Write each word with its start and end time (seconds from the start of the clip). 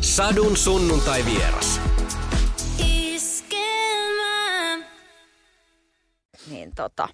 Sadun 0.00 0.56
sunnuntai 0.56 1.24
vieras. 1.24 1.80
Niin 6.50 6.74
tota, 6.74 7.08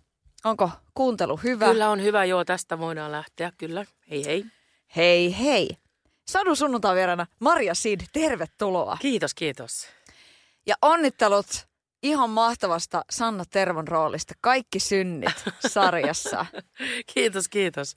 onko 0.45 0.71
kuuntelu 0.95 1.37
hyvä? 1.37 1.67
Kyllä 1.67 1.91
on 1.91 2.03
hyvä, 2.03 2.25
joo, 2.25 2.45
tästä 2.45 2.79
voidaan 2.79 3.13
lähteä, 3.13 3.53
kyllä. 3.59 3.85
Hei 4.11 4.25
hei. 4.25 4.45
Hei 4.97 5.39
hei. 5.39 5.69
Sadun 6.29 6.57
sunnuntai 6.57 6.95
vierana 6.97 7.27
Maria 7.41 7.75
Sid, 7.75 8.01
tervetuloa. 8.13 8.97
Kiitos, 9.01 9.35
kiitos. 9.35 9.87
Ja 10.67 10.75
onnittelut 10.83 11.47
ihan 12.03 12.31
mahtavasta 12.31 13.05
Sanna 13.11 13.45
Tervon 13.51 13.89
roolista. 13.89 14.35
Kaikki 14.41 14.81
synnit 14.81 15.45
sarjassa. 15.73 16.47
kiitos, 17.15 17.49
kiitos. 17.49 17.97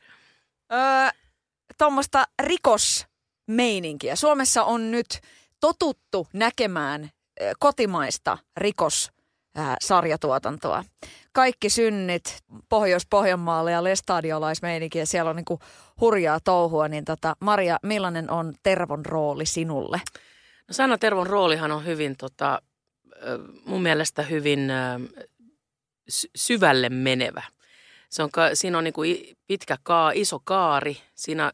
Öö, 0.73 1.09
Tuommoista 1.77 2.27
rikosmeininkiä. 3.50 4.16
Suomessa 4.16 4.63
on 4.63 4.91
nyt 4.91 5.07
totuttu 5.59 6.27
näkemään 6.34 7.09
kotimaista 7.59 8.38
rikossarjatuotantoa. 8.58 10.84
Kaikki 11.31 11.70
synnit 11.70 12.38
Pohjois-Pohjanmaalle 12.70 13.72
ja 13.72 13.84
lestadiolaismeininkiä. 13.84 15.05
Siellä 15.05 15.30
on 15.30 15.35
niinku 15.35 15.59
hurjaa 16.02 16.39
touhua. 16.39 16.88
Niin 16.88 17.05
tota, 17.05 17.35
Maria, 17.39 17.77
millainen 17.84 18.31
on 18.31 18.53
Tervon 18.63 19.05
rooli 19.05 19.45
sinulle? 19.45 20.02
No 20.67 20.73
Sanna 20.73 20.97
Tervon 20.97 21.27
roolihan 21.27 21.72
on 21.72 21.86
hyvin, 21.86 22.17
tota, 22.17 22.61
mun 23.66 23.81
mielestä 23.81 24.23
hyvin 24.23 24.72
syvälle 26.36 26.89
menevä. 26.89 27.44
Se 28.09 28.23
on, 28.23 28.30
siinä 28.53 28.77
on 28.77 28.84
niin 28.84 28.94
kuin 28.94 29.38
pitkä 29.47 29.77
kaa, 29.84 30.11
iso 30.11 30.39
kaari. 30.44 30.97
Siinä 31.16 31.52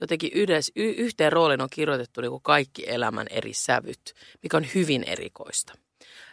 jotenkin 0.00 0.30
yhdessä, 0.34 0.72
y- 0.76 0.90
yhteen 0.90 1.32
rooliin 1.32 1.60
on 1.60 1.68
kirjoitettu 1.70 2.20
niin 2.20 2.30
kuin 2.30 2.42
kaikki 2.42 2.84
elämän 2.86 3.26
eri 3.30 3.52
sävyt, 3.52 4.14
mikä 4.42 4.56
on 4.56 4.66
hyvin 4.74 5.04
erikoista. 5.04 5.72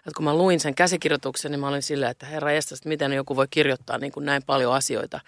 Et 0.08 0.14
kun 0.14 0.26
mä 0.26 0.36
luin 0.36 0.60
sen 0.60 0.76
käsikirjoituksen, 0.76 1.52
niin 1.52 1.60
mä 1.60 1.68
olin 1.68 1.82
silleen, 1.82 2.12
että 2.12 2.26
herra 2.26 2.52
estästä, 2.52 2.90
miten 2.90 3.14
joku 3.14 3.36
voi 3.36 3.48
kirjoittaa 3.50 3.98
niin 3.98 4.12
kuin 4.12 4.26
näin 4.26 4.44
paljon 4.44 4.74
asioita. 4.74 5.20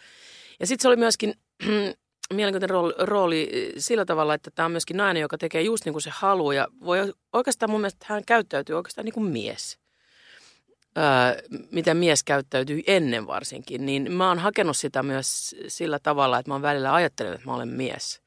Ja 0.60 0.68
sitten 0.68 0.82
se 0.82 0.88
oli 0.88 0.96
myöskin 0.96 1.34
mielenkiintoinen 2.34 2.70
rooli, 2.70 2.94
rooli 2.98 3.74
sillä 3.78 4.06
tavalla, 4.06 4.34
että 4.34 4.52
tämä 4.52 4.66
on 4.66 4.72
myöskin 4.72 4.98
nainen, 4.98 5.22
joka 5.22 5.38
tekee 5.38 5.62
just 5.62 5.86
niin 5.86 5.94
kuin 5.94 6.02
se 6.02 6.10
haluaa. 6.14 6.54
Ja 6.54 6.68
voi 6.86 7.14
oikeastaan 7.34 7.70
mun 7.70 7.82
mielestä 7.82 8.06
hän 8.10 8.26
käyttäytyy 8.26 8.76
oikeastaan 8.76 9.06
niin 9.06 9.14
kuin 9.14 9.26
mies. 9.26 9.78
Öö, 10.98 11.42
miten 11.72 11.98
mies 11.98 12.24
käyttäytyy 12.24 12.84
ennen 12.88 13.28
varsinkin, 13.28 13.86
niin 13.86 14.12
mä 14.12 14.28
oon 14.28 14.40
hakenut 14.40 14.78
sitä 14.78 15.04
myös 15.04 15.56
sillä 15.68 16.00
tavalla, 16.00 16.40
että 16.40 16.50
mä 16.50 16.54
oon 16.56 16.62
välillä 16.62 16.94
ajatellut, 16.94 17.36
että 17.36 17.48
mä 17.48 17.56
olen 17.56 17.70
mies, 17.70 18.22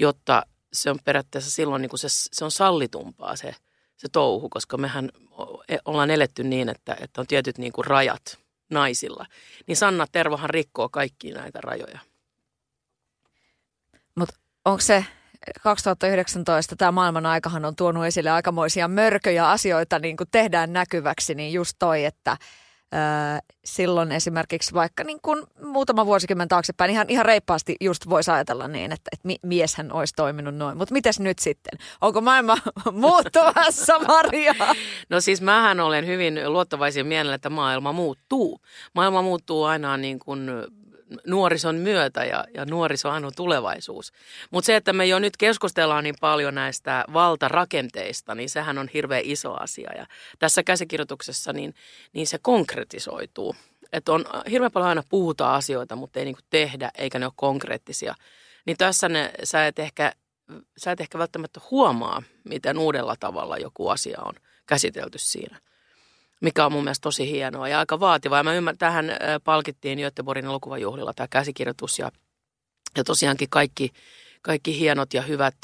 jotta 0.00 0.42
se 0.72 0.90
on 0.90 0.98
periaatteessa 1.04 1.50
silloin 1.50 1.82
niin 1.82 1.90
kuin 1.90 2.00
se, 2.00 2.08
se 2.10 2.44
on 2.44 2.50
sallitumpaa 2.50 3.36
se, 3.36 3.54
se 3.96 4.08
touhu, 4.12 4.48
koska 4.48 4.76
mehän 4.76 5.10
ollaan 5.84 6.10
eletty 6.10 6.44
niin, 6.44 6.68
että, 6.68 6.96
että 7.00 7.20
on 7.20 7.26
tietyt 7.26 7.58
niin 7.58 7.72
kuin 7.72 7.84
rajat 7.84 8.38
naisilla. 8.70 9.26
Niin 9.66 9.76
Sanna 9.76 10.06
Tervohan 10.12 10.50
rikkoo 10.50 10.88
kaikki 10.88 11.32
näitä 11.32 11.58
rajoja. 11.62 11.98
Mutta 14.14 14.34
onko 14.64 14.80
se 14.80 15.04
2019, 15.62 16.76
tämä 16.76 16.92
maailman 16.92 17.26
aikahan 17.26 17.64
on 17.64 17.76
tuonut 17.76 18.04
esille 18.04 18.30
aikamoisia 18.30 18.88
mörköjä 18.88 19.50
asioita, 19.50 19.98
niin 19.98 20.16
kuin 20.16 20.28
tehdään 20.30 20.72
näkyväksi, 20.72 21.34
niin 21.34 21.52
just 21.52 21.76
toi, 21.78 22.04
että 22.04 22.36
silloin 23.64 24.12
esimerkiksi 24.12 24.74
vaikka 24.74 25.04
niin 25.04 25.20
kuin 25.22 25.46
muutama 25.64 26.06
vuosikymmen 26.06 26.48
taaksepäin 26.48 26.90
ihan, 26.90 27.06
ihan 27.08 27.26
reippaasti 27.26 27.76
just 27.80 28.08
voisi 28.08 28.30
ajatella 28.30 28.68
niin, 28.68 28.92
että, 28.92 29.10
että 29.12 29.46
mieshän 29.46 29.92
olisi 29.92 30.14
toiminut 30.16 30.54
noin. 30.54 30.78
Mutta 30.78 30.92
mitäs 30.92 31.20
nyt 31.20 31.38
sitten? 31.38 31.78
Onko 32.00 32.20
maailma 32.20 32.56
muuttuvassa, 32.92 33.98
Maria? 33.98 34.54
No 35.08 35.20
siis 35.20 35.40
mähän 35.40 35.80
olen 35.80 36.06
hyvin 36.06 36.52
luottavaisin 36.52 37.06
mielellä, 37.06 37.34
että 37.34 37.50
maailma 37.50 37.92
muuttuu. 37.92 38.60
Maailma 38.94 39.22
muuttuu 39.22 39.64
aina 39.64 39.96
niin 39.96 40.18
kuin 40.18 40.50
nuorison 41.26 41.74
myötä 41.74 42.24
ja, 42.24 42.44
ja 42.54 42.64
nuorisohan 42.64 43.24
on 43.24 43.32
tulevaisuus. 43.36 44.12
Mutta 44.50 44.66
se, 44.66 44.76
että 44.76 44.92
me 44.92 45.06
jo 45.06 45.18
nyt 45.18 45.36
keskustellaan 45.36 46.04
niin 46.04 46.14
paljon 46.20 46.54
näistä 46.54 47.04
valtarakenteista, 47.12 48.34
niin 48.34 48.50
sehän 48.50 48.78
on 48.78 48.88
hirveän 48.94 49.22
iso 49.24 49.54
asia. 49.54 49.90
Ja 49.96 50.06
tässä 50.38 50.62
käsikirjoituksessa 50.62 51.52
niin, 51.52 51.74
niin 52.12 52.26
se 52.26 52.38
konkretisoituu. 52.42 53.56
Että 53.92 54.12
on 54.12 54.24
hirveän 54.50 54.72
paljon 54.72 54.88
aina 54.88 55.02
puhutaan 55.08 55.54
asioita, 55.54 55.96
mutta 55.96 56.18
ei 56.18 56.24
niinku 56.24 56.42
tehdä, 56.50 56.90
eikä 56.98 57.18
ne 57.18 57.26
ole 57.26 57.32
konkreettisia. 57.36 58.14
Niin 58.66 58.76
tässä 58.76 59.08
ne, 59.08 59.32
sä, 59.44 59.66
et 59.66 59.78
ehkä, 59.78 60.12
sä 60.76 60.92
et 60.92 61.00
ehkä 61.00 61.18
välttämättä 61.18 61.60
huomaa, 61.70 62.22
miten 62.44 62.78
uudella 62.78 63.14
tavalla 63.20 63.56
joku 63.56 63.88
asia 63.88 64.20
on 64.24 64.34
käsitelty 64.66 65.18
siinä 65.18 65.60
mikä 66.40 66.66
on 66.66 66.72
mun 66.72 66.84
mielestä 66.84 67.02
tosi 67.02 67.30
hienoa 67.30 67.68
ja 67.68 67.78
aika 67.78 68.00
vaativaa. 68.00 68.38
Ja 68.38 68.44
mä 68.44 68.54
ymmärrän, 68.54 68.78
tähän 68.78 69.10
palkittiin 69.44 69.98
Göteborgin 69.98 70.44
elokuvajuhlilla 70.44 71.12
tämä 71.14 71.28
käsikirjoitus 71.28 71.98
ja, 71.98 72.10
ja 72.96 73.04
tosiaankin 73.04 73.50
kaikki, 73.50 73.92
kaikki 74.42 74.78
hienot 74.78 75.14
ja 75.14 75.22
hyvät 75.22 75.56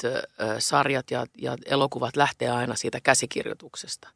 sarjat 0.59 1.11
ja, 1.11 1.25
ja 1.37 1.57
elokuvat 1.65 2.15
lähtee 2.15 2.49
aina 2.49 2.75
siitä 2.75 2.99
käsikirjoituksesta. 3.03 4.09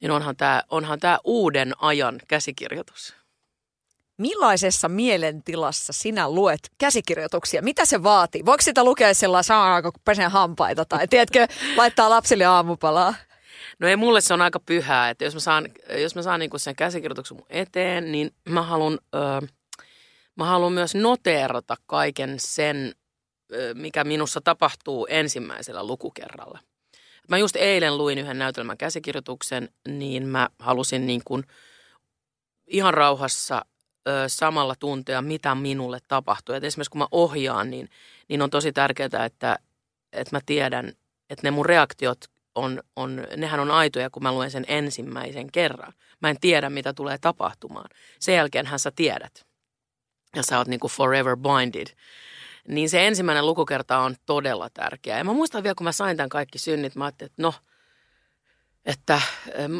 Niin 0.00 0.10
onhan 0.10 0.36
tämä 0.36 0.62
onhan 0.70 1.00
tää 1.00 1.18
uuden 1.24 1.72
ajan 1.78 2.20
käsikirjoitus. 2.28 3.14
Millaisessa 4.18 4.88
mielentilassa 4.88 5.92
sinä 5.92 6.30
luet 6.30 6.70
käsikirjoituksia? 6.78 7.62
Mitä 7.62 7.84
se 7.84 8.02
vaatii? 8.02 8.44
Voiko 8.46 8.62
sitä 8.62 8.84
lukea 8.84 9.14
sellainen 9.14 9.44
saanaako 9.44 9.92
pesen 10.04 10.30
hampaita 10.30 10.84
tai 10.84 11.08
tiedätkö, 11.08 11.46
laittaa 11.76 12.10
lapsille 12.10 12.44
aamupalaa? 12.44 13.14
No 13.78 13.88
ei, 13.88 13.96
mulle 13.96 14.20
se 14.20 14.34
on 14.34 14.42
aika 14.42 14.60
pyhää, 14.60 15.10
että 15.10 15.24
jos 15.24 15.34
mä 15.34 15.40
saan, 15.40 15.68
jos 15.98 16.14
mä 16.14 16.22
saan 16.22 16.40
niinku 16.40 16.58
sen 16.58 16.76
käsikirjoituksen 16.76 17.36
mun 17.36 17.46
eteen, 17.50 18.12
niin 18.12 18.34
mä 18.48 18.62
haluan, 18.62 18.98
öö, 19.14 19.40
mä 20.36 20.44
haluan 20.44 20.72
myös 20.72 20.94
noteerata 20.94 21.76
kaiken 21.86 22.34
sen, 22.38 22.94
mikä 23.74 24.04
minussa 24.04 24.40
tapahtuu 24.40 25.06
ensimmäisellä 25.10 25.86
lukukerralla. 25.86 26.58
Mä 27.28 27.38
just 27.38 27.56
eilen 27.56 27.98
luin 27.98 28.18
yhden 28.18 28.38
näytelmän 28.38 28.76
käsikirjoituksen, 28.76 29.68
niin 29.88 30.26
mä 30.26 30.48
halusin 30.58 31.06
niin 31.06 31.22
kuin 31.24 31.44
ihan 32.66 32.94
rauhassa 32.94 33.64
ö, 34.08 34.24
samalla 34.26 34.74
tuntea, 34.78 35.22
mitä 35.22 35.54
minulle 35.54 35.98
tapahtuu. 36.08 36.54
Et 36.54 36.64
esimerkiksi 36.64 36.90
kun 36.90 36.98
mä 36.98 37.08
ohjaan, 37.10 37.70
niin, 37.70 37.88
niin 38.28 38.42
on 38.42 38.50
tosi 38.50 38.72
tärkeää, 38.72 39.24
että, 39.24 39.58
että 40.12 40.36
mä 40.36 40.40
tiedän, 40.46 40.92
että 41.30 41.46
ne 41.46 41.50
mun 41.50 41.66
reaktiot 41.66 42.24
on, 42.54 42.82
on, 42.96 43.26
nehän 43.36 43.60
on 43.60 43.70
aitoja, 43.70 44.10
kun 44.10 44.22
mä 44.22 44.32
luen 44.32 44.50
sen 44.50 44.64
ensimmäisen 44.68 45.52
kerran. 45.52 45.92
Mä 46.20 46.30
en 46.30 46.40
tiedä, 46.40 46.70
mitä 46.70 46.92
tulee 46.92 47.18
tapahtumaan. 47.18 47.90
Sen 48.20 48.34
jälkeenhän 48.34 48.78
sä 48.78 48.92
tiedät. 48.96 49.46
Ja 50.36 50.42
sä 50.42 50.58
oot 50.58 50.68
niinku 50.68 50.88
forever 50.88 51.36
blinded. 51.36 51.86
Niin 52.68 52.90
se 52.90 53.06
ensimmäinen 53.06 53.46
lukukerta 53.46 53.98
on 53.98 54.16
todella 54.26 54.68
tärkeä. 54.74 55.18
Ja 55.18 55.24
mä 55.24 55.32
muistan 55.32 55.62
vielä, 55.62 55.74
kun 55.74 55.84
mä 55.84 55.92
sain 55.92 56.16
tämän 56.16 56.28
kaikki 56.28 56.58
synnit, 56.58 56.94
mä 56.94 57.04
ajattelin, 57.04 57.30
että 57.30 57.42
no, 57.42 57.54
että 58.84 59.20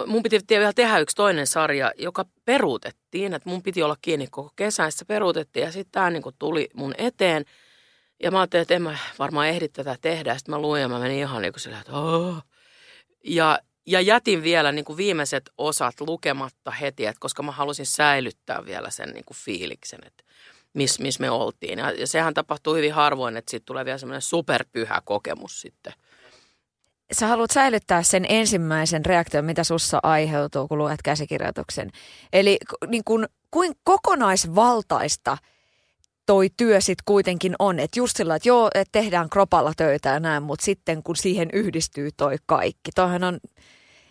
mun 0.06 0.22
piti 0.22 0.40
vielä 0.48 0.72
tehdä 0.72 0.98
yksi 0.98 1.16
toinen 1.16 1.46
sarja, 1.46 1.92
joka 1.98 2.24
peruutettiin. 2.44 3.34
Että 3.34 3.48
mun 3.48 3.62
piti 3.62 3.82
olla 3.82 3.96
kiinni 4.02 4.26
koko 4.26 4.52
kesän, 4.56 4.92
se 4.92 5.04
peruutettiin 5.04 5.64
ja 5.64 5.72
sitten 5.72 5.92
tämä 5.92 6.10
niinku 6.10 6.32
tuli 6.32 6.68
mun 6.74 6.94
eteen. 6.98 7.44
Ja 8.22 8.30
mä 8.30 8.40
ajattelin, 8.40 8.62
että 8.62 8.74
en 8.74 8.82
mä 8.82 8.98
varmaan 9.18 9.48
ehdi 9.48 9.68
tätä 9.68 9.96
tehdä. 10.00 10.38
Sitten 10.38 10.54
mä 10.54 10.60
luin 10.60 10.82
ja 10.82 10.88
mä 10.88 10.98
menin 10.98 11.18
ihan 11.18 11.42
niin 11.42 11.52
kuin 11.52 11.60
sillä, 11.60 11.80
että 11.80 11.92
oh. 11.92 12.42
Ja, 13.24 13.58
ja 13.86 14.00
jätin 14.00 14.42
vielä 14.42 14.72
niin 14.72 14.84
kuin 14.84 14.96
viimeiset 14.96 15.50
osat 15.58 16.00
lukematta 16.00 16.70
heti, 16.70 17.06
että 17.06 17.20
koska 17.20 17.42
mä 17.42 17.52
halusin 17.52 17.86
säilyttää 17.86 18.64
vielä 18.64 18.90
sen 18.90 19.08
niin 19.08 19.24
kuin 19.24 19.36
fiiliksen, 19.36 20.00
että 20.06 20.24
missä 20.74 21.02
mis 21.02 21.20
me 21.20 21.30
oltiin. 21.30 21.78
Ja, 21.78 21.90
ja 21.90 22.06
sehän 22.06 22.34
tapahtuu 22.34 22.74
hyvin 22.74 22.94
harvoin, 22.94 23.36
että 23.36 23.50
siitä 23.50 23.64
tulee 23.64 23.84
vielä 23.84 23.98
semmoinen 23.98 24.22
superpyhä 24.22 25.02
kokemus 25.04 25.60
sitten. 25.60 25.92
Sä 27.12 27.26
haluat 27.26 27.50
säilyttää 27.50 28.02
sen 28.02 28.26
ensimmäisen 28.28 29.04
reaktion, 29.04 29.44
mitä 29.44 29.64
sussa 29.64 30.00
aiheutuu, 30.02 30.68
kun 30.68 30.78
luet 30.78 31.02
käsikirjoituksen. 31.02 31.90
Eli 32.32 32.58
niin 32.88 33.04
kun, 33.04 33.26
kuin 33.50 33.72
kokonaisvaltaista 33.84 35.38
toi 36.26 36.50
työ 36.56 36.80
sitten 36.80 37.02
kuitenkin 37.04 37.54
on. 37.58 37.80
Että 37.80 38.00
just 38.00 38.16
sillä, 38.16 38.36
että 38.36 38.48
joo, 38.48 38.70
että 38.74 38.92
tehdään 38.92 39.30
kropalla 39.30 39.72
töitä 39.76 40.08
ja 40.08 40.20
näin, 40.20 40.42
mutta 40.42 40.64
sitten 40.64 41.02
kun 41.02 41.16
siihen 41.16 41.48
yhdistyy 41.52 42.10
toi 42.16 42.36
kaikki. 42.46 42.90
Toihan 42.94 43.24
on, 43.24 43.38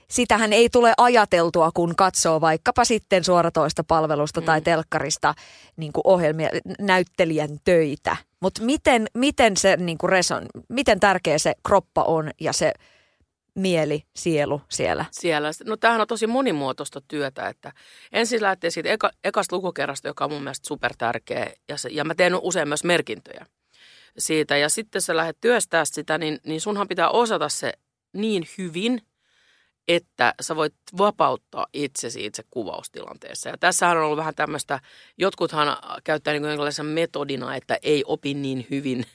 sitähän 0.10 0.54
ei 0.54 0.70
tule 0.70 0.94
ajateltua, 0.98 1.72
kun 1.74 1.96
katsoo 1.96 2.42
vaikkapa 2.42 2.86
sitten 2.86 3.24
suoratoista 3.24 3.84
palvelusta 3.84 4.42
mm. 4.42 4.46
tai 4.46 4.62
telkkarista 4.62 5.34
niin 5.78 5.92
ohjelmia, 6.04 6.50
näyttelijän 6.80 7.58
töitä. 7.64 8.18
Mutta 8.40 8.64
miten, 8.64 9.08
miten 9.14 9.58
se 9.58 9.78
niin 9.78 9.98
reson, 10.04 10.46
miten 10.70 11.00
tärkeä 11.00 11.38
se 11.38 11.54
kroppa 11.68 12.04
on 12.04 12.32
ja 12.40 12.54
se 12.54 12.74
mieli, 13.56 14.04
sielu 14.16 14.62
siellä? 14.70 15.06
Siellä. 15.12 15.52
No 15.66 15.78
tämähän 15.78 16.02
on 16.02 16.08
tosi 16.08 16.28
monimuotoista 16.28 17.02
työtä, 17.08 17.48
että 17.48 17.72
ensin 18.12 18.42
lähtee 18.42 18.70
siitä 18.70 18.90
eka, 18.90 19.12
ekasta 19.24 19.56
lukukerrasta, 19.56 20.08
joka 20.08 20.26
on 20.26 20.32
mun 20.32 20.44
mielestä 20.44 20.68
super 20.68 20.94
tärkeä 20.98 21.52
ja, 21.70 21.78
se, 21.78 21.90
ja 21.90 22.04
mä 22.04 22.16
teen 22.16 22.36
usein 22.42 22.68
myös 22.68 22.84
merkintöjä. 22.84 23.46
siitä. 24.18 24.58
Ja 24.58 24.70
sitten 24.70 25.02
sä 25.02 25.16
lähdet 25.16 25.38
työstää 25.42 25.86
sitä, 25.86 26.18
niin, 26.18 26.40
niin 26.46 26.62
sunhan 26.62 26.88
pitää 26.88 27.10
osata 27.10 27.50
se 27.50 27.74
niin 28.14 28.48
hyvin, 28.58 29.02
että 29.88 30.34
sä 30.42 30.56
voit 30.56 30.74
vapauttaa 30.98 31.68
itsesi 31.74 32.26
itse 32.26 32.44
kuvaustilanteessa. 32.50 33.50
Ja 33.50 33.58
tässähän 33.58 33.98
on 33.98 34.04
ollut 34.04 34.18
vähän 34.18 34.36
tämmöistä, 34.36 34.80
jotkuthan 35.18 35.78
käyttää 36.04 36.34
niin 36.34 36.44
jonkinlaisen 36.44 36.86
metodina, 36.86 37.56
että 37.56 37.78
ei 37.84 38.04
opi 38.08 38.34
niin 38.34 38.68
hyvin 38.72 39.06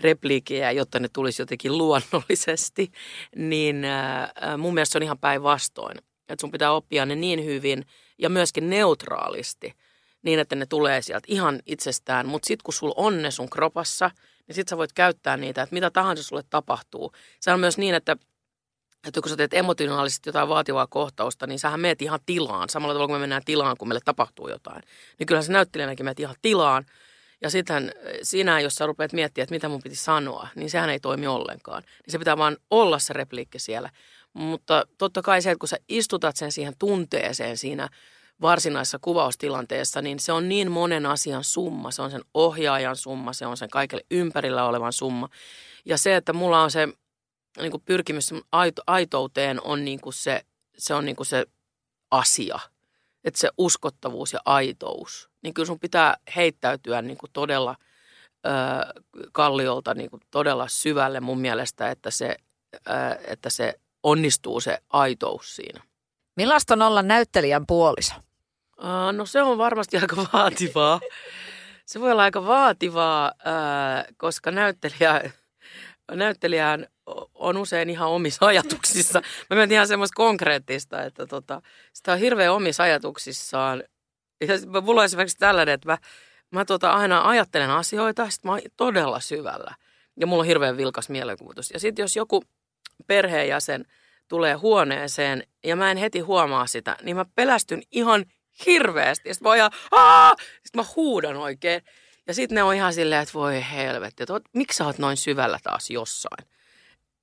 repliikejä, 0.00 0.70
jotta 0.70 1.00
ne 1.00 1.08
tulisi 1.12 1.42
jotenkin 1.42 1.78
luonnollisesti, 1.78 2.92
niin 3.36 3.84
äh, 3.84 4.58
mun 4.58 4.74
mielestä 4.74 4.92
se 4.92 4.98
on 4.98 5.02
ihan 5.02 5.18
päinvastoin. 5.18 5.98
Että 6.28 6.40
sun 6.40 6.50
pitää 6.50 6.72
oppia 6.72 7.06
ne 7.06 7.14
niin 7.14 7.44
hyvin 7.44 7.86
ja 8.18 8.28
myöskin 8.28 8.70
neutraalisti, 8.70 9.74
niin 10.22 10.38
että 10.38 10.56
ne 10.56 10.66
tulee 10.66 11.02
sieltä 11.02 11.26
ihan 11.28 11.60
itsestään. 11.66 12.28
Mutta 12.28 12.46
sitten 12.46 12.64
kun 12.64 12.74
sulla 12.74 12.94
on 12.96 13.22
ne 13.22 13.30
sun 13.30 13.50
kropassa, 13.50 14.10
niin 14.46 14.54
sitten 14.54 14.70
sä 14.70 14.76
voit 14.76 14.92
käyttää 14.92 15.36
niitä, 15.36 15.62
että 15.62 15.74
mitä 15.74 15.90
tahansa 15.90 16.22
sulle 16.22 16.42
tapahtuu. 16.50 17.12
Se 17.40 17.52
on 17.52 17.60
myös 17.60 17.78
niin, 17.78 17.94
että 17.94 18.16
että 19.08 19.20
kun 19.20 19.30
sä 19.30 19.36
teet 19.36 19.54
emotionaalisesti 19.54 20.28
jotain 20.28 20.48
vaativaa 20.48 20.86
kohtausta, 20.86 21.46
niin 21.46 21.58
sähän 21.58 21.80
meet 21.80 22.02
ihan 22.02 22.20
tilaan. 22.26 22.68
Samalla 22.68 22.94
tavalla 22.94 23.08
kun 23.08 23.16
me 23.16 23.20
mennään 23.20 23.44
tilaan, 23.44 23.76
kun 23.76 23.88
meille 23.88 24.00
tapahtuu 24.04 24.48
jotain. 24.48 24.82
Niin 25.18 25.26
kyllähän 25.26 25.44
se 25.44 25.52
näyttelijänäkin 25.52 26.04
meet 26.04 26.20
ihan 26.20 26.36
tilaan. 26.42 26.86
Ja 27.42 27.50
sitten 27.50 27.92
siinä, 28.22 28.60
jos 28.60 28.74
sä 28.74 28.86
rupeat 28.86 29.12
miettimään, 29.12 29.44
että 29.44 29.54
mitä 29.54 29.68
mun 29.68 29.82
piti 29.82 29.96
sanoa, 29.96 30.48
niin 30.54 30.70
sehän 30.70 30.90
ei 30.90 31.00
toimi 31.00 31.26
ollenkaan. 31.26 31.82
Niin 31.82 32.12
se 32.12 32.18
pitää 32.18 32.36
vaan 32.36 32.56
olla 32.70 32.98
se 32.98 33.12
repliikki 33.12 33.58
siellä. 33.58 33.90
Mutta 34.32 34.86
totta 34.98 35.22
kai 35.22 35.42
se, 35.42 35.50
että 35.50 35.60
kun 35.60 35.68
sä 35.68 35.76
istutat 35.88 36.36
sen 36.36 36.52
siihen 36.52 36.74
tunteeseen 36.78 37.56
siinä 37.56 37.88
varsinaisessa 38.40 38.98
kuvaustilanteessa, 39.00 40.02
niin 40.02 40.20
se 40.20 40.32
on 40.32 40.48
niin 40.48 40.70
monen 40.70 41.06
asian 41.06 41.44
summa. 41.44 41.90
Se 41.90 42.02
on 42.02 42.10
sen 42.10 42.22
ohjaajan 42.34 42.96
summa, 42.96 43.32
se 43.32 43.46
on 43.46 43.56
sen 43.56 43.70
kaikille 43.70 44.04
ympärillä 44.10 44.64
olevan 44.64 44.92
summa. 44.92 45.28
Ja 45.84 45.98
se, 45.98 46.16
että 46.16 46.32
mulla 46.32 46.62
on 46.62 46.70
se 46.70 46.88
niin 47.58 47.70
kuin 47.70 47.82
pyrkimys 47.84 48.30
aito, 48.52 48.82
aitouteen 48.86 49.60
on 49.62 49.84
niin 49.84 50.00
kuin 50.00 50.12
se, 50.12 50.42
se 50.78 50.94
on 50.94 51.04
niin 51.04 51.16
kuin 51.16 51.26
se 51.26 51.46
asia. 52.10 52.58
Että 53.24 53.40
se 53.40 53.50
uskottavuus 53.58 54.32
ja 54.32 54.40
aitous. 54.44 55.30
Niin 55.42 55.54
kyllä 55.54 55.66
sun 55.66 55.80
pitää 55.80 56.16
heittäytyä 56.36 57.02
niin 57.02 57.18
kuin 57.18 57.30
todella 57.32 57.76
ö, 58.46 58.50
kalliolta 59.32 59.94
niin 59.94 60.10
kuin 60.10 60.22
todella 60.30 60.68
syvälle 60.68 61.20
mun 61.20 61.40
mielestä, 61.40 61.90
että 61.90 62.10
se, 62.10 62.36
ö, 62.74 62.92
että 63.24 63.50
se 63.50 63.74
onnistuu 64.02 64.60
se 64.60 64.78
aitous 64.90 65.56
siinä. 65.56 65.82
Millaista 66.36 66.74
on 66.74 66.82
olla 66.82 67.02
näyttelijän 67.02 67.66
puoliso? 67.66 68.14
No 69.12 69.26
se 69.26 69.42
on 69.42 69.58
varmasti 69.58 69.98
aika 69.98 70.16
vaativaa. 70.32 71.00
Se 71.86 72.00
voi 72.00 72.12
olla 72.12 72.22
aika 72.22 72.46
vaativaa, 72.46 73.32
koska 74.16 74.50
näyttelijä, 74.50 75.32
näyttelijän 76.10 76.86
on 77.34 77.56
usein 77.56 77.90
ihan 77.90 78.08
omissa 78.08 78.46
ajatuksissa. 78.46 79.22
Mä 79.50 79.56
mietin 79.56 79.74
ihan 79.74 79.88
semmoista 79.88 80.16
konkreettista, 80.16 81.02
että 81.02 81.26
tota, 81.26 81.62
sitä 81.92 82.12
on 82.12 82.18
hirveän 82.18 82.52
omissa 82.52 82.82
ajatuksissaan. 82.82 83.82
Ja 84.40 84.82
mulla 84.82 85.00
on 85.00 85.04
esimerkiksi 85.04 85.38
tällainen, 85.38 85.74
että 85.74 85.88
mä, 85.88 85.98
mä 86.50 86.64
tota 86.64 86.90
aina 86.90 87.28
ajattelen 87.28 87.70
asioita, 87.70 88.30
sit 88.30 88.44
mä 88.44 88.50
oon 88.50 88.60
todella 88.76 89.20
syvällä. 89.20 89.74
Ja 90.20 90.26
mulla 90.26 90.40
on 90.40 90.46
hirveän 90.46 90.76
vilkas 90.76 91.08
mielenkuvitus. 91.08 91.70
Ja 91.70 91.80
sitten 91.80 92.02
jos 92.02 92.16
joku 92.16 92.42
perheenjäsen 93.06 93.86
tulee 94.28 94.54
huoneeseen 94.54 95.46
ja 95.64 95.76
mä 95.76 95.90
en 95.90 95.96
heti 95.96 96.20
huomaa 96.20 96.66
sitä, 96.66 96.96
niin 97.02 97.16
mä 97.16 97.24
pelästyn 97.34 97.82
ihan 97.90 98.24
hirveästi. 98.66 99.28
Ja 99.28 99.34
sitten 99.34 99.48
mä, 99.50 99.56
ihan, 99.56 99.70
sit 100.64 100.76
mä 100.76 100.84
huudan 100.96 101.36
oikein. 101.36 101.82
Ja 102.26 102.34
sitten 102.34 102.54
ne 102.54 102.62
on 102.62 102.74
ihan 102.74 102.94
silleen, 102.94 103.22
että 103.22 103.34
voi 103.34 103.64
helvetti, 103.72 104.22
että 104.22 104.40
miksi 104.52 104.76
sä 104.76 104.86
oot 104.86 104.98
noin 104.98 105.16
syvällä 105.16 105.58
taas 105.62 105.90
jossain? 105.90 106.48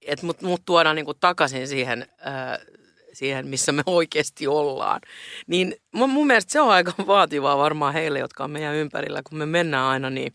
Että 0.09 0.25
mut, 0.25 0.41
mut 0.41 0.61
tuodaan 0.65 0.95
niinku 0.95 1.13
takaisin 1.13 1.67
siihen, 1.67 2.07
äh, 2.27 2.59
siihen, 3.13 3.47
missä 3.47 3.71
me 3.71 3.83
oikeasti 3.85 4.47
ollaan. 4.47 5.01
Niin 5.47 5.75
mun, 5.91 6.09
mun 6.09 6.27
mielestä 6.27 6.51
se 6.51 6.61
on 6.61 6.69
aika 6.69 6.93
vaativaa 7.07 7.57
varmaan 7.57 7.93
heille, 7.93 8.19
jotka 8.19 8.43
on 8.43 8.51
meidän 8.51 8.75
ympärillä, 8.75 9.21
kun 9.29 9.37
me 9.37 9.45
mennään 9.45 9.85
aina 9.85 10.09
niin, 10.09 10.33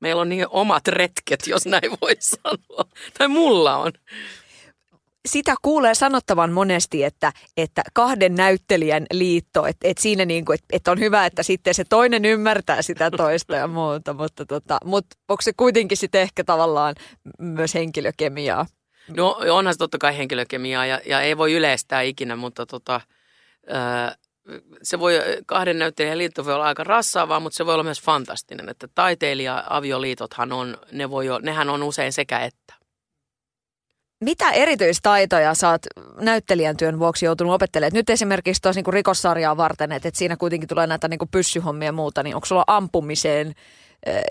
meillä 0.00 0.22
on 0.22 0.28
niin 0.28 0.46
omat 0.50 0.88
retket, 0.88 1.46
jos 1.46 1.66
näin 1.66 1.90
voi 2.00 2.16
sanoa. 2.20 2.84
Tai 3.18 3.28
mulla 3.28 3.76
on 3.76 3.92
sitä 5.28 5.54
kuulee 5.62 5.94
sanottavan 5.94 6.52
monesti, 6.52 7.04
että, 7.04 7.32
että 7.56 7.82
kahden 7.92 8.34
näyttelijän 8.34 9.06
liitto, 9.12 9.66
että, 9.66 9.88
että 9.88 10.02
siinä 10.02 10.24
niin 10.24 10.44
kuin, 10.44 10.54
että, 10.54 10.66
että 10.72 10.92
on 10.92 10.98
hyvä, 10.98 11.26
että 11.26 11.42
sitten 11.42 11.74
se 11.74 11.84
toinen 11.84 12.24
ymmärtää 12.24 12.82
sitä 12.82 13.10
toista 13.10 13.56
ja 13.56 13.66
muuta, 13.68 14.12
mutta, 14.12 14.46
tota, 14.46 14.78
mutta 14.84 15.16
onko 15.28 15.42
se 15.42 15.52
kuitenkin 15.56 15.96
sitten 15.96 16.20
ehkä 16.20 16.44
tavallaan 16.44 16.94
myös 17.38 17.74
henkilökemiaa? 17.74 18.66
No 19.08 19.36
onhan 19.50 19.74
se 19.74 19.78
totta 19.78 19.98
kai 19.98 20.16
henkilökemiaa 20.18 20.86
ja, 20.86 21.00
ja 21.06 21.20
ei 21.20 21.38
voi 21.38 21.52
yleistää 21.52 22.02
ikinä, 22.02 22.36
mutta 22.36 22.66
tota, 22.66 23.00
ää, 23.68 24.16
se 24.82 24.98
voi, 24.98 25.20
kahden 25.46 25.78
näyttelijän 25.78 26.18
liitto 26.18 26.44
voi 26.44 26.54
olla 26.54 26.64
aika 26.64 26.84
rassaavaa, 26.84 27.40
mutta 27.40 27.56
se 27.56 27.66
voi 27.66 27.74
olla 27.74 27.84
myös 27.84 28.02
fantastinen, 28.02 28.68
että 28.68 28.88
taiteilija-avioliitothan 28.94 30.52
on, 30.52 30.78
ne 30.92 31.10
voi, 31.10 31.26
nehän 31.42 31.70
on 31.70 31.82
usein 31.82 32.12
sekä 32.12 32.38
että. 32.38 32.74
Mitä 34.20 34.50
erityistaitoja 34.50 35.52
oot 35.70 35.82
näyttelijän 36.20 36.76
työn 36.76 36.98
vuoksi 36.98 37.26
joutunut 37.26 37.52
opettelemaan? 37.52 37.94
Nyt 37.94 38.10
esimerkiksi 38.10 38.62
tuossa 38.62 38.80
niin 38.80 38.94
rikossarjaa 38.94 39.56
varten, 39.56 39.92
että, 39.92 40.08
että 40.08 40.18
siinä 40.18 40.36
kuitenkin 40.36 40.68
tulee 40.68 40.86
näitä 40.86 41.08
niin 41.08 41.18
pyssyhommia 41.30 41.86
ja 41.86 41.92
muuta, 41.92 42.22
niin 42.22 42.34
onko 42.34 42.46
sulla 42.46 42.64
ampumiseen 42.66 43.54
eh, 44.06 44.22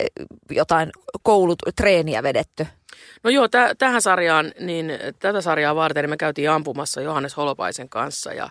jotain 0.50 0.90
koulut, 1.22 1.58
treeniä 1.76 2.22
vedetty? 2.22 2.66
No 3.22 3.30
joo, 3.30 3.46
täh- 3.46 3.74
tähän 3.78 4.02
sarjaan, 4.02 4.52
niin 4.60 4.92
tätä 5.18 5.40
sarjaa 5.40 5.74
varten 5.74 6.02
niin 6.02 6.10
me 6.10 6.16
käytiin 6.16 6.50
ampumassa 6.50 7.00
Johannes 7.00 7.36
Holopaisen 7.36 7.88
kanssa 7.88 8.32
ja, 8.32 8.50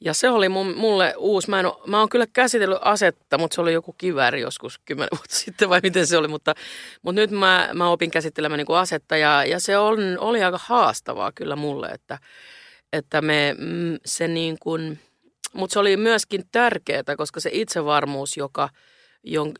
ja 0.00 0.14
se 0.14 0.28
oli 0.28 0.48
mun, 0.48 0.76
mulle 0.76 1.14
uusi. 1.16 1.50
Mä, 1.50 1.60
en 1.60 1.66
mä 1.86 1.98
oon 1.98 2.08
kyllä 2.08 2.26
käsitellyt 2.32 2.78
asetta, 2.80 3.38
mutta 3.38 3.54
se 3.54 3.60
oli 3.60 3.72
joku 3.72 3.92
kivääri 3.98 4.40
joskus 4.40 4.80
kymmenen 4.84 5.08
vuotta 5.18 5.36
sitten 5.36 5.68
vai 5.68 5.80
miten 5.82 6.06
se 6.06 6.16
oli, 6.16 6.28
mutta, 6.28 6.54
mutta 7.02 7.20
nyt 7.20 7.30
mä, 7.30 7.70
mä 7.74 7.90
opin 7.90 8.10
käsittelemään 8.10 8.58
niin 8.58 8.66
kuin 8.66 8.78
asetta 8.78 9.16
ja, 9.16 9.44
ja 9.44 9.60
se 9.60 9.78
on, 9.78 9.98
oli 10.18 10.42
aika 10.42 10.60
haastavaa 10.62 11.32
kyllä 11.34 11.56
mulle, 11.56 11.88
että, 11.88 12.18
että 12.92 13.22
me 13.22 13.54
mm, 13.58 13.98
se 14.04 14.28
niin 14.28 14.56
kuin, 14.60 14.98
mutta 15.52 15.72
se 15.72 15.78
oli 15.78 15.96
myöskin 15.96 16.44
tärkeää, 16.52 17.16
koska 17.16 17.40
se 17.40 17.50
itsevarmuus, 17.52 18.36
joka– 18.36 18.68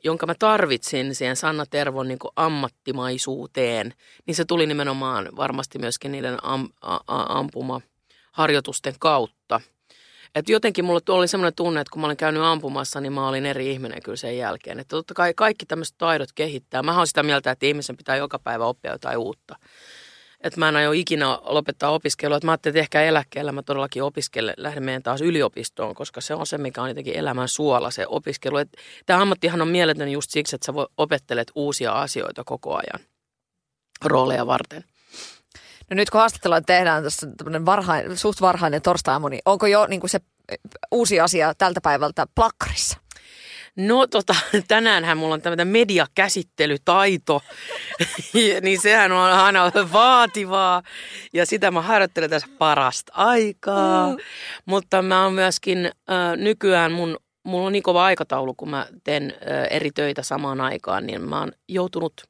jonka 0.05 0.27
mä 0.27 0.35
tarvitsin 0.39 1.15
siihen 1.15 1.37
Sanna 1.37 1.67
Tervon 1.67 2.09
niin 2.09 2.19
ammattimaisuuteen, 2.37 3.95
niin 4.27 4.35
se 4.35 4.45
tuli 4.45 4.67
nimenomaan 4.67 5.29
varmasti 5.37 5.79
myöskin 5.79 6.13
niiden 6.13 6.45
am, 6.45 6.69
a, 6.81 6.95
a, 6.95 7.39
ampumaharjoitusten 7.39 8.95
kautta. 8.99 9.61
Et 10.35 10.49
jotenkin 10.49 10.85
mulla 10.85 11.01
oli 11.09 11.29
semmoinen 11.29 11.55
tunne, 11.55 11.81
että 11.81 11.91
kun 11.91 12.01
mä 12.01 12.07
olin 12.07 12.17
käynyt 12.17 12.43
ampumassa, 12.43 13.01
niin 13.01 13.13
mä 13.13 13.29
olin 13.29 13.47
eri 13.47 13.71
ihminen 13.71 14.03
kyllä 14.03 14.17
sen 14.17 14.39
jälkeen. 14.39 14.81
Että 14.81 14.97
totta 14.97 15.15
kai 15.15 15.35
kaikki 15.35 15.67
tämmöiset 15.67 15.95
taidot 15.99 16.33
kehittää. 16.35 16.83
Mä 16.83 16.97
oon 16.97 17.07
sitä 17.07 17.23
mieltä, 17.23 17.51
että 17.51 17.67
ihmisen 17.67 17.97
pitää 17.97 18.17
joka 18.17 18.39
päivä 18.39 18.65
oppia 18.65 18.93
jotain 18.93 19.19
uutta 19.19 19.57
että 20.43 20.61
mä 20.61 20.69
en 20.69 20.77
aio 20.77 20.93
ikinä 20.93 21.39
lopettaa 21.43 21.91
opiskelua. 21.91 22.37
Että 22.37 22.47
mä 22.47 22.53
ajattelin, 22.53 22.73
että 22.73 22.81
ehkä 22.81 23.03
eläkkeellä 23.03 23.53
mä 23.53 23.63
todellakin 23.63 24.03
opiskelen, 24.03 24.55
lähden 24.57 24.83
meidän 24.83 25.03
taas 25.03 25.21
yliopistoon, 25.21 25.95
koska 25.95 26.21
se 26.21 26.35
on 26.35 26.47
se, 26.47 26.59
mikä 26.59 26.83
on 26.83 26.89
jotenkin 26.89 27.17
elämän 27.17 27.49
suola, 27.49 27.91
se 27.91 28.07
opiskelu. 28.07 28.57
Tämä 29.07 29.23
ammattihan 29.23 29.63
on 29.63 29.69
mieletön 29.69 30.09
just 30.09 30.31
siksi, 30.31 30.57
että 30.57 30.67
sä 30.67 30.73
opettelet 30.97 31.51
uusia 31.55 31.93
asioita 31.93 32.45
koko 32.45 32.75
ajan 32.75 33.07
rooleja 34.05 34.47
varten. 34.47 34.85
No 35.91 35.95
nyt 35.95 36.11
kun 36.11 36.19
haastattelua 36.21 36.61
tehdään 36.61 37.03
tässä 37.03 37.27
varhain, 37.67 38.19
suht 38.19 38.41
varhainen 38.41 38.83
torstai 38.83 39.31
niin 39.31 39.43
onko 39.45 39.67
jo 39.67 39.87
niin 39.87 40.01
se 40.07 40.21
uusi 40.91 41.21
asia 41.21 41.55
tältä 41.55 41.81
päivältä 41.81 42.27
plakkarissa? 42.35 43.02
No 43.77 44.07
tota, 44.07 44.35
tänäänhän 44.69 45.19
mulla 45.19 45.35
on 45.35 45.43
tämmöinen 45.43 45.69
mediakäsittelytaito, 45.69 47.43
niin 48.63 48.81
sehän 48.81 49.13
on 49.13 49.33
aina 49.33 49.73
vaativaa 49.93 50.83
ja 51.33 51.47
sitä 51.47 51.71
mä 51.71 51.83
harjoittelen 51.83 52.31
tässä 52.31 52.49
parasta 52.59 53.13
aikaa. 53.17 54.11
Mm. 54.11 54.17
Mutta 54.67 55.03
mä 55.03 55.25
oon 55.25 55.33
myöskin 55.33 55.87
äh, 55.87 56.37
nykyään 56.37 56.93
mun, 56.93 57.17
mulla 57.43 57.67
on 57.67 57.73
niin 57.73 57.83
kova 57.83 58.05
aikataulu, 58.05 58.55
kun 58.55 58.71
mä 58.71 58.87
teen 59.05 59.35
äh, 59.35 59.67
eri 59.71 59.91
töitä 59.91 60.23
samaan 60.23 60.61
aikaan, 60.61 61.07
niin 61.07 61.23
mä 61.23 61.41
oon 61.41 61.53
joutunut 61.69 62.23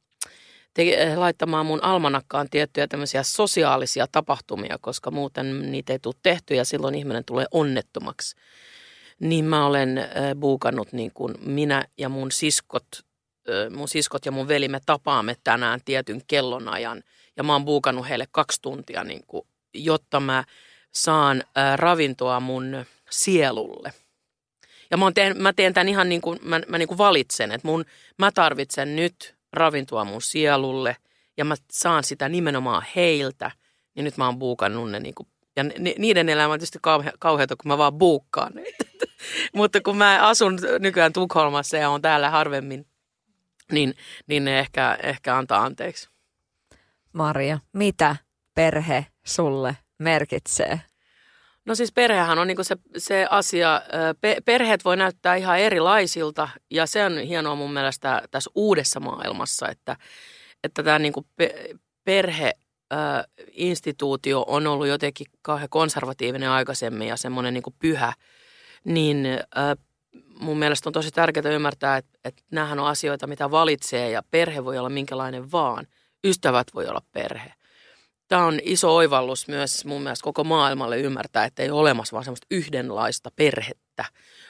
te- 0.75 1.17
laittamaan 1.17 1.67
mun 1.67 1.85
almanakkaan 1.85 2.49
tiettyjä 2.51 2.87
tämmöisiä 2.87 3.23
sosiaalisia 3.23 4.07
tapahtumia, 4.13 4.79
koska 4.81 5.11
muuten 5.11 5.73
niitä 5.73 5.93
ei 5.93 5.99
tule 5.99 6.15
tehty 6.23 6.55
ja 6.55 6.65
silloin 6.65 6.95
ihminen 6.95 7.25
tulee 7.25 7.47
onnettomaksi 7.51 8.37
niin 9.21 9.45
mä 9.45 9.67
olen 9.67 9.99
äh, 9.99 10.07
buukannut 10.41 10.93
niin 10.93 11.11
kuin 11.15 11.35
minä 11.41 11.85
ja 11.99 12.09
mun 12.09 12.33
siskot, 12.33 12.87
äh, 13.51 13.71
mun 13.71 13.89
siskot 13.89 14.27
ja 14.27 14.33
mun 14.33 14.49
veli, 14.49 14.69
me 14.69 14.81
tapaamme 14.87 15.37
tänään 15.45 15.81
tietyn 15.85 16.23
kellonajan. 16.27 17.03
Ja 17.37 17.43
mä 17.43 17.53
oon 17.53 17.65
buukannut 17.65 18.09
heille 18.09 18.27
kaksi 18.31 18.63
tuntia, 18.63 19.05
niin 19.05 19.25
kuin, 19.27 19.47
jotta 19.75 20.21
mä 20.21 20.45
saan 20.93 21.45
äh, 21.59 21.79
ravintoa 21.79 22.41
mun 22.41 22.85
sielulle. 23.11 23.93
Ja 24.91 24.97
mä, 24.97 25.13
teen, 25.15 25.43
mä 25.43 25.53
teen 25.53 25.75
tämän 25.75 25.89
ihan 25.89 26.09
niin 26.09 26.21
kuin, 26.21 26.39
mä, 26.43 26.61
mä 26.69 26.79
niin 26.79 26.89
kuin 26.89 26.99
valitsen, 26.99 27.53
että 27.53 27.69
mun, 27.69 27.85
mä 28.19 28.33
tarvitsen 28.33 28.97
nyt 28.97 29.35
ravintoa 29.53 30.05
mun 30.05 30.23
sielulle 30.23 30.97
ja 31.37 31.45
mä 31.45 31.55
saan 31.71 32.05
sitä 32.05 32.29
nimenomaan 32.29 32.85
heiltä, 32.97 33.51
niin 33.95 34.05
nyt 34.05 34.17
mä 34.17 34.27
oon 34.27 34.39
buukannut 34.39 34.91
ne 34.91 35.01
niin 35.01 35.15
kuin, 35.15 35.29
ja 35.57 35.65
niiden 35.99 36.29
elämä 36.29 36.53
on 36.53 36.59
tietysti 36.59 36.79
kauhe, 36.83 37.13
kauheata, 37.19 37.57
kun 37.57 37.69
mä 37.69 37.79
vaan 37.79 37.99
buukkaan. 37.99 38.53
Mutta 39.57 39.81
kun 39.81 39.97
mä 39.97 40.19
asun 40.23 40.59
nykyään 40.79 41.13
Tukholmassa 41.13 41.77
ja 41.77 41.91
on 41.91 42.03
täällä 42.03 42.31
harvemmin, 42.31 42.87
niin, 43.73 43.95
niin 44.27 44.45
ne 44.45 44.59
ehkä, 44.59 44.99
ehkä 45.03 45.37
antaa 45.37 45.63
anteeksi. 45.63 46.09
Maria, 47.13 47.59
mitä 47.73 48.17
perhe 48.55 49.07
sulle 49.25 49.77
merkitsee? 49.99 50.81
No 51.65 51.75
siis 51.75 51.93
perhehän 51.93 52.39
on 52.39 52.47
niinku 52.47 52.65
se, 52.65 52.77
se 52.97 53.27
asia, 53.31 53.83
pe, 54.21 54.37
perheet 54.45 54.85
voi 54.85 54.97
näyttää 54.97 55.35
ihan 55.35 55.59
erilaisilta 55.59 56.49
ja 56.71 56.87
se 56.87 57.05
on 57.05 57.19
hienoa 57.19 57.55
mun 57.55 57.73
mielestä 57.73 58.23
tässä 58.31 58.51
uudessa 58.55 59.01
maailmassa, 59.01 59.69
että, 59.69 59.97
että 60.65 60.83
tämä 60.83 60.99
niinku 60.99 61.27
pe, 61.37 61.75
perheinstituutio 62.93 64.45
on 64.47 64.67
ollut 64.67 64.87
jotenkin 64.87 65.27
kauhean 65.43 65.69
konservatiivinen 65.69 66.51
aikaisemmin 66.51 67.09
ja 67.09 67.17
semmoinen 67.17 67.55
niinku 67.55 67.75
pyhä, 67.79 68.13
niin 68.85 69.27
mun 70.41 70.59
mielestä 70.59 70.89
on 70.89 70.93
tosi 70.93 71.11
tärkeää 71.11 71.55
ymmärtää, 71.55 71.97
että, 71.97 72.19
että 72.25 72.43
näähän 72.51 72.81
on 72.81 72.87
asioita, 72.87 73.27
mitä 73.27 73.51
valitsee 73.51 74.11
ja 74.11 74.23
perhe 74.31 74.65
voi 74.65 74.79
olla 74.79 74.89
minkälainen 74.89 75.53
vaan. 75.53 75.87
Ystävät 76.25 76.67
voi 76.75 76.87
olla 76.87 77.03
perhe 77.13 77.53
tämä 78.33 78.47
on 78.47 78.59
iso 78.63 78.97
oivallus 78.97 79.49
myös 79.49 79.85
mun 79.85 80.03
mielestä 80.03 80.25
koko 80.25 80.45
maailmalle 80.45 80.99
ymmärtää, 80.99 81.45
että 81.45 81.63
ei 81.63 81.71
ole 81.71 81.81
olemassa 81.81 82.15
vaan 82.15 82.25
semmoista 82.25 82.47
yhdenlaista 82.51 83.31
perhettä. 83.37 84.05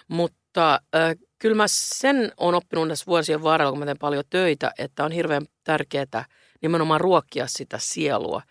Mutta 0.08 0.72
äh, 0.72 1.16
kyllä 1.38 1.56
mä 1.56 1.64
sen 1.66 2.32
on 2.36 2.54
oppinut 2.54 2.88
tässä 2.88 3.06
vuosien 3.06 3.42
varrella, 3.42 3.72
kun 3.72 3.78
mä 3.78 3.84
teen 3.84 3.98
paljon 3.98 4.24
töitä, 4.30 4.72
että 4.78 5.04
on 5.04 5.12
hirveän 5.12 5.46
tärkeää 5.64 6.24
nimenomaan 6.62 7.00
ruokkia 7.00 7.46
sitä 7.46 7.78
sielua. 7.80 8.42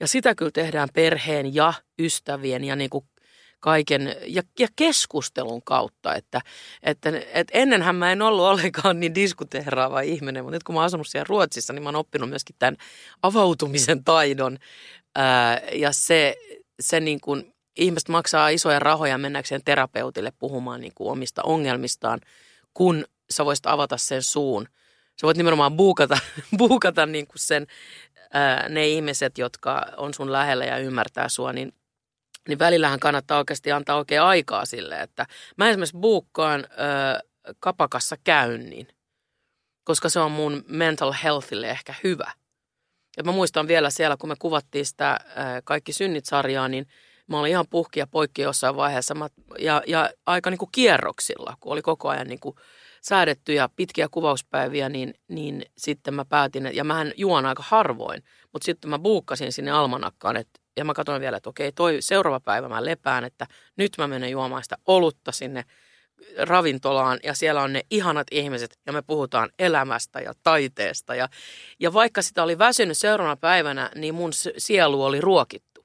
Ja 0.00 0.06
sitä 0.06 0.34
kyllä 0.34 0.50
tehdään 0.50 0.88
perheen 0.94 1.54
ja 1.54 1.72
ystävien 1.98 2.64
ja 2.64 2.76
niin 2.76 2.90
kuin 2.90 3.04
kaiken 3.60 4.16
ja, 4.26 4.42
ja 4.58 4.68
keskustelun 4.76 5.62
kautta. 5.62 6.14
Että, 6.14 6.40
että, 6.82 7.12
että 7.32 7.58
ennenhän 7.58 7.96
mä 7.96 8.12
en 8.12 8.22
ollut 8.22 8.44
ollenkaan 8.44 9.00
niin 9.00 9.14
diskuteeraava 9.14 10.00
ihminen, 10.00 10.44
mutta 10.44 10.56
nyt 10.56 10.62
kun 10.62 10.74
mä 10.74 10.80
oon 10.80 10.86
asunut 10.86 11.06
siellä 11.08 11.26
Ruotsissa, 11.28 11.72
niin 11.72 11.82
mä 11.82 11.88
oon 11.88 11.96
oppinut 11.96 12.28
myöskin 12.28 12.56
tämän 12.58 12.76
avautumisen 13.22 14.04
taidon. 14.04 14.58
Ää, 15.14 15.60
ja 15.72 15.92
se, 15.92 16.36
se 16.80 17.00
niin 17.00 17.20
kuin, 17.20 17.54
ihmiset 17.76 18.08
maksaa 18.08 18.48
isoja 18.48 18.78
rahoja 18.78 19.18
mennäkseen 19.18 19.60
terapeutille 19.64 20.32
puhumaan 20.38 20.80
niin 20.80 20.92
kuin 20.94 21.10
omista 21.10 21.42
ongelmistaan, 21.42 22.20
kun 22.74 23.04
sä 23.30 23.44
voisit 23.44 23.66
avata 23.66 23.96
sen 23.96 24.22
suun. 24.22 24.68
Sä 25.20 25.26
voit 25.26 25.36
nimenomaan 25.36 25.76
buukata, 25.76 26.18
buukata 26.58 27.06
niin 27.06 27.26
kuin 27.26 27.38
sen, 27.38 27.66
ne 28.68 28.88
ihmiset, 28.88 29.38
jotka 29.38 29.86
on 29.96 30.14
sun 30.14 30.32
lähellä 30.32 30.64
ja 30.64 30.78
ymmärtää 30.78 31.28
sua, 31.28 31.52
niin– 31.52 31.72
niin 32.48 32.58
välillähän 32.58 33.00
kannattaa 33.00 33.38
oikeasti 33.38 33.72
antaa 33.72 33.96
oikein 33.96 34.22
aikaa 34.22 34.64
sille, 34.64 35.00
että 35.00 35.26
mä 35.56 35.68
esimerkiksi 35.68 35.98
buukkaan 35.98 36.64
ö, 36.70 37.54
kapakassa 37.60 38.16
käynnin, 38.24 38.88
koska 39.84 40.08
se 40.08 40.20
on 40.20 40.32
mun 40.32 40.64
mental 40.68 41.12
healthille 41.24 41.70
ehkä 41.70 41.94
hyvä. 42.04 42.32
Ja 43.16 43.24
mä 43.24 43.32
muistan 43.32 43.68
vielä 43.68 43.90
siellä, 43.90 44.16
kun 44.16 44.28
me 44.28 44.34
kuvattiin 44.38 44.86
sitä 44.86 45.20
Kaikki 45.64 45.92
synnit-sarjaa, 45.92 46.68
niin 46.68 46.86
mä 47.26 47.40
olin 47.40 47.50
ihan 47.50 47.66
puhki 47.70 48.00
ja 48.00 48.06
poikki 48.06 48.42
jossain 48.42 48.76
vaiheessa 48.76 49.14
mä, 49.14 49.28
ja, 49.58 49.82
ja 49.86 50.10
aika 50.26 50.50
niin 50.50 50.58
kuin 50.58 50.72
kierroksilla, 50.72 51.56
kun 51.60 51.72
oli 51.72 51.82
koko 51.82 52.08
ajan 52.08 52.26
niin 52.26 52.40
kuin 52.40 52.56
säädettyjä 53.08 53.68
pitkiä 53.76 54.08
kuvauspäiviä, 54.10 54.88
niin, 54.88 55.14
niin 55.28 55.62
sitten 55.78 56.14
mä 56.14 56.24
päätin, 56.24 56.70
ja 56.72 56.84
mähän 56.84 57.12
juon 57.16 57.46
aika 57.46 57.64
harvoin, 57.66 58.22
mutta 58.52 58.66
sitten 58.66 58.90
mä 58.90 58.98
buukkasin 58.98 59.52
sinne 59.52 59.70
almanakkaan, 59.70 60.36
että 60.36 60.60
ja 60.76 60.84
mä 60.84 60.94
katsoin 60.94 61.20
vielä, 61.20 61.36
että 61.36 61.50
okei, 61.50 61.72
toi 61.72 61.96
seuraava 62.00 62.40
päivä 62.40 62.68
mä 62.68 62.84
lepään, 62.84 63.24
että 63.24 63.46
nyt 63.76 63.92
mä 63.98 64.08
menen 64.08 64.30
juomaan 64.30 64.62
sitä 64.62 64.76
olutta 64.86 65.32
sinne 65.32 65.64
ravintolaan 66.38 67.18
ja 67.22 67.34
siellä 67.34 67.62
on 67.62 67.72
ne 67.72 67.82
ihanat 67.90 68.26
ihmiset 68.30 68.78
ja 68.86 68.92
me 68.92 69.02
puhutaan 69.02 69.50
elämästä 69.58 70.20
ja 70.20 70.32
taiteesta. 70.42 71.14
Ja, 71.14 71.28
ja 71.80 71.92
vaikka 71.92 72.22
sitä 72.22 72.42
oli 72.42 72.58
väsynyt 72.58 72.98
seuraavana 72.98 73.36
päivänä, 73.36 73.90
niin 73.94 74.14
mun 74.14 74.32
sielu 74.58 75.04
oli 75.04 75.20
ruokittu. 75.20 75.84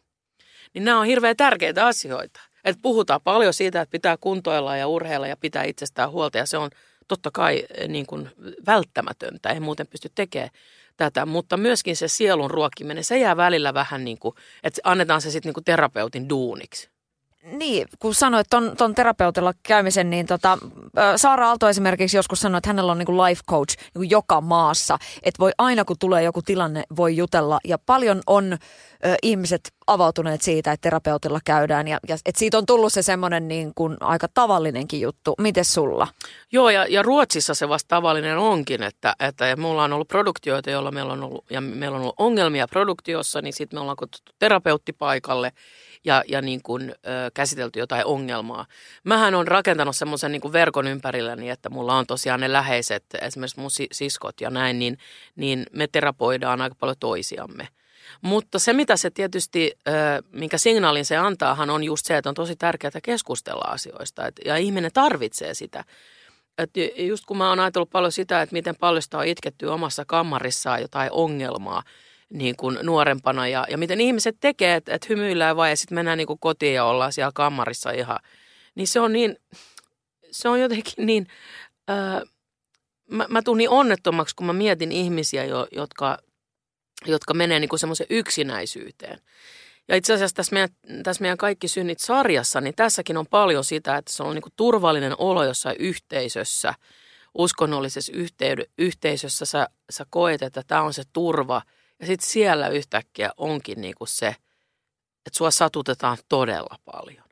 Niin 0.74 0.84
nämä 0.84 1.00
on 1.00 1.06
hirveän 1.06 1.38
tärkeitä 1.38 1.86
asioita. 1.86 2.40
Että 2.64 2.82
puhutaan 2.82 3.22
paljon 3.24 3.54
siitä, 3.54 3.82
että 3.82 3.92
pitää 3.92 4.18
kuntoilla 4.18 4.78
ja 4.78 4.88
urheilla 4.88 5.28
ja 5.28 5.38
pitää 5.38 5.64
itsestään 5.64 6.12
huolta 6.12 6.38
ja 6.38 6.46
se 6.46 6.58
on 6.58 6.70
totta 7.08 7.32
kai 7.34 7.64
eh, 7.78 7.88
niin 7.88 8.06
kuin 8.06 8.30
välttämätöntä, 8.66 9.50
ei 9.50 9.60
muuten 9.60 9.88
pysty 9.88 10.12
tekemään 10.16 10.50
tätä, 10.98 11.26
mutta 11.26 11.58
myöskin 11.58 11.96
se 11.96 12.08
sielun 12.08 12.52
ruokkiminen, 12.52 13.04
se 13.04 13.20
jää 13.20 13.38
välillä 13.38 13.74
vähän 13.74 14.06
niin 14.06 14.20
kuin, 14.20 14.36
että 14.64 14.82
annetaan 14.84 15.22
se 15.22 15.32
sitten 15.32 15.54
niin 15.56 15.64
terapeutin 15.66 16.30
duuniksi. 16.30 16.90
Niin, 17.44 17.88
kun 18.00 18.16
sanoit 18.16 18.48
ton, 18.50 18.72
ton 18.78 18.96
terapeutilla 18.96 19.54
käymisen, 19.64 20.10
niin 20.10 20.26
tota, 20.26 20.58
Saara 21.16 21.48
Aalto 21.48 21.70
esimerkiksi 21.70 22.18
joskus 22.18 22.42
sanoi, 22.42 22.58
että 22.58 22.70
hänellä 22.70 22.92
on 22.92 22.98
niin 22.98 23.06
kuin 23.06 23.18
life 23.18 23.42
coach 23.50 23.78
niin 23.78 23.92
kuin 23.94 24.10
joka 24.10 24.42
maassa. 24.42 24.98
Että 25.24 25.40
voi 25.40 25.52
aina 25.58 25.86
kun 25.86 25.96
tulee 26.00 26.24
joku 26.24 26.42
tilanne, 26.42 26.84
voi 26.96 27.18
jutella. 27.18 27.60
Ja 27.68 27.78
paljon 27.78 28.22
on 28.28 28.54
ö, 28.54 28.58
ihmiset 29.24 29.62
avautuneet 29.88 30.42
siitä, 30.42 30.72
että 30.72 30.82
terapeutilla 30.82 31.40
käydään. 31.46 31.88
Ja, 31.88 32.00
ja 32.08 32.18
että 32.26 32.40
siitä 32.40 32.58
on 32.58 32.66
tullut 32.66 32.94
se 32.94 33.02
semmoinen 33.02 33.48
niin 33.48 33.72
kuin 33.76 33.98
aika 34.00 34.28
tavallinenkin 34.34 35.02
juttu. 35.02 35.36
Miten 35.38 35.66
sulla? 35.66 36.08
Joo, 36.52 36.70
ja, 36.70 36.86
ja 36.90 37.02
Ruotsissa 37.04 37.54
se 37.54 37.70
vasta 37.70 37.96
tavallinen 37.96 38.38
onkin, 38.38 38.84
että, 38.84 39.16
että 39.20 39.56
mulla 39.56 39.84
on 39.84 39.94
ollut 39.94 40.08
produktioita, 40.08 40.70
joilla 40.70 40.92
meillä 40.92 41.14
on 41.14 41.24
ollut, 41.24 41.46
ja 41.50 41.62
meillä 41.62 41.96
on 41.96 42.02
ollut 42.02 42.16
ongelmia 42.18 42.68
produktiossa, 42.68 43.42
niin 43.42 43.54
sitten 43.54 43.78
me 43.78 43.82
ollaan 43.82 43.98
kutsuttu 43.98 44.32
terapeutti 44.40 44.94
paikalle– 44.94 45.52
ja, 46.06 46.24
ja 46.28 46.42
niin 46.42 46.62
kuin, 46.64 46.90
ö, 46.90 46.96
käsitelty 47.34 47.80
jotain 47.80 48.06
ongelmaa. 48.06 48.66
Mähän 49.04 49.36
on 49.36 49.48
rakentanut 49.48 49.96
semmoisen 49.96 50.32
niin 50.32 50.54
verkon 50.54 50.88
ympärilläni, 50.88 51.50
että 51.50 51.70
mulla 51.70 51.98
on 51.98 52.08
tosiaan 52.08 52.40
ne 52.40 52.52
läheiset, 52.52 53.04
esimerkiksi 53.22 53.60
mun 53.60 53.70
siskot 53.92 54.42
ja 54.42 54.50
näin, 54.50 54.80
niin, 54.80 54.98
niin 55.36 55.66
me 55.74 55.88
terapoidaan 55.88 56.62
aika 56.62 56.76
paljon 56.80 56.98
toisiamme. 57.00 57.68
Mutta 58.22 58.60
se, 58.60 58.74
mitä 58.74 58.98
se 58.98 59.10
tietysti, 59.10 59.72
minkä 60.32 60.58
signaalin 60.58 61.06
se 61.06 61.18
antaahan, 61.18 61.70
on 61.70 61.84
just 61.84 62.06
se, 62.06 62.18
että 62.18 62.30
on 62.30 62.36
tosi 62.36 62.56
tärkeää 62.56 62.92
keskustella 63.04 63.66
asioista. 63.68 64.22
Ja 64.46 64.58
ihminen 64.58 64.92
tarvitsee 64.94 65.54
sitä. 65.54 65.84
Et 66.58 66.70
just 66.98 67.26
kun 67.26 67.38
mä 67.38 67.50
oon 67.50 67.60
ajatellut 67.60 67.90
paljon 67.90 68.12
sitä, 68.12 68.42
että 68.42 68.54
miten 68.54 68.76
paljon 68.76 69.02
sitä 69.02 69.18
on 69.18 69.28
itketty 69.28 69.66
omassa 69.66 70.06
kammarissaan 70.06 70.82
jotain 70.82 71.12
ongelmaa, 71.12 71.84
niin 72.32 72.56
kuin 72.56 72.80
nuorempana 72.84 73.48
ja, 73.48 73.66
ja 73.70 73.78
miten 73.78 74.02
ihmiset 74.02 74.38
tekee, 74.40 74.76
että, 74.76 74.96
että 74.96 75.08
hymyillään 75.10 75.56
vai 75.56 75.70
ja 75.70 75.76
sitten 75.76 75.96
mennään 75.96 76.18
niin 76.18 76.28
kuin 76.28 76.40
kotiin 76.40 76.74
ja 76.74 76.86
ollaan 76.86 77.14
siellä 77.14 77.32
kammarissa 77.36 77.92
ihan. 77.92 78.20
Niin 78.76 78.88
se 78.88 79.00
on 79.00 79.14
niin, 79.14 79.38
se 80.32 80.50
on 80.50 80.62
jotenkin 80.62 80.94
niin, 80.98 81.28
ää, 81.88 82.22
mä, 83.10 83.26
mä 83.30 83.42
tuun 83.42 83.58
niin 83.58 83.70
onnettomaksi, 83.70 84.36
kun 84.36 84.46
mä 84.48 84.54
mietin 84.54 84.92
ihmisiä, 84.92 85.46
jo, 85.46 85.68
jotka, 85.72 86.18
jotka 87.06 87.34
menee 87.34 87.60
niin 87.60 87.70
kuin 87.70 87.80
semmoisen 87.80 88.08
yksinäisyyteen. 88.10 89.20
Ja 89.88 89.96
itse 89.96 90.14
asiassa 90.14 90.36
tässä 90.36 90.54
meidän, 90.54 90.70
tässä 91.04 91.22
meidän 91.22 91.38
Kaikki 91.38 91.68
synnit 91.68 92.00
sarjassa, 92.00 92.62
niin 92.62 92.76
tässäkin 92.76 93.18
on 93.18 93.28
paljon 93.28 93.64
sitä, 93.64 93.98
että 93.98 94.14
se 94.14 94.24
on 94.24 94.36
niin 94.36 94.42
kuin 94.42 94.54
turvallinen 94.56 95.16
olo 95.18 95.44
jossain 95.44 95.76
yhteisössä, 95.80 96.74
uskonnollisessa 97.38 98.14
yhteisössä 98.78 99.46
sä, 99.46 99.68
sä 99.90 100.06
koet, 100.10 100.42
että 100.42 100.64
tämä 100.68 100.82
on 100.82 100.94
se 100.94 101.04
turva– 101.14 101.62
ja 102.02 102.08
sitten 102.08 102.30
siellä 102.30 102.68
yhtäkkiä 102.68 103.32
onkin 103.38 103.82
niin 103.82 103.96
kuin 103.96 104.08
se, 104.08 104.28
että 105.26 105.38
sua 105.38 105.52
satutetaan 105.52 106.18
todella 106.30 106.76
paljon. 106.86 107.24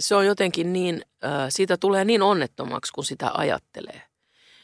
Se 0.00 0.14
on 0.14 0.26
jotenkin 0.26 0.72
niin, 0.72 1.02
siitä 1.48 1.76
tulee 1.76 2.04
niin 2.04 2.22
onnettomaksi, 2.22 2.92
kun 2.92 3.04
sitä 3.04 3.30
ajattelee. 3.34 4.02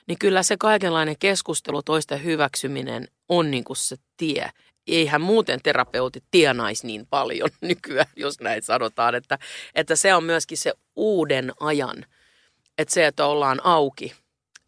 Niin 0.06 0.18
kyllä 0.18 0.42
se 0.42 0.56
kaikenlainen 0.56 1.18
keskustelu, 1.18 1.82
toisten 1.82 2.24
hyväksyminen 2.24 3.08
on 3.28 3.50
niin 3.50 3.64
kuin 3.64 3.76
se 3.76 3.96
tie. 4.16 4.50
Eihän 4.86 5.20
muuten 5.20 5.60
terapeutit 5.62 6.24
tienaisi 6.30 6.86
niin 6.86 7.06
paljon 7.06 7.50
nykyään, 7.60 8.10
jos 8.16 8.40
näin 8.40 8.62
sanotaan, 8.62 9.14
että, 9.14 9.38
että 9.74 9.96
se 9.96 10.14
on 10.14 10.24
myöskin 10.24 10.58
se 10.58 10.72
uuden 10.96 11.52
ajan. 11.60 12.06
Että 12.78 12.94
se, 12.94 13.06
että 13.06 13.26
ollaan 13.26 13.60
auki– 13.64 14.12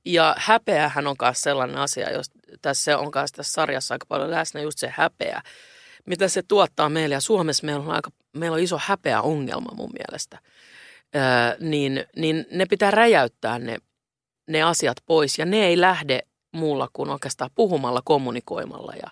ja 0.08 0.34
häpeähän 0.38 1.06
on 1.06 1.16
myös 1.22 1.40
sellainen 1.40 1.78
asia, 1.78 2.12
jos 2.12 2.26
tässä 2.62 2.98
on 2.98 3.10
myös 3.14 3.32
tässä 3.32 3.52
sarjassa 3.52 3.94
aika 3.94 4.06
paljon 4.06 4.30
läsnä 4.30 4.60
just 4.60 4.78
se 4.78 4.92
häpeä, 4.96 5.42
mitä 6.06 6.28
se 6.28 6.42
tuottaa 6.42 6.88
meille. 6.88 7.14
Ja 7.14 7.20
Suomessa 7.20 7.66
meillä 7.66 7.82
on, 7.82 7.94
aika, 7.94 8.10
meillä 8.36 8.54
on 8.54 8.60
iso 8.60 8.80
häpeä 8.82 9.22
ongelma 9.22 9.74
mun 9.74 9.90
mielestä. 9.92 10.38
Öö, 11.16 11.22
niin, 11.60 12.04
niin 12.16 12.46
ne 12.50 12.66
pitää 12.66 12.90
räjäyttää 12.90 13.58
ne, 13.58 13.76
ne 14.46 14.62
asiat 14.62 14.96
pois 15.06 15.38
ja 15.38 15.46
ne 15.46 15.66
ei 15.66 15.80
lähde 15.80 16.20
muulla 16.52 16.88
kuin 16.92 17.10
oikeastaan 17.10 17.50
puhumalla, 17.54 18.02
kommunikoimalla 18.04 18.92
ja 19.02 19.10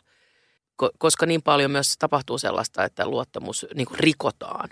koska 0.98 1.26
niin 1.26 1.42
paljon 1.42 1.70
myös 1.70 1.94
tapahtuu 1.98 2.38
sellaista, 2.38 2.84
että 2.84 3.08
luottamus 3.08 3.66
niin 3.74 3.86
kuin 3.86 3.98
rikotaan 3.98 4.68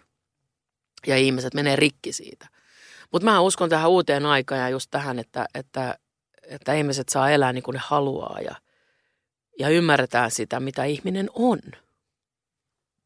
ja 1.07 1.17
ihmiset 1.17 1.55
menee 1.55 1.77
rikki 1.77 2.13
siitä. 2.13 2.49
Mutta 3.13 3.25
mä 3.25 3.41
uskon 3.41 3.71
tähän 3.71 3.91
uuteen 3.91 4.27
aikaan 4.27 4.61
ja 4.61 4.69
just 4.69 4.91
tähän, 4.91 5.19
että, 5.19 5.47
että 5.55 5.99
että 6.49 6.75
ihmiset 6.75 7.09
saa 7.09 7.31
elää 7.31 7.53
niin 7.53 7.63
kuin 7.63 7.73
ne 7.73 7.81
haluaa 7.85 8.41
ja, 8.41 8.55
ja 9.59 9.69
ymmärretään 9.69 10.31
sitä, 10.31 10.61
mitä 10.61 10.85
ihminen 10.85 11.31
on. 11.35 11.59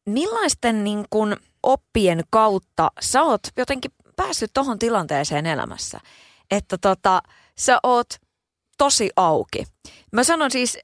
Millaisten 0.05 0.83
niin 0.83 1.05
kun, 1.09 1.37
oppien 1.63 2.23
kautta 2.29 2.91
sä 3.01 3.23
oot 3.23 3.41
jotenkin 3.57 3.91
päässyt 4.15 4.51
tohon 4.53 4.79
tilanteeseen 4.79 5.45
elämässä, 5.45 5.99
että 6.51 6.77
tota, 6.77 7.21
sä 7.57 7.79
oot 7.83 8.07
tosi 8.77 9.09
auki. 9.15 9.63
Mä 10.11 10.23
sanon 10.23 10.51
siis, 10.51 10.77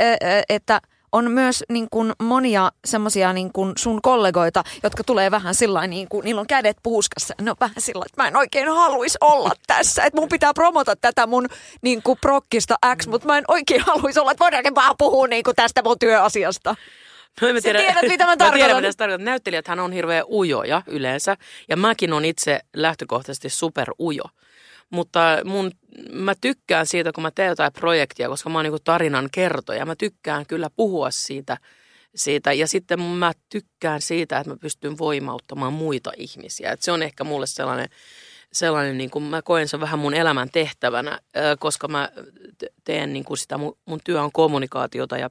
että 0.49 0.81
on 1.15 1.31
myös 1.31 1.63
niin 1.69 1.87
kuin 1.91 2.13
monia 2.23 2.71
semmoisia 2.85 3.33
niin 3.33 3.53
kuin 3.53 3.73
sun 3.77 4.01
kollegoita, 4.01 4.63
jotka 4.83 5.03
tulee 5.03 5.31
vähän 5.31 5.55
sillä 5.55 5.87
niin 5.87 6.07
kuin, 6.07 6.25
niillä 6.25 6.41
on 6.41 6.47
kädet 6.47 6.77
puuskassa. 6.83 7.33
No 7.41 7.55
vähän 7.59 7.75
sillä 7.79 8.05
että 8.05 8.21
mä 8.23 8.27
en 8.27 8.37
oikein 8.37 8.67
haluaisi 8.67 9.17
olla 9.21 9.51
tässä. 9.67 10.03
Että 10.03 10.19
mun 10.19 10.29
pitää 10.29 10.53
promota 10.53 10.95
tätä 10.95 11.27
mun 11.27 11.47
niin 11.81 12.01
kuin 12.03 12.17
prokkista 12.21 12.75
X, 12.97 13.07
mutta 13.07 13.27
mä 13.27 13.37
en 13.37 13.43
oikein 13.47 13.81
haluaisi 13.81 14.19
olla, 14.19 14.31
että 14.31 14.43
voidaanko 14.43 14.69
vaan 14.75 14.95
puhua 14.97 15.27
niin 15.27 15.43
kuin 15.43 15.55
tästä 15.55 15.83
mun 15.83 15.99
työasiasta. 15.99 16.75
No, 17.41 17.53
mä 17.53 17.61
tiedän, 17.61 17.81
tiedät, 17.81 18.01
mitä 18.01 18.25
mä 18.25 18.37
tarkoitan. 18.37 18.59
Mä 18.59 18.65
tiedän, 18.65 18.83
mitä 18.83 18.97
tarkoitan. 18.97 19.25
Näyttelijät 19.25 19.67
hän 19.67 19.79
on 19.79 19.91
hirveän 19.91 20.25
ujoja 20.29 20.81
yleensä. 20.87 21.37
Ja 21.69 21.77
mäkin 21.77 22.13
on 22.13 22.25
itse 22.25 22.59
lähtökohtaisesti 22.75 23.49
super 23.49 23.87
ujo. 23.99 24.23
Mutta 24.89 25.19
mun, 25.45 25.71
mä 26.11 26.35
tykkään 26.41 26.85
siitä, 26.85 27.11
kun 27.11 27.21
mä 27.21 27.31
teen 27.31 27.49
jotain 27.49 27.73
projektia, 27.73 28.29
koska 28.29 28.49
mä 28.49 28.57
oon 28.57 28.65
niin 28.65 28.83
tarinan 28.83 29.29
kertoja. 29.31 29.85
Mä 29.85 29.95
tykkään 29.95 30.45
kyllä 30.45 30.69
puhua 30.75 31.11
siitä, 31.11 31.57
siitä. 32.15 32.53
Ja 32.53 32.67
sitten 32.67 33.01
mä 33.01 33.31
tykkään 33.49 34.01
siitä, 34.01 34.39
että 34.39 34.49
mä 34.49 34.57
pystyn 34.57 34.97
voimauttamaan 34.97 35.73
muita 35.73 36.11
ihmisiä. 36.17 36.71
Et 36.71 36.81
se 36.81 36.91
on 36.91 37.03
ehkä 37.03 37.23
mulle 37.23 37.47
sellainen, 37.47 37.89
sellainen 38.53 38.97
niin 38.97 39.09
kuin 39.09 39.23
mä 39.23 39.41
koen 39.41 39.67
sen 39.67 39.79
vähän 39.79 39.99
mun 39.99 40.13
elämän 40.13 40.49
tehtävänä, 40.51 41.19
koska 41.59 41.87
mä 41.87 42.09
teen 42.83 43.13
niin 43.13 43.25
kuin 43.25 43.37
sitä, 43.37 43.57
mun, 43.57 43.77
mun 43.85 43.99
työ 44.03 44.21
on 44.21 44.31
kommunikaatiota 44.31 45.17
ja 45.17 45.29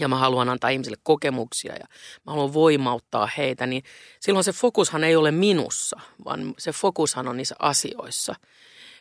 ja 0.00 0.08
mä 0.08 0.16
haluan 0.16 0.48
antaa 0.48 0.70
ihmisille 0.70 0.96
kokemuksia 1.02 1.72
ja 1.72 1.84
mä 2.26 2.32
haluan 2.32 2.52
voimauttaa 2.52 3.28
heitä, 3.36 3.66
niin 3.66 3.82
silloin 4.20 4.44
se 4.44 4.52
fokushan 4.52 5.04
ei 5.04 5.16
ole 5.16 5.30
minussa, 5.30 6.00
vaan 6.24 6.54
se 6.58 6.72
fokushan 6.72 7.28
on 7.28 7.36
niissä 7.36 7.56
asioissa. 7.58 8.34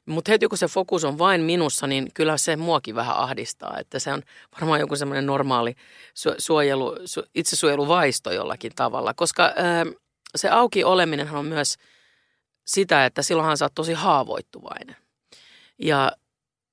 Mutta 0.06 0.32
heti 0.32 0.48
kun 0.48 0.58
se 0.58 0.68
fokus 0.68 1.04
on 1.04 1.18
vain 1.18 1.42
minussa, 1.42 1.88
niin 1.88 2.08
kyllä 2.14 2.38
se 2.38 2.56
muakin 2.56 2.96
vähän 2.96 3.18
ahdistaa, 3.18 3.78
että 3.80 4.00
se 4.00 4.14
on 4.14 4.24
varmaan 4.52 4.80
joku 4.80 4.96
semmoinen 4.96 5.26
normaali 5.26 5.76
suojelu, 6.38 6.96
su, 7.06 7.24
itsesuojeluvaisto 7.36 8.32
jollakin 8.32 8.72
tavalla, 8.76 9.14
koska 9.14 9.44
ää, 9.44 9.86
se 10.36 10.50
auki 10.50 10.84
oleminen 10.84 11.32
on 11.32 11.46
myös 11.46 11.76
sitä, 12.66 13.06
että 13.06 13.22
silloinhan 13.22 13.58
sä 13.58 13.66
oot 13.66 13.76
tosi 13.76 13.94
haavoittuvainen. 13.94 14.96
Ja 15.80 16.12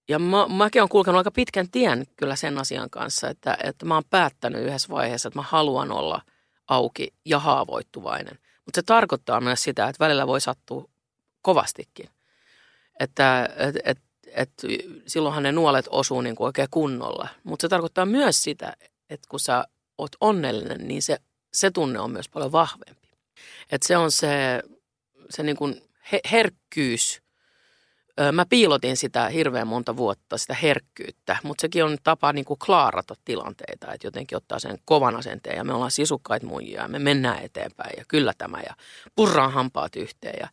ja 0.08 0.18
mä, 0.18 0.49
mäkin 0.49 0.82
olen 0.82 0.88
kulkenut 0.88 1.18
aika 1.18 1.30
pitkän 1.30 1.70
tien 1.70 2.04
kyllä 2.16 2.37
sen 2.37 2.58
asian 2.58 2.90
kanssa, 2.90 3.28
että, 3.28 3.58
että 3.62 3.87
mä 3.87 3.94
oon 3.94 4.02
päättänyt 4.11 4.62
yhdessä 4.62 4.88
vaiheessa, 4.88 5.28
että 5.28 5.38
mä 5.38 5.44
haluan 5.49 5.92
olla 5.92 6.23
auki 6.68 7.14
ja 7.25 7.38
haavoittuvainen. 7.38 8.38
Mutta 8.64 8.78
se 8.78 8.82
tarkoittaa 8.82 9.40
myös 9.40 9.62
sitä, 9.62 9.88
että 9.88 10.04
välillä 10.04 10.26
voi 10.26 10.40
sattua 10.40 10.88
kovastikin. 11.42 12.11
Että 13.00 13.49
et, 13.56 13.76
et, 13.84 13.99
et, 14.26 14.50
silloinhan 15.06 15.42
ne 15.42 15.52
nuolet 15.52 15.87
osuu 15.90 16.20
niin 16.20 16.37
kuin 16.37 16.46
oikein 16.46 16.68
kunnolla. 16.70 17.28
Mutta 17.44 17.62
se 17.62 17.68
tarkoittaa 17.68 18.06
myös 18.06 18.42
sitä, 18.42 18.76
että 19.11 19.28
kun 19.28 19.40
sä 19.40 19.64
oot 19.99 20.12
onnellinen, 20.20 20.88
niin 20.88 21.02
se, 21.02 21.18
se 21.52 21.70
tunne 21.70 22.00
on 22.00 22.11
myös 22.11 22.28
paljon 22.28 22.52
vahvempi. 22.52 23.08
Että 23.73 23.88
se 23.88 23.96
on 23.96 24.11
se, 24.11 24.62
se 25.30 25.42
niin 25.42 25.56
kuin 25.56 25.82
herkkyys– 26.32 27.20
Mä 28.33 28.47
piilotin 28.47 28.97
sitä 28.97 29.28
hirveän 29.28 29.66
monta 29.66 29.97
vuotta, 29.97 30.38
sitä 30.38 30.54
herkkyyttä, 30.54 31.37
mutta 31.42 31.61
sekin 31.61 31.85
on 31.85 31.99
tapa 32.02 32.33
niin 32.33 32.44
kuin 32.44 32.59
klaarata 32.66 33.14
tilanteita, 33.25 33.92
että 33.92 34.06
jotenkin 34.06 34.37
ottaa 34.37 34.59
sen 34.59 34.78
kovan 34.85 35.16
asenteen 35.16 35.56
ja 35.56 35.64
me 35.64 35.75
ollaan 35.75 35.90
sisukkaita 35.90 36.47
muijia 36.47 36.83
ja 36.83 36.88
me 36.88 36.99
mennään 36.99 37.42
eteenpäin 37.42 37.94
ja 37.99 38.04
kyllä 38.09 38.33
tämä 38.38 38.61
ja 38.66 38.75
purraan 39.16 39.52
hampaat 39.52 39.97
yhteen. 39.97 40.37
Ja... 40.40 40.49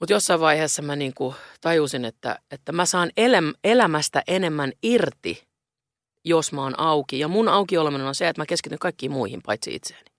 Mutta 0.00 0.12
jossain 0.12 0.40
vaiheessa 0.40 0.82
mä 0.82 0.96
niin 0.96 1.14
kuin 1.14 1.34
tajusin, 1.60 2.04
että, 2.04 2.38
että 2.50 2.72
mä 2.72 2.86
saan 2.86 3.10
elä, 3.16 3.42
elämästä 3.64 4.22
enemmän 4.26 4.72
irti, 4.82 5.44
jos 6.24 6.52
mä 6.52 6.62
oon 6.62 6.80
auki. 6.80 7.18
Ja 7.18 7.28
mun 7.28 7.48
auki 7.48 7.78
oleminen 7.78 8.06
on 8.06 8.14
se, 8.14 8.28
että 8.28 8.42
mä 8.42 8.46
keskityn 8.46 8.78
kaikkiin 8.78 9.12
muihin 9.12 9.42
paitsi 9.42 9.74
itseäni. 9.74 10.10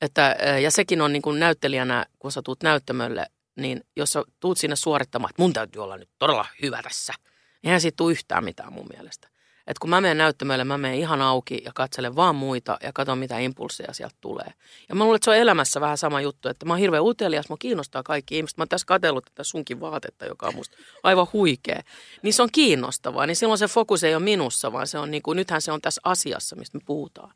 Että, 0.00 0.36
ja 0.62 0.70
sekin 0.70 1.00
on 1.00 1.12
niin 1.12 1.22
kuin 1.22 1.40
näyttelijänä, 1.40 2.06
kun 2.18 2.32
sä 2.32 2.42
tuut 2.42 2.62
näyttämölle, 2.62 3.26
niin 3.56 3.80
jos 3.96 4.10
sä 4.10 4.22
tuut 4.40 4.58
sinne 4.58 4.76
suorittamaan, 4.76 5.30
että 5.30 5.42
mun 5.42 5.52
täytyy 5.52 5.82
olla 5.82 5.96
nyt 5.96 6.10
todella 6.18 6.46
hyvä 6.62 6.82
tässä, 6.82 7.12
niin 7.62 7.68
eihän 7.68 7.80
siitä 7.80 7.96
tule 7.96 8.12
yhtään 8.12 8.44
mitään 8.44 8.72
mun 8.72 8.86
mielestä. 8.92 9.28
Et 9.66 9.78
kun 9.78 9.90
mä 9.90 10.00
menen 10.00 10.18
näyttämölle, 10.18 10.64
mä 10.64 10.78
menen 10.78 10.98
ihan 10.98 11.22
auki 11.22 11.62
ja 11.64 11.72
katselen 11.74 12.16
vaan 12.16 12.36
muita 12.36 12.78
ja 12.82 12.92
katson 12.94 13.18
mitä 13.18 13.38
impulseja 13.38 13.92
sieltä 13.92 14.14
tulee. 14.20 14.52
Ja 14.88 14.94
mä 14.94 15.04
luulen, 15.04 15.16
että 15.16 15.24
se 15.24 15.30
on 15.30 15.36
elämässä 15.36 15.80
vähän 15.80 15.98
sama 15.98 16.20
juttu, 16.20 16.48
että 16.48 16.66
mä 16.66 16.72
oon 16.72 16.80
hirveän 16.80 17.04
utelias, 17.04 17.48
mä 17.48 17.56
kiinnostaa 17.58 18.02
kaikki 18.02 18.36
ihmiset. 18.36 18.58
Mä 18.58 18.62
oon 18.62 18.68
tässä 18.68 18.86
katsellut 18.86 19.24
tätä 19.24 19.44
sunkin 19.44 19.80
vaatetta, 19.80 20.26
joka 20.26 20.46
on 20.46 20.54
musta 20.54 20.76
aivan 21.02 21.26
huikea. 21.32 21.82
Niin 22.22 22.34
se 22.34 22.42
on 22.42 22.48
kiinnostavaa, 22.52 23.26
niin 23.26 23.36
silloin 23.36 23.58
se 23.58 23.66
fokus 23.66 24.04
ei 24.04 24.14
ole 24.14 24.22
minussa, 24.22 24.72
vaan 24.72 24.86
se 24.86 24.98
on 24.98 25.10
niin 25.10 25.22
kuin, 25.22 25.36
nythän 25.36 25.62
se 25.62 25.72
on 25.72 25.80
tässä 25.80 26.00
asiassa, 26.04 26.56
mistä 26.56 26.78
me 26.78 26.84
puhutaan. 26.86 27.34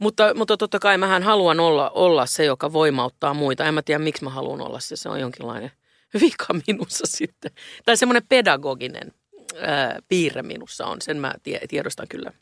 Mutta, 0.00 0.34
mutta 0.34 0.56
totta 0.56 0.78
kai 0.78 0.98
mähän 0.98 1.22
haluan 1.22 1.60
olla, 1.60 1.90
olla 1.90 2.26
se, 2.26 2.44
joka 2.44 2.72
voimauttaa 2.72 3.34
muita. 3.34 3.64
En 3.64 3.74
mä 3.74 3.82
tiedä, 3.82 3.98
miksi 3.98 4.24
mä 4.24 4.30
haluan 4.30 4.60
olla 4.60 4.80
se. 4.80 4.96
Se 4.96 5.08
on 5.08 5.20
jonkinlainen 5.20 5.70
vika 6.20 6.46
minussa 6.66 7.04
sitten. 7.06 7.50
Tai 7.84 7.96
semmoinen 7.96 8.22
pedagoginen 8.28 9.12
ää, 9.60 9.98
piirre 10.08 10.42
minussa 10.42 10.86
on. 10.86 11.00
Sen 11.00 11.16
mä 11.16 11.34
tie, 11.42 11.60
tiedostan 11.68 12.08
kyllä. 12.08 12.32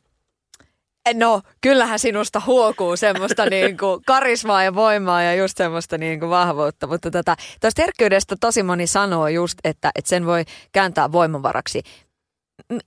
No, 1.14 1.42
kyllähän 1.60 1.98
sinusta 1.98 2.42
huokuu 2.46 2.96
semmoista 2.96 3.46
niin 3.50 3.78
kuin 3.78 4.02
karismaa 4.06 4.64
ja 4.64 4.74
voimaa 4.74 5.22
ja 5.22 5.34
just 5.34 5.56
semmoista 5.56 5.98
niin 5.98 6.20
kuin 6.20 6.30
vahvuutta. 6.30 6.86
Mutta 6.86 7.10
tota, 7.10 7.36
tuosta 7.60 7.82
herkkyydestä 7.82 8.36
tosi 8.40 8.62
moni 8.62 8.86
sanoo 8.86 9.28
just, 9.28 9.58
että, 9.64 9.90
että 9.94 10.08
sen 10.08 10.26
voi 10.26 10.44
kääntää 10.72 11.12
voimavaraksi 11.12 11.82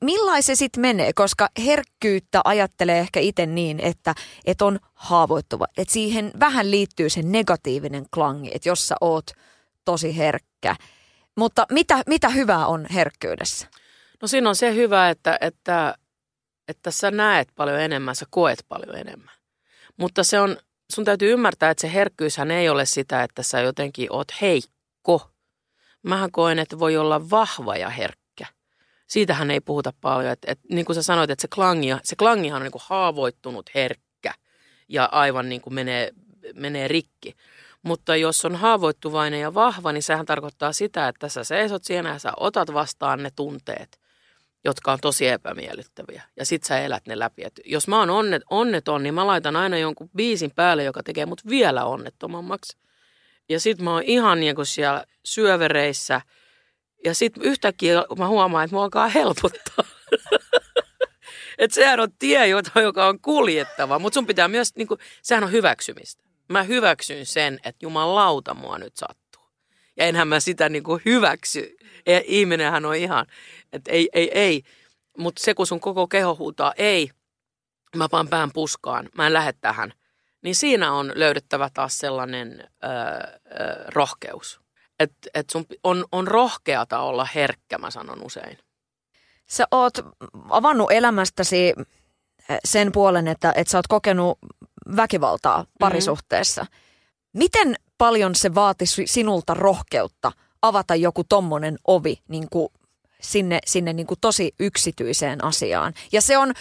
millainen 0.01 0.43
se 0.43 0.55
sitten 0.55 0.81
menee, 0.81 1.13
koska 1.13 1.49
herkkyyttä 1.65 2.41
ajattelee 2.43 2.99
ehkä 2.99 3.19
itse 3.19 3.45
niin, 3.45 3.79
että, 3.79 4.15
että 4.45 4.65
on 4.65 4.79
haavoittuva. 4.93 5.65
Että 5.77 5.93
siihen 5.93 6.31
vähän 6.39 6.71
liittyy 6.71 7.09
se 7.09 7.21
negatiivinen 7.21 8.05
klangi, 8.13 8.51
että 8.53 8.69
jos 8.69 8.87
sä 8.87 8.95
oot 9.01 9.31
tosi 9.85 10.17
herkkä. 10.17 10.75
Mutta 11.37 11.65
mitä, 11.71 12.03
mitä 12.07 12.29
hyvää 12.29 12.67
on 12.67 12.85
herkkyydessä? 12.93 13.67
No 14.21 14.27
siinä 14.27 14.49
on 14.49 14.55
se 14.55 14.75
hyvä, 14.75 15.09
että, 15.09 15.37
että, 15.41 15.95
että 16.67 16.91
sä 16.91 17.11
näet 17.11 17.47
paljon 17.55 17.79
enemmän, 17.79 18.15
sä 18.15 18.25
koet 18.29 18.65
paljon 18.69 18.97
enemmän. 18.97 19.35
Mutta 19.97 20.23
se 20.23 20.39
on, 20.39 20.57
sun 20.93 21.05
täytyy 21.05 21.31
ymmärtää, 21.31 21.69
että 21.69 21.81
se 21.81 21.93
herkkyyshän 21.93 22.51
ei 22.51 22.69
ole 22.69 22.85
sitä, 22.85 23.23
että 23.23 23.43
sä 23.43 23.59
jotenkin 23.59 24.13
oot 24.13 24.27
heikko. 24.41 25.31
Mähän 26.03 26.31
koen, 26.31 26.59
että 26.59 26.79
voi 26.79 26.97
olla 26.97 27.29
vahva 27.29 27.77
ja 27.77 27.89
herkkä 27.89 28.20
siitähän 29.11 29.51
ei 29.51 29.59
puhuta 29.61 29.93
paljon. 30.01 30.31
Että, 30.31 30.51
että 30.51 30.67
niin 30.69 30.85
kuin 30.85 30.95
sä 30.95 31.03
sanoit, 31.03 31.29
että 31.29 31.41
se, 31.41 31.47
klangi, 31.47 31.87
se 32.03 32.15
klangihan 32.15 32.61
on 32.61 32.63
niin 32.63 32.71
kuin 32.71 32.83
haavoittunut 32.85 33.69
herkkä 33.75 34.33
ja 34.89 35.09
aivan 35.11 35.49
niin 35.49 35.61
kuin 35.61 35.73
menee, 35.73 36.11
menee 36.53 36.87
rikki. 36.87 37.35
Mutta 37.83 38.15
jos 38.15 38.45
on 38.45 38.55
haavoittuvainen 38.55 39.39
ja 39.39 39.53
vahva, 39.53 39.91
niin 39.91 40.03
sehän 40.03 40.25
tarkoittaa 40.25 40.73
sitä, 40.73 41.07
että 41.07 41.29
sä 41.29 41.43
seisot 41.43 41.83
siinä 41.83 42.09
ja 42.09 42.19
sä 42.19 42.31
otat 42.37 42.73
vastaan 42.73 43.23
ne 43.23 43.29
tunteet, 43.35 43.99
jotka 44.63 44.91
on 44.91 44.99
tosi 45.01 45.27
epämiellyttäviä. 45.27 46.23
Ja 46.37 46.45
sit 46.45 46.63
sä 46.63 46.79
elät 46.79 47.07
ne 47.07 47.19
läpi. 47.19 47.43
Et 47.43 47.59
jos 47.65 47.87
mä 47.87 47.99
oon 47.99 48.09
onnet, 48.09 48.43
onneton, 48.49 49.03
niin 49.03 49.13
mä 49.13 49.27
laitan 49.27 49.55
aina 49.55 49.77
jonkun 49.77 50.09
biisin 50.15 50.51
päälle, 50.55 50.83
joka 50.83 51.03
tekee 51.03 51.25
mut 51.25 51.41
vielä 51.49 51.85
onnettomammaksi. 51.85 52.77
Ja 53.49 53.59
sit 53.59 53.81
mä 53.81 53.93
oon 53.93 54.03
ihan 54.03 54.39
niin 54.39 54.55
kuin 54.55 54.65
siellä 54.65 55.05
syövereissä– 55.25 56.21
ja 57.05 57.15
sitten 57.15 57.43
yhtäkkiä 57.43 58.03
mä 58.17 58.27
huomaan, 58.27 58.63
että 58.65 58.75
mua 58.75 58.83
alkaa 58.83 59.07
helpottaa. 59.07 59.85
että 61.57 61.75
sehän 61.75 61.99
on 61.99 62.09
tie, 62.19 62.47
joka 62.83 63.07
on 63.07 63.19
kuljettava, 63.19 63.99
mutta 63.99 64.13
sun 64.13 64.27
pitää 64.27 64.47
myös, 64.47 64.75
niin 64.75 64.87
kuin, 64.87 64.99
sehän 65.21 65.43
on 65.43 65.51
hyväksymistä. 65.51 66.23
Mä 66.49 66.63
hyväksyn 66.63 67.25
sen, 67.25 67.59
että 67.65 67.85
jumalauta 67.85 68.53
mua 68.53 68.77
nyt 68.77 68.97
sattuu. 68.97 69.43
Ja 69.97 70.05
enhän 70.05 70.27
mä 70.27 70.39
sitä 70.39 70.69
niin 70.69 70.83
kuin 70.83 71.01
hyväksy. 71.05 71.75
Ja 72.05 72.21
ihminenhän 72.25 72.85
on 72.85 72.95
ihan, 72.95 73.25
että 73.73 73.91
ei, 73.91 74.09
ei, 74.13 74.31
ei. 74.39 74.63
Mutta 75.17 75.43
se, 75.43 75.53
kun 75.53 75.67
sun 75.67 75.79
koko 75.79 76.07
keho 76.07 76.35
huutaa 76.35 76.73
ei, 76.77 77.09
mä 77.95 78.07
vaan 78.11 78.27
pään 78.27 78.51
puskaan, 78.53 79.09
mä 79.17 79.27
en 79.27 79.33
lähde 79.33 79.53
tähän. 79.61 79.93
Niin 80.41 80.55
siinä 80.55 80.93
on 80.93 81.11
löydettävä 81.15 81.69
taas 81.73 81.97
sellainen 81.97 82.69
öö, 82.83 82.89
öö, 83.59 83.85
rohkeus 83.87 84.60
että 85.01 85.29
et 85.33 85.49
sun 85.49 85.65
on, 85.83 86.05
on 86.11 86.27
rohkeata 86.27 86.99
olla 86.99 87.27
herkkä, 87.35 87.77
mä 87.77 87.91
sanon 87.91 88.25
usein. 88.25 88.57
Sä 89.49 89.67
oot 89.71 89.93
avannut 90.49 90.91
elämästäsi 90.91 91.67
eh, 91.67 92.59
sen 92.65 92.91
puolen, 92.91 93.27
että, 93.27 93.53
että 93.55 93.71
sä 93.71 93.77
oot 93.77 93.87
kokenut 93.87 94.39
väkivaltaa 94.95 95.65
parisuhteessa. 95.79 96.61
Mm-hmm. 96.61 97.37
Miten 97.37 97.75
paljon 97.97 98.35
se 98.35 98.55
vaatisi 98.55 99.07
sinulta 99.07 99.53
rohkeutta 99.53 100.31
avata 100.61 100.95
joku 100.95 101.23
tommonen 101.23 101.77
ovi 101.87 102.21
niin 102.27 102.47
kuin 102.49 102.69
sinne, 103.21 103.59
sinne 103.65 103.93
niin 103.93 104.07
kuin 104.07 104.19
tosi 104.21 104.55
yksityiseen 104.59 105.43
asiaan? 105.43 105.93
Ja 106.11 106.21
se 106.21 106.37
on 106.37 106.53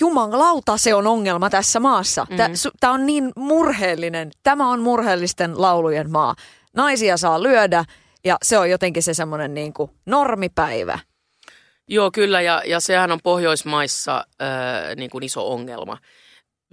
jumalauta 0.00 0.76
se 0.76 0.94
on 0.94 1.06
ongelma 1.06 1.50
tässä 1.50 1.80
maassa. 1.80 2.26
Mhm. 2.30 2.38
Tämä 2.80 2.92
on 2.92 3.06
niin 3.06 3.32
murheellinen. 3.36 4.30
Tämä 4.42 4.70
on 4.70 4.80
murheellisten 4.80 5.62
laulujen 5.62 6.10
maa. 6.10 6.34
Naisia 6.74 7.16
saa 7.16 7.42
lyödä 7.42 7.84
ja 8.24 8.36
se 8.42 8.58
on 8.58 8.70
jotenkin 8.70 9.02
se 9.02 9.14
semmoinen 9.14 9.54
niin 9.54 9.72
kuin 9.72 9.90
normipäivä. 10.06 10.98
Joo, 11.88 12.10
kyllä, 12.10 12.40
ja, 12.40 12.62
ja 12.66 12.80
sehän 12.80 13.12
on 13.12 13.20
Pohjoismaissa 13.22 14.26
ää, 14.40 14.94
niin 14.94 15.10
kuin 15.10 15.24
iso 15.24 15.52
ongelma. 15.52 15.98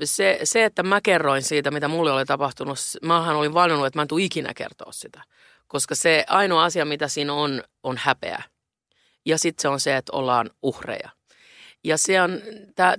Se, 0.04 0.40
se, 0.44 0.64
että 0.66 0.84
mä 0.84 1.02
kerroin 1.04 1.44
siitä, 1.44 1.72
mitä 1.72 1.88
mulle 1.88 2.12
oli 2.12 2.26
tapahtunut, 2.26 2.78
mähän 3.02 3.36
olin 3.36 3.54
valinnut, 3.54 3.88
että 3.88 3.98
mä 3.98 4.02
en 4.02 4.08
tule 4.08 4.24
ikinä 4.24 4.54
kertoa 4.54 4.92
sitä. 4.92 5.22
Koska 5.68 5.96
se 5.96 6.26
ainoa 6.28 6.64
asia, 6.64 6.86
mitä 6.86 7.08
siinä 7.08 7.34
on, 7.34 7.64
on 7.84 7.98
häpeä. 7.98 8.44
Ja 9.26 9.38
sitten 9.38 9.62
se 9.62 9.68
on 9.68 9.80
se, 9.80 9.98
että 9.98 10.12
ollaan 10.16 10.50
uhreja. 10.62 11.10
Ja 11.84 11.98
se 11.98 12.22
on, 12.22 12.42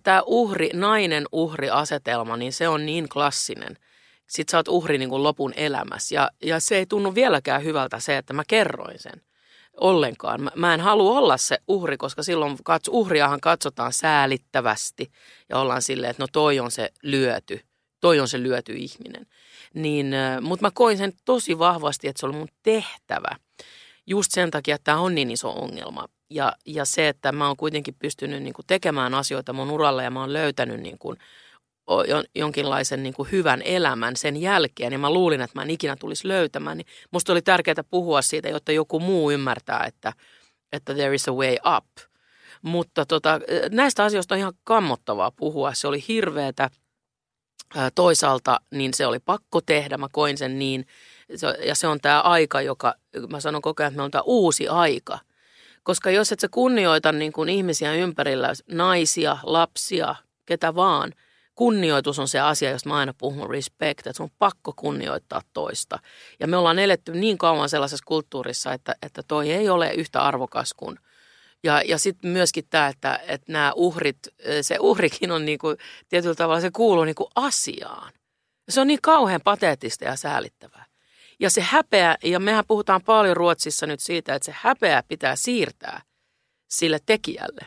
tämä 0.02 0.22
uhri, 0.26 0.70
nainen 0.72 1.24
uhri-asetelma, 1.32 2.36
niin 2.36 2.52
se 2.52 2.68
on 2.68 2.86
niin 2.86 3.08
klassinen. 3.08 3.78
Sitten 4.26 4.52
sä 4.52 4.56
oot 4.56 4.68
uhri 4.68 4.98
niin 4.98 5.08
kuin 5.08 5.22
lopun 5.22 5.52
elämässä. 5.56 6.14
Ja, 6.14 6.30
ja 6.42 6.61
se 6.61 6.76
ei 6.76 6.87
tunnu 6.87 7.14
vieläkään 7.14 7.64
hyvältä 7.64 8.00
se, 8.00 8.16
että 8.16 8.32
mä 8.32 8.42
kerroin 8.48 8.98
sen 8.98 9.22
ollenkaan. 9.76 10.42
Mä, 10.42 10.50
mä 10.56 10.74
en 10.74 10.80
halua 10.80 11.18
olla 11.18 11.37
se 11.37 11.58
uhri, 11.68 11.96
koska 11.96 12.22
silloin 12.22 12.56
katso, 12.64 12.92
uhriahan 12.94 13.40
katsotaan 13.40 13.92
säälittävästi 13.92 15.12
ja 15.48 15.58
ollaan 15.58 15.82
silleen, 15.82 16.11
että 16.11 16.22
no 16.22 16.26
toi 16.32 16.61
on 16.61 16.70
se 16.70 16.90
lyöty, 17.02 17.61
toi 18.00 18.20
on 18.20 18.28
se 18.28 18.42
lyöty 18.42 18.72
ihminen. 18.72 19.26
Niin, 19.74 20.14
mutta 20.40 20.66
mä 20.66 20.70
koin 20.74 20.98
sen 20.98 21.12
tosi 21.24 21.58
vahvasti, 21.58 22.08
että 22.08 22.20
se 22.20 22.26
oli 22.26 22.37
mun 22.37 22.48
tehtävä. 22.62 23.37
Just 24.06 24.32
sen 24.32 24.50
takia, 24.50 24.74
että 24.74 24.85
tämä 24.85 25.00
on 25.00 25.14
niin 25.14 25.30
iso 25.30 25.50
ongelma. 25.50 26.08
Ja, 26.30 26.52
ja 26.66 26.85
se, 26.85 27.08
että 27.08 27.32
mä 27.32 27.46
oon 27.46 27.56
kuitenkin 27.56 27.94
pystynyt 27.98 28.42
niin 28.42 28.54
kuin 28.54 28.66
tekemään 28.66 29.14
asioita 29.14 29.52
mun 29.52 29.70
uralla 29.70 30.02
ja 30.02 30.11
mä 30.11 30.20
oon 30.20 30.32
löytänyt 30.32 30.80
niin 30.80 30.98
kuin 30.98 31.18
jonkinlaisen 32.34 33.02
niin 33.02 33.14
kuin 33.14 33.28
hyvän 33.32 33.62
elämän 33.64 34.16
sen 34.16 34.36
jälkeen, 34.36 34.92
ja 34.92 34.98
mä 34.98 35.10
luulin, 35.10 35.40
että 35.40 35.58
mä 35.58 35.62
en 35.62 35.70
ikinä 35.70 35.96
tulisi 35.96 36.28
löytämään, 36.28 36.76
niin 36.76 36.86
musta 37.10 37.32
oli 37.32 37.42
tärkeää 37.42 37.84
puhua 37.90 38.22
siitä, 38.22 38.48
jotta 38.48 38.72
joku 38.72 39.00
muu 39.00 39.30
ymmärtää, 39.30 39.84
että, 39.86 40.12
että 40.72 40.94
there 40.94 41.14
is 41.14 41.28
a 41.28 41.32
way 41.32 41.56
up. 41.76 41.86
Mutta 42.62 43.06
tota, 43.06 43.40
näistä 43.70 44.04
asioista 44.04 44.34
on 44.34 44.38
ihan 44.38 44.52
kammottavaa 44.64 45.30
puhua. 45.30 45.74
Se 45.74 45.88
oli 45.88 46.04
hirveetä. 46.08 46.70
Toisaalta 47.94 48.60
niin 48.70 48.94
se 48.94 49.06
oli 49.06 49.18
pakko 49.18 49.60
tehdä, 49.60 49.98
mä 49.98 50.08
koin 50.12 50.38
sen 50.38 50.58
niin. 50.58 50.86
Ja 51.66 51.74
se 51.74 51.86
on 51.86 52.00
tämä 52.00 52.20
aika, 52.20 52.60
joka, 52.60 52.94
mä 53.28 53.40
sanon 53.40 53.62
koko 53.62 53.82
ajan, 53.82 53.88
että 53.88 53.96
me 53.96 54.02
on 54.02 54.10
tämä 54.10 54.22
uusi 54.26 54.68
aika. 54.68 55.18
Koska 55.82 56.10
jos 56.10 56.32
et 56.32 56.40
sä 56.40 56.48
kunnioita 56.50 57.12
niin 57.12 57.32
kuin 57.32 57.48
ihmisiä 57.48 57.94
ympärillä, 57.94 58.52
naisia, 58.70 59.38
lapsia, 59.42 60.14
ketä 60.46 60.74
vaan– 60.74 61.12
kunnioitus 61.54 62.18
on 62.18 62.28
se 62.28 62.40
asia, 62.40 62.70
josta 62.70 62.88
mä 62.88 62.96
aina 62.96 63.14
puhun, 63.18 63.50
respect, 63.50 63.98
että 63.98 64.12
sun 64.12 64.24
on 64.24 64.36
pakko 64.38 64.72
kunnioittaa 64.76 65.42
toista. 65.52 65.98
Ja 66.40 66.46
me 66.46 66.56
ollaan 66.56 66.78
eletty 66.78 67.12
niin 67.12 67.38
kauan 67.38 67.68
sellaisessa 67.68 68.04
kulttuurissa, 68.06 68.72
että, 68.72 68.94
että 69.02 69.22
toi 69.28 69.50
ei 69.50 69.68
ole 69.68 69.92
yhtä 69.94 70.22
arvokas 70.22 70.74
kuin 70.76 70.98
ja, 71.64 71.82
ja 71.82 71.98
sitten 71.98 72.30
myöskin 72.30 72.64
tämä, 72.70 72.88
että, 72.88 73.20
että 73.28 73.52
nämä 73.52 73.72
uhrit, 73.76 74.18
se 74.62 74.76
uhrikin 74.80 75.30
on 75.30 75.44
niinku, 75.44 75.76
tietyllä 76.08 76.34
tavalla, 76.34 76.60
se 76.60 76.70
kuuluu 76.70 77.04
niinku 77.04 77.30
asiaan. 77.34 78.12
Se 78.68 78.80
on 78.80 78.86
niin 78.86 78.98
kauhean 79.02 79.40
pateettista 79.44 80.04
ja 80.04 80.16
säälittävää. 80.16 80.84
Ja 81.40 81.50
se 81.50 81.60
häpeä, 81.60 82.16
ja 82.24 82.40
mehän 82.40 82.64
puhutaan 82.68 83.02
paljon 83.02 83.36
Ruotsissa 83.36 83.86
nyt 83.86 84.00
siitä, 84.00 84.34
että 84.34 84.46
se 84.46 84.54
häpeä 84.60 85.02
pitää 85.08 85.36
siirtää 85.36 86.02
sille 86.68 86.98
tekijälle. 87.06 87.66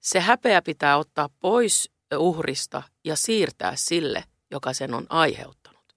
Se 0.00 0.20
häpeä 0.20 0.62
pitää 0.62 0.96
ottaa 0.96 1.28
pois 1.40 1.90
uhrista 2.16 2.82
ja 3.04 3.16
siirtää 3.16 3.72
sille, 3.76 4.24
joka 4.50 4.72
sen 4.72 4.94
on 4.94 5.06
aiheuttanut. 5.08 5.94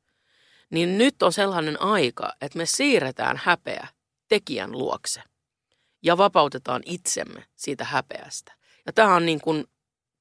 Niin 0.69 0.97
nyt 0.97 1.23
on 1.23 1.33
sellainen 1.33 1.81
aika, 1.81 2.33
että 2.41 2.57
me 2.57 2.65
siirretään 2.65 3.41
häpeä 3.43 3.87
tekijän 4.27 4.71
luokse 4.71 5.21
ja 6.03 6.17
vapautetaan 6.17 6.81
itsemme 6.85 7.43
siitä 7.55 7.83
häpeästä. 7.83 8.53
Ja 8.85 8.93
tämä 8.93 9.15
on 9.15 9.25
niin 9.25 9.41
kuin 9.41 9.65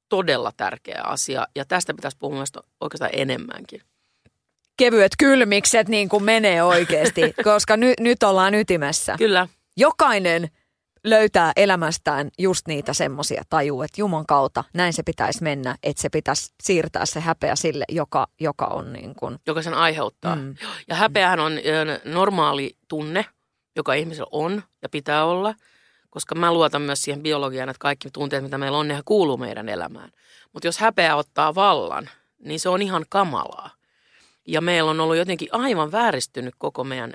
todella 0.08 0.52
tärkeä 0.56 1.02
asia 1.04 1.46
ja 1.54 1.64
tästä 1.64 1.94
pitäisi 1.94 2.16
puhua 2.20 2.36
myös 2.36 2.52
oikeastaan 2.80 3.10
enemmänkin. 3.12 3.82
Kevyet 4.76 5.12
kylmikset 5.18 5.88
niin 5.88 6.08
kuin 6.08 6.24
menee 6.24 6.62
oikeasti, 6.62 7.20
koska 7.44 7.76
ny, 7.76 7.94
nyt 8.00 8.22
ollaan 8.22 8.54
ytimessä. 8.54 9.14
Kyllä. 9.18 9.48
Jokainen 9.76 10.50
löytää 11.06 11.52
elämästään 11.56 12.28
just 12.38 12.66
niitä 12.68 12.92
semmoisia 12.92 13.42
tajuu, 13.50 13.82
että 13.82 14.00
Juman 14.00 14.26
kautta 14.26 14.64
näin 14.74 14.92
se 14.92 15.02
pitäisi 15.02 15.42
mennä, 15.42 15.76
että 15.82 16.02
se 16.02 16.08
pitäisi 16.08 16.54
siirtää 16.62 17.06
se 17.06 17.20
häpeä 17.20 17.56
sille, 17.56 17.84
joka, 17.88 18.26
joka 18.40 18.66
on 18.66 18.92
niin 18.92 19.14
kuin... 19.14 19.38
Joka 19.46 19.62
sen 19.62 19.74
aiheuttaa. 19.74 20.36
Mm. 20.36 20.54
Ja 20.88 20.96
häpeähän 20.96 21.40
on 21.40 21.52
normaali 22.04 22.76
tunne, 22.88 23.24
joka 23.76 23.94
ihmisellä 23.94 24.28
on 24.30 24.62
ja 24.82 24.88
pitää 24.88 25.24
olla, 25.24 25.54
koska 26.10 26.34
mä 26.34 26.52
luotan 26.52 26.82
myös 26.82 27.02
siihen 27.02 27.22
biologiaan, 27.22 27.68
että 27.68 27.80
kaikki 27.80 28.08
tunteet, 28.12 28.42
mitä 28.42 28.58
meillä 28.58 28.78
on, 28.78 28.88
ne 28.88 29.00
kuuluu 29.04 29.36
meidän 29.36 29.68
elämään. 29.68 30.10
Mutta 30.52 30.68
jos 30.68 30.78
häpeä 30.78 31.16
ottaa 31.16 31.54
vallan, 31.54 32.10
niin 32.38 32.60
se 32.60 32.68
on 32.68 32.82
ihan 32.82 33.04
kamalaa. 33.08 33.70
Ja 34.48 34.60
meillä 34.60 34.90
on 34.90 35.00
ollut 35.00 35.16
jotenkin 35.16 35.48
aivan 35.52 35.92
vääristynyt 35.92 36.54
koko 36.58 36.84
meidän 36.84 37.14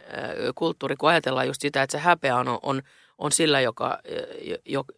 kulttuuri, 0.55 0.95
kun 0.95 1.09
ajatellaan 1.09 1.47
just 1.47 1.61
sitä, 1.61 1.83
että 1.83 1.91
se 1.91 2.03
häpeä 2.03 2.37
on, 2.37 2.59
on 2.61 2.81
on 3.21 3.31
sillä, 3.31 3.61
joka, 3.61 3.99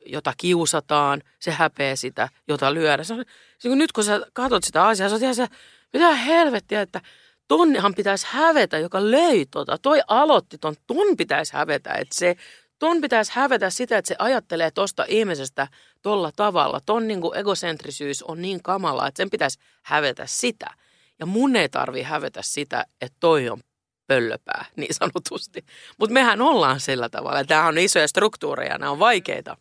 jota 0.06 0.34
kiusataan, 0.38 1.22
se 1.40 1.52
häpeä 1.52 1.96
sitä, 1.96 2.30
jota 2.48 2.74
lyödään. 2.74 3.06
Se 3.06 3.14
on, 3.14 3.26
se, 3.60 3.70
kun 3.70 3.78
nyt 3.78 3.92
kun 3.92 4.04
sä 4.04 4.22
katsot 4.34 4.64
sitä 4.64 4.86
asiaa, 4.86 5.10
sä 5.10 5.16
oot 5.28 5.36
se, 5.36 5.48
mitä 5.94 6.16
helvettiä, 6.16 6.82
että 6.82 7.02
tonnehan 7.48 7.96
pitäisi 7.96 8.28
hävetä, 8.30 8.78
joka 8.78 9.12
löi 9.12 9.46
tota. 9.52 9.78
Toi 9.78 10.02
aloitti 10.08 10.58
ton, 10.58 10.76
ton 10.88 11.18
pitäisi 11.18 11.54
hävetä, 11.54 11.94
että 11.94 12.16
se, 12.16 12.36
ton 12.80 13.02
pitäisi 13.02 13.32
hävetä 13.36 13.70
sitä, 13.70 13.98
että 13.98 14.08
se 14.08 14.16
ajattelee 14.20 14.72
tosta 14.72 15.06
ihmisestä 15.08 15.68
tolla 16.02 16.32
tavalla. 16.36 16.80
Ton 16.86 17.08
niin 17.08 17.22
kuin 17.22 17.38
egocentrisyys 17.38 18.24
on 18.24 18.42
niin 18.42 18.64
kamala, 18.64 19.08
että 19.08 19.18
sen 19.18 19.30
pitäisi 19.30 19.60
hävetä 19.84 20.24
sitä. 20.28 20.74
Ja 21.20 21.26
mun 21.26 21.56
ei 21.56 21.70
tarvi 21.70 22.02
hävetä 22.02 22.42
sitä, 22.42 22.86
että 23.02 23.18
toi 23.20 23.50
on 23.50 23.60
pöllöpää 24.08 24.66
niin 24.76 24.94
sanotusti. 24.94 25.66
Mutta 25.98 26.14
mehän 26.14 26.42
ollaan 26.42 26.80
sillä 26.80 27.10
tavalla. 27.10 27.44
Tämä 27.44 27.68
on 27.68 27.78
isoja 27.78 28.08
struktuureja, 28.08 28.78
nämä 28.78 28.92
on 28.92 29.00
vaikeita. 29.00 29.58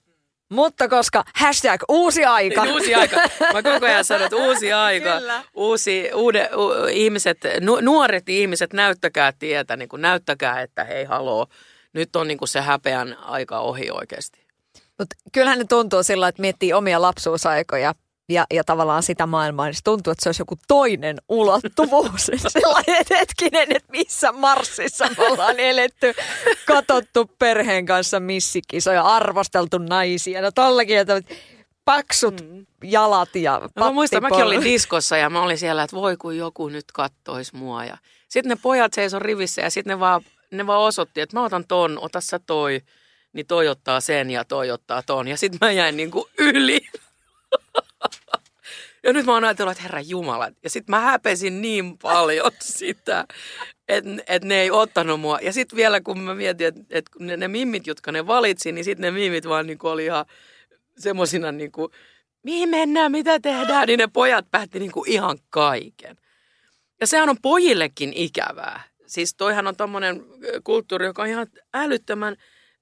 Mutta 0.52 0.88
koska 0.88 1.24
hashtag 1.34 1.82
uusi 1.88 2.24
aika. 2.24 2.64
Niin, 2.64 2.74
uusi 2.74 2.94
aika. 2.94 3.16
Mä 3.52 3.62
koko 3.62 3.86
ajan 3.86 4.04
sanon, 4.04 4.24
että 4.24 4.36
uusi 4.36 4.72
aika. 4.88 5.18
Kyllä. 5.18 5.44
Uusi, 5.54 6.10
uude, 6.14 6.50
u, 6.56 6.86
ihmiset, 6.90 7.38
nu, 7.60 7.78
nuoret 7.80 8.28
ihmiset, 8.28 8.72
näyttäkää 8.72 9.32
tietä, 9.38 9.76
niin 9.76 9.88
kuin 9.88 10.02
näyttäkää, 10.02 10.62
että 10.62 10.84
hei 10.84 11.04
haloo. 11.04 11.46
Nyt 11.92 12.16
on 12.16 12.28
niin 12.28 12.38
kuin 12.38 12.48
se 12.48 12.60
häpeän 12.60 13.18
aika 13.18 13.60
ohi 13.60 13.90
oikeasti. 13.90 14.46
Mut 14.98 15.08
kyllähän 15.32 15.58
ne 15.58 15.64
tuntuu 15.64 16.02
sillä, 16.02 16.28
että 16.28 16.40
miettii 16.40 16.72
omia 16.72 17.02
lapsuusaikoja 17.02 17.94
ja, 18.28 18.46
ja 18.50 18.64
tavallaan 18.64 19.02
sitä 19.02 19.26
maailmaa, 19.26 19.66
niin 19.66 19.74
se 19.74 19.80
tuntuu, 19.84 20.10
että 20.10 20.22
se 20.22 20.28
olisi 20.28 20.40
joku 20.40 20.56
toinen 20.68 21.16
ulottuvuus. 21.28 22.30
Sellainen 22.48 23.04
hetkinen, 23.10 23.66
että 23.70 23.92
missä 23.92 24.32
Marsissa 24.32 25.08
me 25.18 25.26
ollaan 25.26 25.60
eletty, 25.60 26.14
katottu 26.66 27.30
perheen 27.38 27.86
kanssa 27.86 28.20
missikisoja, 28.20 29.02
arvosteltu 29.02 29.78
naisia. 29.78 30.42
No 30.42 30.50
tollakin, 30.50 30.98
että 30.98 31.20
paksut 31.84 32.40
mm. 32.40 32.66
jalat 32.84 33.36
ja 33.36 33.60
no, 33.76 33.84
Mä 33.84 33.92
muistan, 33.92 34.22
mäkin 34.22 34.44
olin 34.44 34.64
diskossa 34.64 35.16
ja 35.16 35.30
mä 35.30 35.42
olin 35.42 35.58
siellä, 35.58 35.82
että 35.82 35.96
voi 35.96 36.16
kun 36.16 36.36
joku 36.36 36.68
nyt 36.68 36.92
kattois 36.92 37.52
mua. 37.52 37.84
Ja 37.84 37.96
sitten 38.28 38.50
ne 38.50 38.56
pojat 38.62 38.92
seisoi 38.94 39.20
rivissä 39.20 39.62
ja 39.62 39.70
sitten 39.70 39.90
ne 39.90 40.00
vaan, 40.00 40.22
ne 40.50 40.66
vaan 40.66 40.80
osoitti, 40.80 41.20
että 41.20 41.36
mä 41.36 41.44
otan 41.44 41.64
ton, 41.68 41.98
ota 41.98 42.20
sä 42.20 42.38
toi. 42.38 42.80
Niin 43.32 43.46
toi 43.46 43.68
ottaa 43.68 44.00
sen 44.00 44.30
ja 44.30 44.44
toi 44.44 44.70
ottaa 44.70 45.02
ton. 45.02 45.28
Ja 45.28 45.36
sitten 45.36 45.58
mä 45.60 45.72
jäin 45.72 45.96
niinku 45.96 46.28
yli. 46.38 46.80
Ja 49.02 49.12
nyt 49.12 49.26
mä 49.26 49.32
oon 49.32 49.44
ajatellut, 49.44 49.72
että 49.72 49.82
herra 49.82 50.00
Jumala. 50.00 50.50
Ja 50.62 50.70
sitten 50.70 50.92
mä 50.92 51.00
häpesin 51.00 51.62
niin 51.62 51.98
paljon 51.98 52.50
sitä, 52.60 53.26
että 53.88 54.10
et 54.26 54.44
ne 54.44 54.60
ei 54.60 54.70
ottanut 54.70 55.20
mua. 55.20 55.38
Ja 55.42 55.52
sitten 55.52 55.76
vielä 55.76 56.00
kun 56.00 56.20
mä 56.20 56.34
mietin, 56.34 56.66
että 56.66 56.80
et 56.90 57.04
ne, 57.18 57.36
ne 57.36 57.48
mimmit, 57.48 57.86
jotka 57.86 58.12
ne 58.12 58.26
valitsi, 58.26 58.72
niin 58.72 58.84
sitten 58.84 59.02
ne 59.02 59.10
mimmit 59.20 59.48
vaan 59.48 59.66
niinku 59.66 59.88
oli 59.88 60.04
ihan 60.04 60.24
semmosina 60.98 61.52
niinku, 61.52 61.90
mihin 62.42 62.68
mennään, 62.68 63.12
mitä 63.12 63.40
tehdään, 63.40 63.86
niin 63.86 63.98
ne 63.98 64.08
pojat 64.12 64.50
päätti 64.50 64.78
niinku 64.78 65.04
ihan 65.06 65.38
kaiken. 65.50 66.16
Ja 67.00 67.06
sehän 67.06 67.28
on 67.28 67.36
pojillekin 67.42 68.12
ikävää. 68.14 68.82
Siis 69.06 69.34
toihan 69.34 69.66
on 69.66 69.76
tommonen 69.76 70.24
kulttuuri, 70.64 71.06
joka 71.06 71.22
on 71.22 71.28
ihan 71.28 71.46
älyttömän 71.74 72.36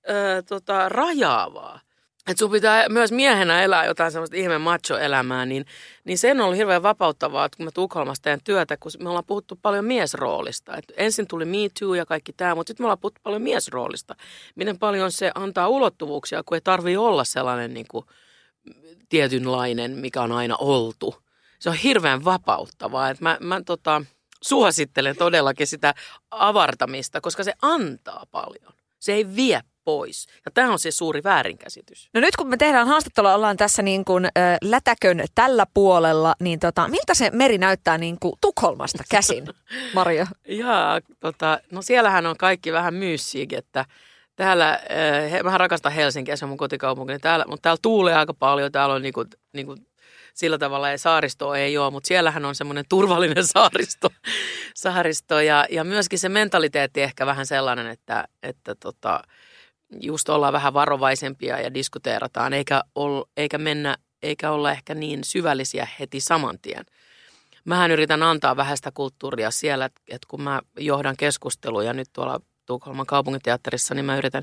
ö, 0.09 0.43
tota, 0.43 0.89
rajaavaa 0.89 1.81
että 2.29 2.39
sun 2.39 2.51
pitää 2.51 2.89
myös 2.89 3.13
miehenä 3.13 3.63
elää 3.63 3.85
jotain 3.85 4.13
semmoista 4.13 4.37
ihme 4.37 4.59
macho-elämää, 4.59 5.47
niin, 5.47 5.67
niin 6.05 6.19
sen 6.19 6.41
on 6.41 6.45
ollut 6.45 6.59
hirveän 6.59 6.83
vapauttavaa, 6.83 7.45
että 7.45 7.57
kun 7.57 7.65
mä 7.65 7.71
Tukholmassa 7.71 8.23
teen 8.23 8.41
työtä, 8.45 8.77
kun 8.77 8.93
me 8.99 9.09
ollaan 9.09 9.25
puhuttu 9.27 9.59
paljon 9.63 9.85
miesroolista. 9.85 10.77
Et 10.77 10.85
ensin 10.97 11.27
tuli 11.27 11.45
Me 11.45 11.57
Too 11.79 11.95
ja 11.95 12.07
kaikki 12.07 12.33
tämä, 12.33 12.55
mutta 12.55 12.71
sitten 12.71 12.85
me 12.85 12.87
ollaan 12.87 12.99
puhuttu 12.99 13.21
paljon 13.23 13.43
miesroolista. 13.43 14.17
Miten 14.55 14.79
paljon 14.79 15.13
se 15.13 15.33
antaa 15.35 15.69
ulottuvuuksia, 15.69 16.43
kun 16.43 16.55
ei 16.55 16.61
tarvii 16.61 16.97
olla 16.97 17.25
sellainen 17.25 17.75
niin 17.75 17.87
kuin 17.91 18.07
tietynlainen, 19.09 19.91
mikä 19.91 20.23
on 20.23 20.33
aina 20.33 20.57
oltu. 20.57 21.15
Se 21.59 21.71
on 21.71 21.77
hirveän 21.77 22.25
vapauttavaa. 22.25 23.11
Että 23.11 23.25
mä, 23.25 23.39
mä 23.41 23.61
tota, 23.67 24.03
suosittelen 24.43 25.17
todellakin 25.17 25.67
sitä 25.67 25.95
avartamista, 26.31 27.21
koska 27.21 27.45
se 27.45 27.53
antaa 27.63 28.27
paljon. 28.31 28.73
Se 28.99 29.13
ei 29.13 29.37
vie 29.37 29.61
pois. 29.91 30.27
Ja 30.45 30.51
tämä 30.51 30.73
on 30.73 30.79
se 30.79 30.91
suuri 30.91 31.23
väärinkäsitys. 31.23 32.09
No 32.15 32.21
nyt 32.21 32.37
kun 32.37 32.49
me 32.49 32.57
tehdään 32.57 32.89
haastattelua, 32.89 33.35
ollaan 33.35 33.57
tässä 33.57 33.83
niin 33.83 34.05
kuin 34.05 34.25
äh, 34.25 34.59
lätäkön 34.63 35.25
tällä 35.35 35.67
puolella, 35.75 36.35
niin 36.41 36.61
tota, 36.61 36.89
miltä 36.89 37.15
se 37.15 37.31
meri 37.33 37.59
näyttää 37.59 37.99
niin 37.99 38.17
kuin 38.21 38.33
Tukholmasta 38.41 39.05
käsin, 39.11 39.45
Mario? 39.95 40.27
Jaa, 40.49 41.01
tota, 41.21 41.61
no 41.71 41.83
siellähän 41.83 42.27
on 42.27 42.37
kaikki 42.37 42.73
vähän 42.73 42.95
myyssiäkin, 42.95 43.59
että 43.59 43.85
täällä, 44.37 44.71
äh, 44.71 45.43
mä 45.43 45.59
rakastan 45.59 45.93
Helsinkiä, 45.93 46.37
se 46.37 46.45
on 46.45 46.49
mun 46.49 46.59
kotikaupunki, 46.59 47.13
niin 47.13 47.21
täällä, 47.21 47.45
mutta 47.49 47.63
täällä 47.63 47.81
tuulee 47.83 48.15
aika 48.15 48.35
paljon, 48.35 48.73
täällä 48.73 48.95
on 48.95 49.03
niinku, 49.03 49.25
niinku 49.53 49.77
sillä 50.35 50.59
tavalla 50.59 50.91
ei 50.91 50.99
saaristoa 50.99 51.59
ei 51.59 51.79
ole, 51.79 51.91
mutta 51.91 52.09
siellähän 52.09 52.45
on 52.45 52.55
semmoinen 52.55 52.85
turvallinen 52.89 53.47
saaristo, 53.55 54.09
saaristo 54.75 55.41
ja, 55.41 55.67
ja 55.71 55.85
myöskin 55.85 56.19
se 56.19 56.29
mentaliteetti 56.29 57.03
ehkä 57.03 57.27
vähän 57.27 57.47
sellainen, 57.47 57.87
että, 57.87 58.29
että 58.43 58.75
tota, 58.75 59.23
just 60.01 60.29
ollaan 60.29 60.53
vähän 60.53 60.75
varovaisempia 60.75 61.61
ja 61.61 61.75
diskuteerataan, 61.75 62.53
eikä, 62.53 62.83
ol, 62.95 63.23
eikä 63.37 63.59
mennä, 63.59 63.97
eikä 64.23 64.51
olla 64.51 64.73
ehkä 64.73 64.95
niin 64.95 65.25
syvällisiä 65.25 65.89
heti 66.01 66.21
saman 66.21 66.59
tien. 66.63 66.85
Mähän 67.65 67.91
yritän 67.91 68.23
antaa 68.23 68.57
vähän 68.57 68.77
sitä 68.77 68.91
kulttuuria 68.95 69.51
siellä, 69.51 69.85
että, 69.87 70.27
kun 70.29 70.43
mä 70.43 70.61
johdan 70.79 71.17
keskusteluja 71.17 71.93
nyt 71.93 72.09
tuolla 72.13 72.41
Tukholman 72.67 73.07
kaupunginteatterissa, 73.07 73.95
niin 73.95 74.05
mä 74.05 74.17
yritän 74.17 74.43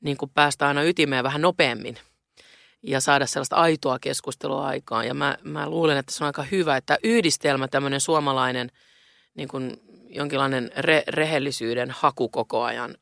niin 0.00 0.16
kuin 0.16 0.30
päästä 0.34 0.68
aina 0.68 0.82
ytimeen 0.82 1.24
vähän 1.24 1.40
nopeammin 1.40 1.96
ja 2.82 3.00
saada 3.00 3.26
sellaista 3.26 3.56
aitoa 3.56 3.98
keskustelua 3.98 4.66
aikaan. 4.66 5.06
Ja 5.06 5.14
mä, 5.14 5.38
mä 5.42 5.68
luulen, 5.68 5.96
että 5.98 6.12
se 6.12 6.24
on 6.24 6.26
aika 6.26 6.42
hyvä, 6.42 6.76
että 6.76 6.98
yhdistelmä, 7.02 7.68
tämmöinen 7.68 8.00
suomalainen 8.00 8.70
niin 9.34 9.48
kuin 9.48 9.76
jonkinlainen 10.08 10.70
re, 10.76 11.02
rehellisyyden 11.08 11.90
haku 11.90 12.28
koko 12.28 12.62
ajan 12.62 12.94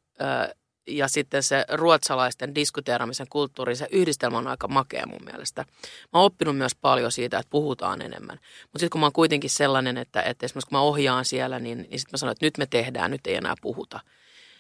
ja 0.87 1.09
sitten 1.09 1.43
se 1.43 1.65
ruotsalaisten 1.73 2.55
diskuteeramisen 2.55 3.27
kulttuuri, 3.31 3.77
se 3.77 3.89
yhdistelmä 3.91 4.39
on 4.39 4.47
aika 4.47 4.69
makea 4.69 5.07
mun 5.07 5.25
mielestä. 5.25 5.65
Mä 6.13 6.19
oon 6.19 6.25
oppinut 6.25 6.57
myös 6.57 6.75
paljon 6.75 7.13
siitä, 7.13 7.39
että 7.39 7.51
puhutaan 7.51 8.03
enemmän. 8.03 8.39
Mutta 8.63 8.79
sitten 8.79 8.91
kun 8.91 9.01
mä 9.01 9.07
oon 9.07 9.13
kuitenkin 9.13 9.51
sellainen, 9.51 9.99
että, 9.99 10.23
että 10.23 10.47
esimerkiksi 10.47 10.69
kun 10.69 10.79
mä 10.79 10.83
ohjaan 10.83 11.25
siellä, 11.25 11.59
niin, 11.59 11.79
niin 11.79 12.01
sitten 12.01 12.13
mä 12.13 12.17
sanon, 12.17 12.33
että 12.33 12.47
nyt 12.47 12.59
me 12.59 12.67
tehdään, 12.67 13.11
nyt 13.11 13.27
ei 13.27 13.35
enää 13.35 13.55
puhuta. 13.63 14.01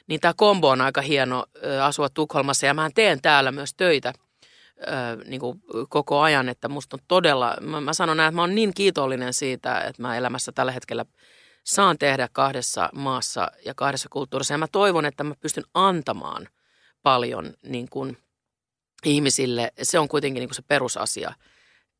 Niin 0.06 0.20
tämä 0.20 0.34
kombo 0.36 0.68
on 0.68 0.80
aika 0.80 1.00
hieno 1.00 1.46
asua 1.82 2.08
Tukholmassa 2.08 2.66
ja 2.66 2.74
mä 2.74 2.90
teen 2.94 3.22
täällä 3.22 3.52
myös 3.52 3.74
töitä 3.74 4.12
ö, 4.78 5.24
niin 5.24 5.40
kuin 5.40 5.62
koko 5.88 6.20
ajan, 6.20 6.48
että 6.48 6.68
musta 6.68 6.96
on 6.96 7.04
todella, 7.08 7.56
mä, 7.60 7.80
mä 7.80 7.92
sanon 7.92 8.16
näin, 8.16 8.28
että 8.28 8.36
mä 8.36 8.42
oon 8.42 8.54
niin 8.54 8.74
kiitollinen 8.74 9.34
siitä, 9.34 9.80
että 9.80 10.02
mä 10.02 10.16
elämässä 10.16 10.52
tällä 10.52 10.72
hetkellä– 10.72 11.04
saan 11.64 11.98
tehdä 11.98 12.28
kahdessa 12.32 12.90
maassa 12.94 13.50
ja 13.64 13.74
kahdessa 13.74 14.08
kulttuurissa. 14.08 14.54
Ja 14.54 14.58
mä 14.58 14.68
toivon, 14.68 15.04
että 15.04 15.24
mä 15.24 15.34
pystyn 15.34 15.64
antamaan 15.74 16.48
paljon 17.02 17.54
niin 17.62 17.88
kuin 17.88 18.18
ihmisille. 19.04 19.72
Se 19.82 19.98
on 19.98 20.08
kuitenkin 20.08 20.40
niin 20.40 20.48
kuin 20.48 20.56
se 20.56 20.62
perusasia, 20.62 21.34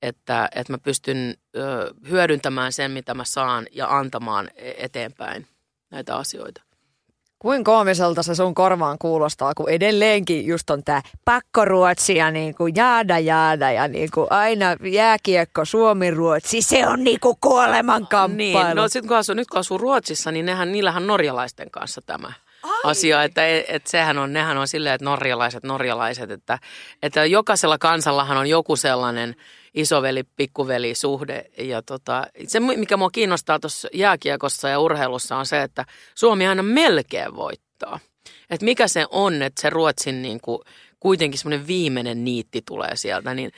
että, 0.02 0.48
että 0.54 0.72
mä 0.72 0.78
pystyn 0.78 1.34
ö, 1.56 1.94
hyödyntämään 2.08 2.72
sen, 2.72 2.90
mitä 2.90 3.14
mä 3.14 3.24
saan 3.24 3.66
ja 3.72 3.98
antamaan 3.98 4.50
e-, 4.54 4.74
eteenpäin 4.76 5.46
näitä 5.90 6.16
asioita. 6.16 6.62
Kuin 7.42 7.64
koomiselta 7.64 8.22
se 8.22 8.34
sun 8.34 8.54
korvaan 8.54 8.98
kuulostaa, 8.98 9.54
kun 9.54 9.70
edelleenkin 9.70 10.46
just 10.46 10.70
on 10.70 10.84
tämä 10.84 11.02
pakkoruotsi 11.24 12.16
ja 12.16 12.30
niin 12.30 12.54
kuin 12.54 12.72
jaada 12.76 13.18
jaada 13.18 13.72
ja 13.72 13.88
niin 13.88 14.08
kuin 14.14 14.26
aina 14.30 14.76
jääkiekko 14.92 15.64
Suomi-Ruotsi, 15.64 16.62
se 16.62 16.86
on 16.86 17.04
niin 17.04 17.20
kuin 17.20 17.36
kuoleman 17.40 18.06
kamppailu. 18.06 18.36
Niin, 18.36 18.76
no 18.76 18.88
sit 18.88 19.06
kun 19.06 19.16
asuu, 19.16 19.34
nyt 19.34 19.48
kun 19.48 19.58
asuu 19.58 19.78
Ruotsissa, 19.78 20.32
niin 20.32 20.46
nehän, 20.46 20.72
niillähän 20.72 21.06
norjalaisten 21.06 21.70
kanssa 21.70 22.00
tämä 22.06 22.32
Ai. 22.62 22.80
asia, 22.84 23.22
että 23.22 23.42
et 23.68 23.86
sehän 23.86 24.18
on, 24.18 24.32
nehän 24.32 24.58
on 24.58 24.68
silleen, 24.68 24.94
että 24.94 25.04
norjalaiset, 25.04 25.62
norjalaiset, 25.62 26.30
että, 26.30 26.58
että 27.02 27.24
jokaisella 27.24 27.78
kansallahan 27.78 28.36
on 28.36 28.46
joku 28.46 28.76
sellainen 28.76 29.36
isoveli-pikkuveli 29.74 30.94
suhde. 30.94 31.44
Ja 31.58 31.82
tota, 31.82 32.26
se, 32.46 32.60
mikä 32.60 32.96
mua 32.96 33.10
kiinnostaa 33.10 33.58
tuossa 33.58 33.88
jääkiekossa 33.92 34.68
ja 34.68 34.80
urheilussa 34.80 35.36
on 35.36 35.46
se, 35.46 35.62
että 35.62 35.84
Suomi 36.14 36.46
aina 36.46 36.62
melkein 36.62 37.36
voittaa. 37.36 38.00
Että 38.50 38.64
mikä 38.64 38.88
se 38.88 39.06
on, 39.10 39.42
että 39.42 39.62
se 39.62 39.70
Ruotsin 39.70 40.22
niin 40.22 40.40
kuin, 40.40 40.58
kuitenkin 41.00 41.38
semmoinen 41.38 41.66
viimeinen 41.66 42.24
niitti 42.24 42.62
tulee 42.66 42.96
sieltä, 42.96 43.34
niin, 43.34 43.52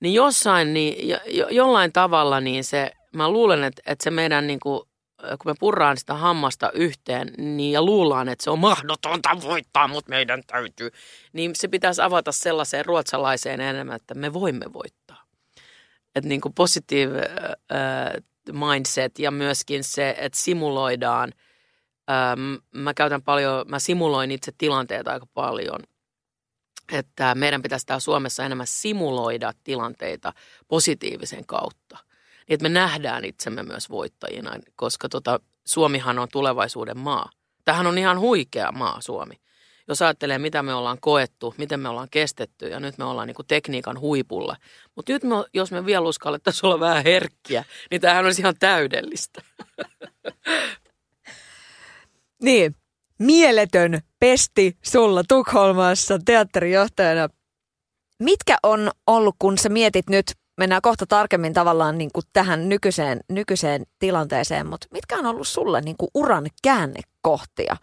niin 0.00 0.14
jossain, 0.14 0.74
niin, 0.74 1.08
jo, 1.08 1.48
jollain 1.48 1.92
tavalla 1.92 2.40
niin 2.40 2.64
se, 2.64 2.92
mä 3.12 3.30
luulen, 3.30 3.64
että, 3.64 3.82
että 3.86 4.04
se 4.04 4.10
meidän 4.10 4.46
niin 4.46 4.60
kuin, 4.60 4.82
kun 5.20 5.50
me 5.50 5.54
purraan 5.60 5.96
sitä 5.96 6.14
hammasta 6.14 6.70
yhteen 6.72 7.34
niin, 7.38 7.72
ja 7.72 7.82
luullaan, 7.82 8.28
että 8.28 8.44
se 8.44 8.50
on 8.50 8.58
mahdotonta 8.58 9.30
voittaa, 9.42 9.88
mutta 9.88 10.10
meidän 10.10 10.42
täytyy, 10.46 10.90
niin 11.32 11.50
se 11.54 11.68
pitäisi 11.68 12.02
avata 12.02 12.32
sellaiseen 12.32 12.86
ruotsalaiseen 12.86 13.60
enemmän, 13.60 13.96
että 13.96 14.14
me 14.14 14.32
voimme 14.32 14.72
voittaa. 14.72 14.99
Että 16.14 16.28
niin 16.28 16.40
kuin 16.40 16.54
positive 16.54 17.20
äh, 17.20 18.22
mindset 18.52 19.18
ja 19.18 19.30
myöskin 19.30 19.84
se, 19.84 20.14
että 20.18 20.38
simuloidaan. 20.38 21.32
Ähm, 22.10 22.54
mä 22.74 22.94
käytän 22.94 23.22
paljon, 23.22 23.64
mä 23.68 23.78
simuloin 23.78 24.30
itse 24.30 24.52
tilanteet 24.58 25.08
aika 25.08 25.26
paljon. 25.34 25.80
Että 26.92 27.34
meidän 27.34 27.62
pitäisi 27.62 27.86
täällä 27.86 28.00
Suomessa 28.00 28.44
enemmän 28.44 28.66
simuloida 28.66 29.52
tilanteita 29.64 30.32
positiivisen 30.68 31.46
kautta– 31.46 31.98
niin 32.50 32.54
että 32.54 32.62
me 32.62 32.68
nähdään 32.68 33.24
itsemme 33.24 33.62
myös 33.62 33.90
voittajina, 33.90 34.50
koska 34.76 35.08
tota, 35.08 35.40
Suomihan 35.64 36.18
on 36.18 36.28
tulevaisuuden 36.32 36.98
maa. 36.98 37.30
Tähän 37.64 37.86
on 37.86 37.98
ihan 37.98 38.20
huikea 38.20 38.72
maa 38.72 39.00
Suomi. 39.00 39.34
Jos 39.90 40.02
ajattelee, 40.02 40.38
mitä 40.38 40.62
me 40.62 40.74
ollaan 40.74 40.98
koettu, 41.00 41.54
miten 41.58 41.80
me 41.80 41.88
ollaan 41.88 42.08
kestetty 42.10 42.68
ja 42.68 42.80
nyt 42.80 42.98
me 42.98 43.04
ollaan 43.04 43.26
niin 43.26 43.34
kuin 43.34 43.46
tekniikan 43.46 44.00
huipulla. 44.00 44.56
Mutta 44.96 45.12
nyt 45.12 45.24
me, 45.24 45.34
jos 45.54 45.72
me 45.72 45.86
vielä 45.86 46.08
uskallettaisiin 46.08 46.66
olla 46.66 46.80
vähän 46.80 47.04
herkkiä, 47.04 47.64
niin 47.90 48.00
tämähän 48.00 48.24
olisi 48.24 48.42
ihan 48.42 48.54
täydellistä. 48.58 49.42
Niin, 52.42 52.74
mieletön 53.18 54.00
pesti 54.20 54.76
sulla 54.84 55.22
Tukholmassa 55.28 56.18
teatterijohtajana. 56.24 57.28
Mitkä 58.18 58.56
on 58.62 58.90
ollut, 59.06 59.36
kun 59.38 59.58
sä 59.58 59.68
mietit 59.68 60.08
nyt 60.10 60.32
mennään 60.58 60.82
kohta 60.82 61.06
tarkemmin 61.06 61.52
tavallaan 61.52 61.98
niin 61.98 62.10
kuin 62.14 62.24
tähän 62.32 62.68
nykyiseen, 62.68 63.20
nykyiseen 63.28 63.86
tilanteeseen, 63.98 64.66
mutta 64.66 64.86
mitkä 64.92 65.16
on 65.18 65.26
ollut 65.26 65.48
sulle 65.48 65.80
niin 65.80 65.96
kuin 65.96 66.10
uran 66.14 66.46
käännekohtia? 66.62 67.76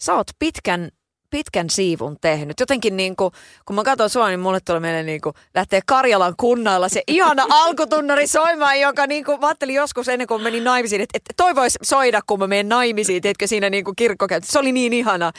Sä 0.00 0.14
oot 0.14 0.26
pitkän 0.38 0.90
pitkän 1.32 1.70
siivun 1.70 2.16
tehnyt. 2.20 2.60
Jotenkin 2.60 2.96
niin 2.96 3.16
kuin, 3.16 3.32
kun 3.66 3.76
mä 3.76 3.82
katson 3.82 4.10
sua, 4.10 4.28
niin 4.28 4.40
mulle 4.40 4.60
tulee 4.60 4.80
mieleen 4.80 5.06
niin 5.06 5.20
kuin, 5.20 5.34
lähtee 5.54 5.80
Karjalan 5.86 6.34
kunnalla 6.36 6.88
se 6.88 7.02
ihana 7.06 7.46
alkutunnari 7.64 8.26
soimaan, 8.26 8.80
joka 8.80 9.06
niin 9.06 9.24
kuin, 9.24 9.40
mä 9.40 9.46
ajattelin 9.46 9.74
joskus 9.74 10.08
ennen 10.08 10.26
kuin 10.28 10.42
menin 10.42 10.64
naimisiin, 10.64 11.00
että, 11.00 11.16
että 11.16 11.32
toi 11.36 11.54
voisi 11.54 11.78
soida, 11.82 12.20
kun 12.26 12.38
mä 12.38 12.46
menen 12.46 12.68
naimisiin, 12.68 13.22
tiedätkö, 13.22 13.46
siinä 13.46 13.70
niin 13.70 13.84
kuin 13.84 13.94
Se 14.42 14.58
oli 14.58 14.72
niin 14.72 14.92
ihana. 14.92 15.32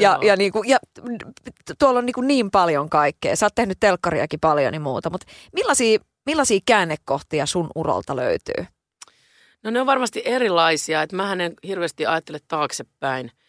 Ja, 0.00 0.18
ja, 0.22 0.36
niin 0.36 0.52
kuin, 0.52 0.68
ja 0.68 0.78
tuolla 1.78 1.98
on 1.98 2.06
niin, 2.06 2.14
kuin 2.14 2.26
niin 2.26 2.50
paljon 2.50 2.90
kaikkea. 2.90 3.36
Sä 3.36 3.46
oot 3.46 3.54
tehnyt 3.54 3.80
telkkariakin 3.80 4.40
paljon 4.40 4.74
ja 4.74 4.80
muuta, 4.80 5.10
mutta 5.10 5.26
millaisia, 5.52 5.98
millaisia 6.26 6.60
käännekohtia 6.66 7.46
sun 7.46 7.70
uralta 7.74 8.16
löytyy? 8.16 8.66
No 9.64 9.70
ne 9.70 9.80
on 9.80 9.86
varmasti 9.86 10.22
erilaisia, 10.24 11.02
että 11.02 11.16
mä 11.16 11.32
en 11.32 11.54
hirveästi 11.66 12.06
ajattele 12.06 12.38
taaksepäin– 12.48 13.30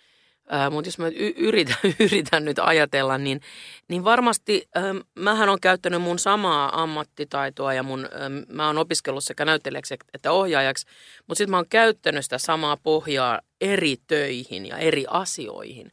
mutta 0.71 0.87
jos 0.87 0.97
mä 0.97 1.07
yritän, 1.37 1.77
yritän 2.11 2.45
nyt 2.45 2.59
ajatella, 2.59 3.17
niin, 3.17 3.41
niin 3.87 4.03
varmasti 4.03 4.69
äh, 4.77 4.83
mähän 5.15 5.49
on 5.49 5.59
käyttänyt 5.59 6.01
mun 6.01 6.19
samaa 6.19 6.81
ammattitaitoa 6.81 7.73
ja 7.73 7.83
mun, 7.83 8.05
äh, 8.05 8.45
mä 8.47 8.67
oon 8.67 8.77
opiskellut 8.77 9.23
sekä 9.23 9.45
näyttelijäksi 9.45 9.95
että 10.13 10.31
ohjaajaksi, 10.31 10.85
mutta 11.27 11.37
sitten 11.37 11.51
mä 11.51 11.57
oon 11.57 11.69
käyttänyt 11.69 12.25
sitä 12.25 12.37
samaa 12.37 12.77
pohjaa 12.77 13.41
eri 13.61 13.95
töihin 14.07 14.65
ja 14.65 14.77
eri 14.77 15.05
asioihin. 15.09 15.91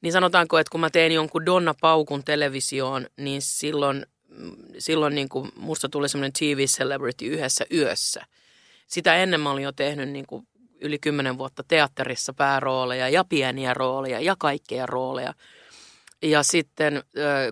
Niin 0.00 0.12
sanotaanko, 0.12 0.58
että 0.58 0.70
kun 0.70 0.80
mä 0.80 0.90
teen 0.90 1.12
jonkun 1.12 1.46
Donna 1.46 1.74
Paukun 1.80 2.24
televisioon, 2.24 3.06
niin 3.16 3.42
silloin, 3.42 4.06
silloin 4.78 5.14
niin 5.14 5.28
kuin 5.28 5.52
musta 5.56 5.88
tuli 5.88 6.08
semmoinen 6.08 6.32
TV-celebrity 6.32 7.26
yhdessä 7.26 7.64
yössä. 7.72 8.26
Sitä 8.86 9.14
ennen 9.14 9.40
mä 9.40 9.50
olin 9.50 9.64
jo 9.64 9.72
tehnyt 9.72 10.08
niin 10.08 10.26
kuin 10.26 10.46
yli 10.82 10.98
kymmenen 10.98 11.38
vuotta 11.38 11.62
teatterissa 11.68 12.32
päärooleja 12.32 13.08
ja 13.08 13.24
pieniä 13.24 13.74
rooleja 13.74 14.20
ja 14.20 14.36
kaikkea 14.38 14.86
rooleja. 14.86 15.34
Ja 16.22 16.42
sitten 16.42 17.02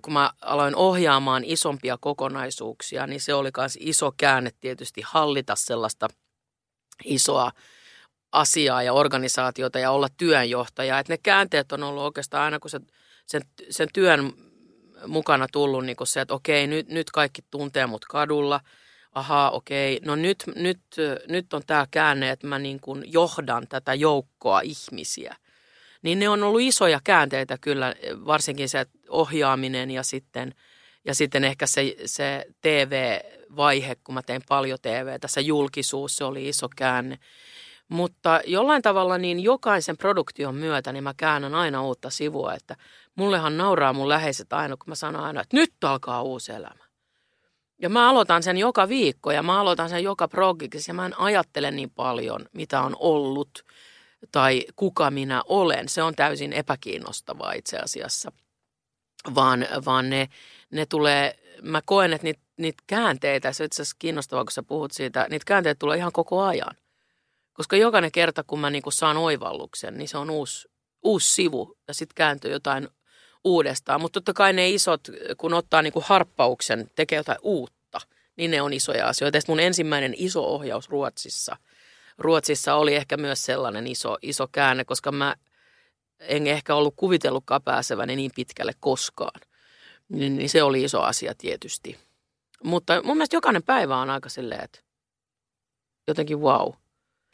kun 0.03 0.12
mä 0.12 0.31
aloin 0.43 0.77
ohjaamaan 0.77 1.45
isompia 1.45 1.99
kokonaisuuksia, 2.01 3.07
niin 3.07 3.21
se 3.21 3.35
oli 3.35 3.51
myös 3.57 3.79
iso 3.81 4.12
käänne 4.16 4.51
tietysti 4.61 5.03
hallita 5.05 5.55
sellaista 5.57 6.09
isoa 7.05 7.53
asiaa 8.33 8.83
ja 8.83 8.93
organisaatiota 8.93 9.79
ja 9.79 9.90
olla 9.90 10.09
työnjohtaja. 10.16 10.99
Että 10.99 11.12
ne 11.12 11.19
käänteet 11.23 11.73
on 11.73 11.83
ollut 11.83 12.03
oikeastaan 12.03 12.45
aina, 12.45 12.59
kun 12.59 12.71
se, 12.71 12.81
sen, 13.27 13.43
sen 13.71 13.88
työn 13.93 14.33
mukana 15.07 15.47
tullut 15.53 15.85
niin 15.85 15.97
se, 16.05 16.21
että 16.21 16.35
okei, 16.35 16.66
nyt, 16.66 16.88
nyt 16.88 17.11
kaikki 17.11 17.43
tuntee 17.51 17.87
mut 17.87 18.05
kadulla. 18.05 18.61
Ahaa, 19.14 19.51
okei, 19.51 20.01
no 20.05 20.16
nyt, 20.16 20.44
nyt, 20.57 20.81
nyt 21.29 21.53
on 21.53 21.62
tämä 21.66 21.87
käänne, 21.90 22.31
että 22.31 22.46
mä 22.46 22.59
niin 22.59 22.81
kuin 22.81 23.05
johdan 23.12 23.66
tätä 23.68 23.94
joukkoa 23.94 24.61
ihmisiä. 24.61 25.37
Niin 26.03 26.18
ne 26.18 26.29
on 26.29 26.42
ollut 26.42 26.61
isoja 26.61 27.01
käänteitä 27.05 27.59
kyllä, 27.61 27.94
varsinkin 28.27 28.68
se 28.68 28.87
ohjaaminen 29.09 29.90
ja 29.90 30.03
sitten, 30.03 30.55
ja 31.05 31.14
sitten 31.14 31.44
ehkä 31.44 31.66
se, 31.66 31.96
se 32.05 32.46
TV-vaihe, 32.61 33.96
kun 34.05 34.14
mä 34.14 34.23
tein 34.23 34.42
paljon 34.49 34.79
TV, 34.83 35.18
tässä 35.20 35.40
julkisuus, 35.40 36.16
se 36.16 36.25
oli 36.25 36.49
iso 36.49 36.68
käänne. 36.77 37.18
Mutta 37.88 38.40
jollain 38.46 38.83
tavalla 38.83 39.18
niin 39.18 39.40
jokaisen 39.40 39.96
produktion 39.96 40.55
myötä 40.55 40.92
niin 40.92 41.05
mä 41.05 41.14
käännän 41.16 41.55
aina 41.55 41.83
uutta 41.83 42.11
sivua, 42.11 42.55
että 42.55 42.77
mullehan 43.14 43.57
nauraa 43.57 43.92
mun 43.92 44.09
läheiset 44.09 44.53
aina, 44.53 44.77
kun 44.77 44.88
mä 44.88 44.94
sanon 44.94 45.25
aina, 45.25 45.40
että 45.40 45.57
nyt 45.57 45.85
alkaa 45.85 46.23
uusi 46.23 46.53
elämä. 46.53 46.89
Ja 47.83 47.88
mä 47.88 48.11
aloitan 48.11 48.43
sen 48.43 48.57
joka 48.57 48.88
viikko 48.88 49.31
ja 49.31 49.43
mä 49.43 49.61
aloitan 49.61 49.88
sen 49.88 50.05
joka 50.05 50.29
progiksi 50.29 50.90
ja 50.90 50.95
mä 50.95 51.07
en 51.07 51.21
ajattele 51.21 51.71
niin 51.71 51.90
paljon, 51.90 52.47
mitä 52.53 52.83
on 52.83 52.97
ollut 52.99 53.64
tai 54.33 54.64
kuka 54.77 55.11
minä 55.11 55.43
olen. 55.49 55.88
Se 55.88 56.03
on 56.03 56.14
täysin 56.14 56.53
epäkiinnostavaa 56.53 57.53
itse 57.53 57.79
asiassa. 57.79 58.33
Vaan, 59.35 59.66
vaan 59.85 60.11
ne, 60.11 60.29
ne 60.71 60.87
tulee, 60.87 61.35
mä 61.62 61.83
koen, 61.85 62.12
että 62.12 62.25
niitä, 62.25 62.40
niitä 62.57 62.85
käänteitä, 62.87 63.53
se 63.53 63.62
on 63.62 63.66
itse 63.66 63.83
asiassa 63.83 63.97
kiinnostavaa, 63.99 64.45
kun 64.45 64.53
sä 64.53 64.62
puhut 64.62 64.93
siitä, 64.93 65.27
niitä 65.31 65.45
käänteitä 65.47 65.79
tulee 65.79 65.97
ihan 65.97 66.12
koko 66.12 66.43
ajan. 66.43 66.77
Koska 67.53 67.77
jokainen 67.77 68.12
kerta, 68.12 68.45
kun 68.45 68.61
mä 68.61 68.71
niinku 68.71 68.90
saan 68.90 69.16
oivalluksen, 69.16 69.99
niin 69.99 70.09
se 70.09 70.19
on 70.19 70.31
uusi, 70.31 70.69
uusi 71.03 71.35
sivu 71.35 71.77
ja 71.88 71.95
sitten 71.95 72.14
kääntyy 72.14 72.51
jotain 72.53 72.88
uudestaan. 73.44 74.00
Mutta 74.00 74.20
totta 74.20 74.33
kai 74.33 74.53
ne 74.53 74.70
isot, 74.70 75.00
kun 75.37 75.55
ottaa 75.55 75.83
niinku 75.83 76.03
harppauksen, 76.07 76.90
tekee 76.94 77.16
jotain 77.16 77.38
uutta, 77.42 78.00
niin 78.37 78.50
ne 78.50 78.62
on 78.62 78.72
isoja 78.72 79.09
asioita. 79.09 79.38
Ja 79.38 79.42
mun 79.48 79.61
ensimmäinen 79.61 80.14
iso 80.16 80.44
ohjaus 80.44 80.88
Ruotsissa, 80.88 81.57
Ruotsissa 82.18 82.74
oli 82.74 82.94
ehkä 82.94 83.16
myös 83.16 83.42
sellainen 83.42 83.87
iso, 83.87 84.18
iso 84.22 84.48
käänne, 84.53 84.85
koska 84.85 85.12
mä 85.12 85.35
en 86.20 86.46
ehkä 86.46 86.74
ollut 86.74 86.94
kuvitellutkaan 86.96 87.62
pääseväni 87.62 88.16
niin 88.16 88.31
pitkälle 88.35 88.72
koskaan. 88.81 89.40
Niin, 90.09 90.37
niin 90.37 90.48
se 90.48 90.62
oli 90.62 90.83
iso 90.85 91.00
asia 91.03 91.35
tietysti. 91.38 91.98
Mutta 92.64 93.03
mun 93.03 93.16
mielestä 93.16 93.37
jokainen 93.37 93.62
päivä 93.62 93.96
on 93.96 94.11
aika 94.11 94.29
silleen, 94.29 94.64
että 94.64 94.81
jotenkin 96.09 96.40
wow. 96.40 96.72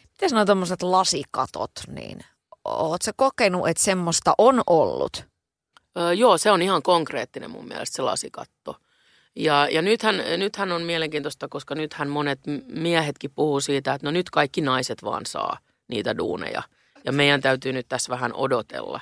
Miten 0.03 0.31
sanoo 0.31 0.45
tuommoiset 0.45 0.83
lasikatot, 0.83 1.71
niin 1.89 2.19
ootko 2.65 3.11
kokenut, 3.17 3.69
että 3.69 3.83
semmoista 3.83 4.35
on 4.39 4.63
ollut? 4.67 5.25
Joo, 6.17 6.39
se 6.39 6.51
on 6.51 6.63
ihan 6.63 6.83
konkreettinen 6.83 7.51
mun 7.51 7.69
mielestä 7.69 7.97
se 7.97 8.03
lasikatto. 8.03 8.77
Ja, 9.37 9.69
ja 9.71 9.83
nythän, 9.83 10.23
nythän 10.37 10.73
on 10.73 10.83
mielenkiintoista, 10.83 11.49
koska 11.49 11.75
nythän 11.75 12.09
monet 12.09 12.41
miehetkin 12.67 13.31
puhuu 13.35 13.61
siitä, 13.61 13.95
että 13.95 14.07
no 14.07 14.11
nyt 14.11 14.31
kaikki 14.31 14.61
naiset 14.61 15.05
vaan 15.05 15.27
saa 15.27 15.59
niitä 15.89 16.19
duuneja. 16.19 16.63
Ja 17.05 17.13
meidän 17.13 17.41
täytyy 17.41 17.73
nyt 17.73 17.87
tässä 17.89 18.11
vähän 18.11 18.35
odotella. 18.35 19.01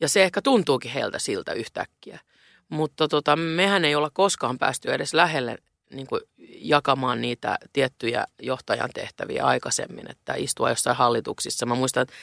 Ja 0.00 0.08
se 0.08 0.22
ehkä 0.22 0.42
tuntuukin 0.42 0.90
heiltä 0.90 1.18
siltä 1.18 1.52
yhtäkkiä. 1.52 2.20
Mutta 2.68 3.08
tota, 3.08 3.36
mehän 3.36 3.84
ei 3.84 3.94
olla 3.94 4.10
koskaan 4.10 4.58
päästy 4.58 4.92
edes 4.92 5.14
lähelle 5.14 5.58
niin 5.90 6.06
kuin 6.06 6.20
jakamaan 6.58 7.20
niitä 7.20 7.58
tiettyjä 7.72 8.26
johtajan 8.42 8.90
tehtäviä 8.94 9.44
aikaisemmin, 9.44 10.10
että 10.10 10.34
istua 10.34 10.70
jossain 10.70 10.96
hallituksissa. 10.96 11.66
Mä 11.66 11.74
muistan, 11.74 12.02
että 12.02 12.14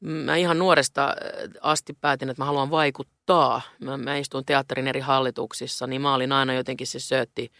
mä 0.00 0.36
ihan 0.36 0.58
nuoresta 0.58 1.08
äh, 1.08 1.14
asti 1.60 1.92
päätin, 2.00 2.30
että 2.30 2.40
mä 2.40 2.46
haluan 2.46 2.70
vaikuttaa. 2.70 3.62
Mä, 3.80 3.96
mä 3.96 4.16
istun 4.16 4.44
teatterin 4.44 4.88
eri 4.88 5.00
hallituksissa, 5.00 5.86
niin 5.86 6.02
mä 6.02 6.14
olin 6.14 6.32
aina 6.32 6.54
jotenkin 6.54 6.86
se 6.86 7.00
söötti, 7.00 7.52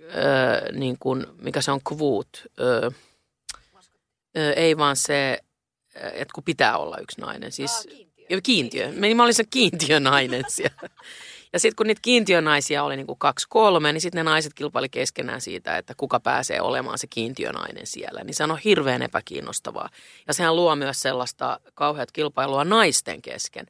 öö, 0.00 0.72
niin 0.72 0.96
kuin, 1.00 1.26
mikä 1.38 1.60
se 1.60 1.70
on 1.70 1.80
kvuut. 1.88 2.46
Öö, 2.60 2.90
öö, 4.36 4.52
ei 4.52 4.78
vaan 4.78 4.96
se, 4.96 5.40
että 5.94 6.32
kun 6.34 6.44
pitää 6.44 6.78
olla 6.78 6.98
yksi 6.98 7.20
nainen. 7.20 7.52
Siis, 7.52 7.70
Aa, 7.76 7.82
kiintiö. 7.82 8.40
kiintiö. 8.90 9.14
Mä 9.14 9.22
olin 9.22 9.34
se 9.34 9.44
kiintiönainen 9.44 10.44
siellä. 10.56 10.88
Ja 11.52 11.60
sitten 11.60 11.76
kun 11.76 11.86
niitä 11.86 12.00
kiintiönaisia 12.02 12.82
oli 12.82 12.96
niin 12.96 13.06
kuin 13.06 13.18
kaksi 13.18 13.46
kolme, 13.48 13.92
niin 13.92 14.00
sitten 14.00 14.18
ne 14.18 14.30
naiset 14.30 14.54
kilpaili 14.54 14.88
keskenään 14.88 15.40
siitä, 15.40 15.78
että 15.78 15.94
kuka 15.96 16.20
pääsee 16.20 16.60
olemaan 16.60 16.98
se 16.98 17.06
kiintiönainen 17.06 17.86
siellä. 17.86 18.24
Niin 18.24 18.34
se 18.34 18.44
on 18.44 18.58
hirveän 18.58 19.02
epäkiinnostavaa. 19.02 19.88
Ja 20.26 20.34
sehän 20.34 20.56
luo 20.56 20.76
myös 20.76 21.02
sellaista 21.02 21.60
kauheat 21.74 22.12
kilpailua 22.12 22.64
naisten 22.64 23.22
kesken. 23.22 23.66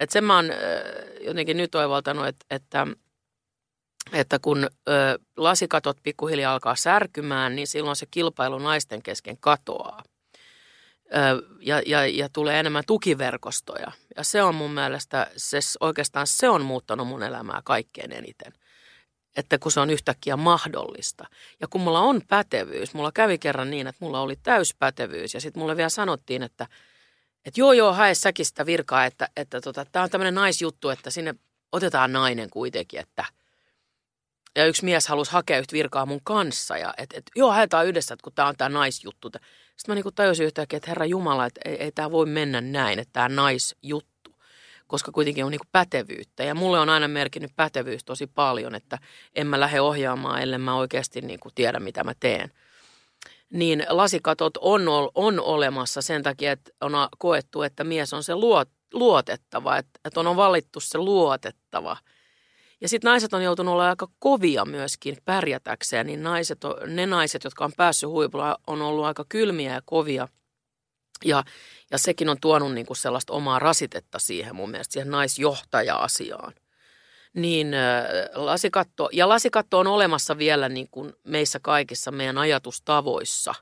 Että 0.00 0.12
sen 0.12 0.24
mä 0.24 0.36
oon 0.36 0.50
jotenkin 1.20 1.56
nyt 1.56 1.74
oivaltanut, 1.74 2.26
että, 2.26 2.46
että 2.50 2.86
että 4.12 4.38
kun 4.38 4.64
ö, 4.88 5.18
lasikatot 5.36 5.96
pikkuhiljaa 6.02 6.52
alkaa 6.52 6.76
särkymään, 6.76 7.56
niin 7.56 7.66
silloin 7.66 7.96
se 7.96 8.06
kilpailu 8.10 8.58
naisten 8.58 9.02
kesken 9.02 9.36
katoaa 9.40 10.02
ja, 11.60 11.82
ja, 11.86 12.06
ja 12.06 12.28
tulee 12.28 12.60
enemmän 12.60 12.84
tukiverkostoja. 12.86 13.92
Ja 14.16 14.24
se 14.24 14.42
on 14.42 14.54
mun 14.54 14.70
mielestä, 14.70 15.30
se, 15.36 15.58
oikeastaan 15.80 16.26
se 16.26 16.48
on 16.48 16.62
muuttanut 16.62 17.08
mun 17.08 17.22
elämää 17.22 17.60
kaikkein 17.64 18.12
eniten. 18.12 18.52
Että 19.36 19.58
kun 19.58 19.72
se 19.72 19.80
on 19.80 19.90
yhtäkkiä 19.90 20.36
mahdollista. 20.36 21.24
Ja 21.60 21.68
kun 21.68 21.80
mulla 21.80 22.00
on 22.00 22.20
pätevyys, 22.28 22.94
mulla 22.94 23.12
kävi 23.12 23.38
kerran 23.38 23.70
niin, 23.70 23.86
että 23.86 24.04
mulla 24.04 24.20
oli 24.20 24.36
täyspätevyys. 24.42 25.34
Ja 25.34 25.40
sitten 25.40 25.60
mulle 25.60 25.76
vielä 25.76 25.88
sanottiin, 25.88 26.42
että, 26.42 26.66
että 27.44 27.60
joo 27.60 27.72
joo, 27.72 27.92
hae 27.92 28.14
säkin 28.14 28.46
sitä 28.46 28.66
virkaa, 28.66 29.04
että, 29.04 29.28
että 29.36 29.60
tota, 29.60 29.84
tämä 29.84 30.02
on 30.02 30.10
tämmöinen 30.10 30.34
naisjuttu, 30.34 30.88
että 30.88 31.10
sinne 31.10 31.34
otetaan 31.72 32.12
nainen 32.12 32.50
kuitenkin, 32.50 33.00
että– 33.00 33.24
ja 34.56 34.66
yksi 34.66 34.84
mies 34.84 35.08
halusi 35.08 35.32
hakea 35.32 35.58
yhtä 35.58 35.72
virkaa 35.72 36.06
mun 36.06 36.20
kanssa 36.24 36.78
ja 36.78 36.94
että 36.98 37.18
et, 37.18 37.30
joo, 37.36 37.50
haetaan 37.50 37.86
yhdessä, 37.86 38.14
että 38.14 38.24
kun 38.24 38.32
tämä 38.32 38.48
on 38.48 38.56
tämä 38.56 38.68
naisjuttu. 38.68 39.30
Sitten 39.82 39.92
mä 39.92 39.94
niinku 39.94 40.12
tajusin 40.12 40.46
yhtäkkiä, 40.46 40.76
että 40.76 40.90
herra 40.90 41.06
Jumala, 41.06 41.46
että 41.46 41.60
ei, 41.64 41.82
ei 41.82 41.92
tämä 41.92 42.10
voi 42.10 42.26
mennä 42.26 42.60
näin, 42.60 42.98
että 42.98 43.12
tämä 43.12 43.28
naisjuttu, 43.28 44.36
koska 44.86 45.12
kuitenkin 45.12 45.44
on 45.44 45.50
niinku 45.50 45.66
pätevyyttä. 45.72 46.44
Ja 46.44 46.54
mulle 46.54 46.80
on 46.80 46.88
aina 46.88 47.08
merkinnyt 47.08 47.56
pätevyys 47.56 48.04
tosi 48.04 48.26
paljon, 48.26 48.74
että 48.74 48.98
en 49.34 49.46
mä 49.46 49.60
lähde 49.60 49.80
ohjaamaan, 49.80 50.42
ellei 50.42 50.58
mä 50.58 50.76
oikeasti 50.76 51.20
niinku 51.20 51.48
tiedä, 51.54 51.80
mitä 51.80 52.04
mä 52.04 52.12
teen. 52.20 52.52
Niin 53.50 53.86
lasikatot 53.88 54.56
on, 54.60 54.82
on 55.14 55.40
olemassa 55.40 56.02
sen 56.02 56.22
takia, 56.22 56.52
että 56.52 56.70
on 56.80 56.92
koettu, 57.18 57.62
että 57.62 57.84
mies 57.84 58.12
on 58.12 58.22
se 58.22 58.34
luot, 58.34 58.68
luotettava, 58.92 59.76
että, 59.76 60.00
että 60.04 60.20
on 60.20 60.36
valittu 60.36 60.80
se 60.80 60.98
luotettava– 60.98 61.96
ja 62.82 62.88
sitten 62.88 63.08
naiset 63.08 63.34
on 63.34 63.42
joutunut 63.42 63.72
olla 63.72 63.88
aika 63.88 64.08
kovia 64.18 64.64
myöskin 64.64 65.16
pärjätäkseen, 65.24 66.06
niin 66.06 66.22
naiset, 66.22 66.58
ne 66.86 67.06
naiset, 67.06 67.44
jotka 67.44 67.64
on 67.64 67.72
päässyt 67.76 68.08
huipulla, 68.08 68.58
on 68.66 68.82
ollut 68.82 69.04
aika 69.04 69.24
kylmiä 69.28 69.72
ja 69.72 69.82
kovia. 69.84 70.28
Ja, 71.24 71.44
ja 71.90 71.98
sekin 71.98 72.28
on 72.28 72.36
tuonut 72.40 72.74
niin 72.74 72.86
kuin 72.86 72.96
sellaista 72.96 73.32
omaa 73.32 73.58
rasitetta 73.58 74.18
siihen 74.18 74.56
mun 74.56 74.70
mielestä, 74.70 74.92
siihen 74.92 75.10
naisjohtaja-asiaan. 75.10 76.52
Niin 77.34 77.72
lasikatto, 78.34 79.08
ja 79.12 79.28
lasikatto 79.28 79.78
on 79.78 79.86
olemassa 79.86 80.38
vielä 80.38 80.68
niin 80.68 80.88
kuin 80.90 81.12
meissä 81.24 81.60
kaikissa 81.62 82.10
meidän 82.10 82.38
ajatustavoissa, 82.38 83.54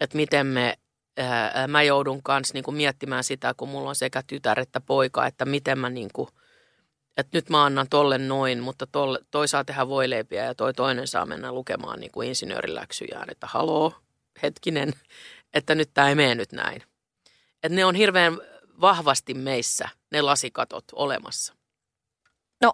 että 0.00 0.16
miten 0.16 0.46
me 0.46 0.74
äh, 1.20 1.68
mä 1.68 1.82
joudun 1.82 2.22
kanssa 2.22 2.54
niin 2.54 2.64
kuin 2.64 2.76
miettimään 2.76 3.24
sitä, 3.24 3.54
kun 3.56 3.68
mulla 3.68 3.88
on 3.88 3.96
sekä 3.96 4.22
tytär 4.26 4.60
että 4.60 4.80
poika, 4.80 5.26
että 5.26 5.44
miten 5.44 5.78
mä 5.78 5.90
niin 5.90 6.10
kuin– 6.12 6.28
että 7.16 7.38
nyt 7.38 7.50
mä 7.50 7.64
annan 7.64 7.86
tolle 7.90 8.18
noin, 8.18 8.60
mutta 8.60 8.86
tolle, 8.86 9.18
toi 9.30 9.48
saa 9.48 9.64
tehdä 9.64 9.88
voileipiä 9.88 10.44
ja 10.44 10.54
toi 10.54 10.74
toinen 10.74 11.08
saa 11.08 11.26
mennä 11.26 11.52
lukemaan 11.52 12.00
niin 12.00 12.12
kuin 12.12 12.28
insinööriläksyjään, 12.28 13.30
että 13.30 13.46
haloo, 13.46 13.92
hetkinen, 14.42 14.92
että 15.54 15.74
nyt 15.74 15.90
tämä 15.94 16.08
ei 16.08 16.14
mene 16.14 16.34
nyt 16.34 16.52
näin. 16.52 16.82
Että 17.62 17.76
ne 17.76 17.84
on 17.84 17.94
hirveän 17.94 18.38
vahvasti 18.80 19.34
meissä, 19.34 19.88
ne 20.12 20.22
lasikatot 20.22 20.84
olemassa. 20.92 21.54
No, 22.62 22.72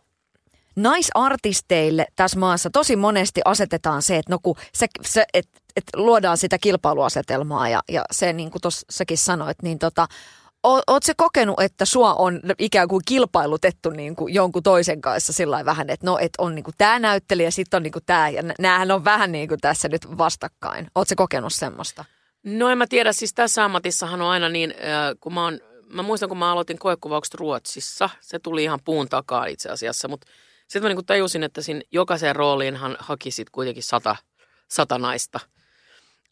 naisartisteille 0.76 2.07
tässä 2.16 2.38
maassa 2.38 2.71
tosi 2.71 2.96
monesti 2.96 3.40
asetetaan 3.44 4.02
se, 4.02 4.17
että 4.17 4.33
no 4.33 4.38
kun 4.42 4.56
se, 4.75 4.87
se 5.02 5.25
et, 5.35 5.48
et 5.77 5.85
luodaan 5.96 6.38
sitä 6.38 6.58
kilpailuasetelmaa 6.58 7.69
ja, 7.69 7.83
ja 7.88 8.04
se 8.10 8.33
niin 8.33 8.50
kuin 8.50 8.62
tuossakin 8.62 9.19
sanoit, 9.19 9.62
niin 9.62 9.79
tota, 9.79 10.06
Oletko 10.63 10.98
se 11.02 11.15
kokenut, 11.17 11.61
että 11.61 11.85
sua 11.85 12.15
on 12.15 12.40
ikään 12.58 12.88
kuin 12.88 13.02
kilpailutettu 13.06 13.90
niin 13.90 14.17
kuin 14.17 14.35
jonkun 14.35 14.63
toisen 14.63 15.00
kanssa 15.00 15.33
sillä 15.33 15.65
vähän, 15.65 15.90
että 15.90 16.06
no, 16.06 16.19
että 16.19 16.42
on 16.42 16.54
niin 16.54 16.65
kuin 16.65 16.75
tämä 16.79 16.98
näyttelijä, 16.98 17.50
sitten 17.50 17.79
on 17.79 17.83
niin 17.83 17.92
kuin 17.92 18.02
tämä, 18.06 18.29
ja 18.29 18.42
näähän 18.58 18.90
on 18.90 19.04
vähän 19.04 19.33
niin 19.33 19.48
kuin 19.48 19.61
tässä 19.61 19.88
nyt 19.88 20.19
vastakkain. 20.19 20.87
Oletko 20.94 21.15
kokenut 21.17 21.52
semmoista? 21.52 22.04
No 22.44 22.69
en 22.69 22.79
mä 22.79 22.87
tiedä, 22.87 23.13
siis 23.13 23.35
tässä 23.35 23.65
ammatissahan 23.65 24.23
on 24.23 24.29
aina 24.29 24.48
niin, 24.48 24.75
kun 25.21 25.35
mä, 25.35 25.44
oon, 25.44 25.61
mä 25.92 26.02
muistan, 26.02 26.29
kun 26.29 26.38
mä 26.38 26.52
aloitin 26.52 26.79
koekuvaukset 26.79 27.35
Ruotsissa, 27.35 28.11
se 28.21 28.38
tuli 28.38 28.65
ihan 28.65 28.81
puun 28.85 29.08
takaa 29.08 29.46
itse 29.46 29.69
asiassa, 29.69 30.08
mutta 30.08 30.27
sitten 30.61 30.83
mä 30.83 30.88
niin 30.88 30.96
kuin 30.96 31.06
tajusin, 31.06 31.42
että 31.42 31.63
siinä 31.63 31.81
jokaiseen 31.92 32.37
rooliinhan 32.37 32.96
haki 32.98 33.31
sitten 33.31 33.52
kuitenkin 33.52 33.83
sata, 33.83 34.17
sata 34.69 34.98
naista– 34.98 35.40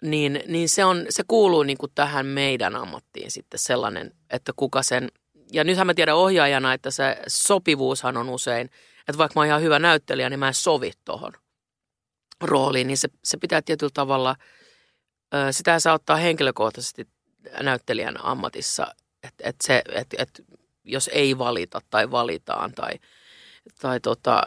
niin, 0.01 0.43
niin 0.47 0.69
se, 0.69 0.85
on, 0.85 1.07
se 1.09 1.23
kuuluu 1.29 1.63
niin 1.63 1.79
kuin 1.79 1.93
tähän 1.95 2.27
meidän 2.27 2.77
ammattiin 2.77 3.31
sitten 3.31 3.59
sellainen, 3.59 4.15
että 4.31 4.53
kuka 4.57 4.83
sen, 4.83 5.09
ja 5.53 5.65
nythän 5.65 5.87
mä 5.87 5.95
tiedän 5.95 6.17
ohjaajana, 6.17 6.75
että 6.75 6.91
se 6.91 7.23
sopivuushan 7.27 8.17
on 8.17 8.29
usein, 8.29 8.71
että 8.99 9.19
vaikka 9.19 9.33
mä 9.35 9.41
oon 9.41 9.47
ihan 9.47 9.63
hyvä 9.63 9.79
näyttelijä, 9.79 10.31
niin 10.31 10.41
mä 10.41 10.49
en 10.49 10.55
sovi 10.55 10.93
tuohon 11.05 11.33
rooliin, 12.41 12.87
niin 12.87 12.99
se, 12.99 13.09
se 13.25 13.37
pitää 13.37 13.63
tietyllä 13.63 13.91
tavalla, 13.95 14.37
sitä 15.51 15.81
saa 15.81 15.95
ottaa 15.95 16.17
henkilökohtaisesti 16.17 17.09
näyttelijän 17.63 18.25
ammatissa, 18.25 18.95
että 19.23 19.49
et 19.49 19.57
se, 19.65 19.83
et, 19.95 20.07
et, 20.19 20.43
jos 20.85 21.11
ei 21.13 21.39
valita 21.39 21.81
tai 21.91 22.11
valitaan 22.11 22.73
tai, 22.73 22.93
tai 23.81 24.01
tota, 24.01 24.43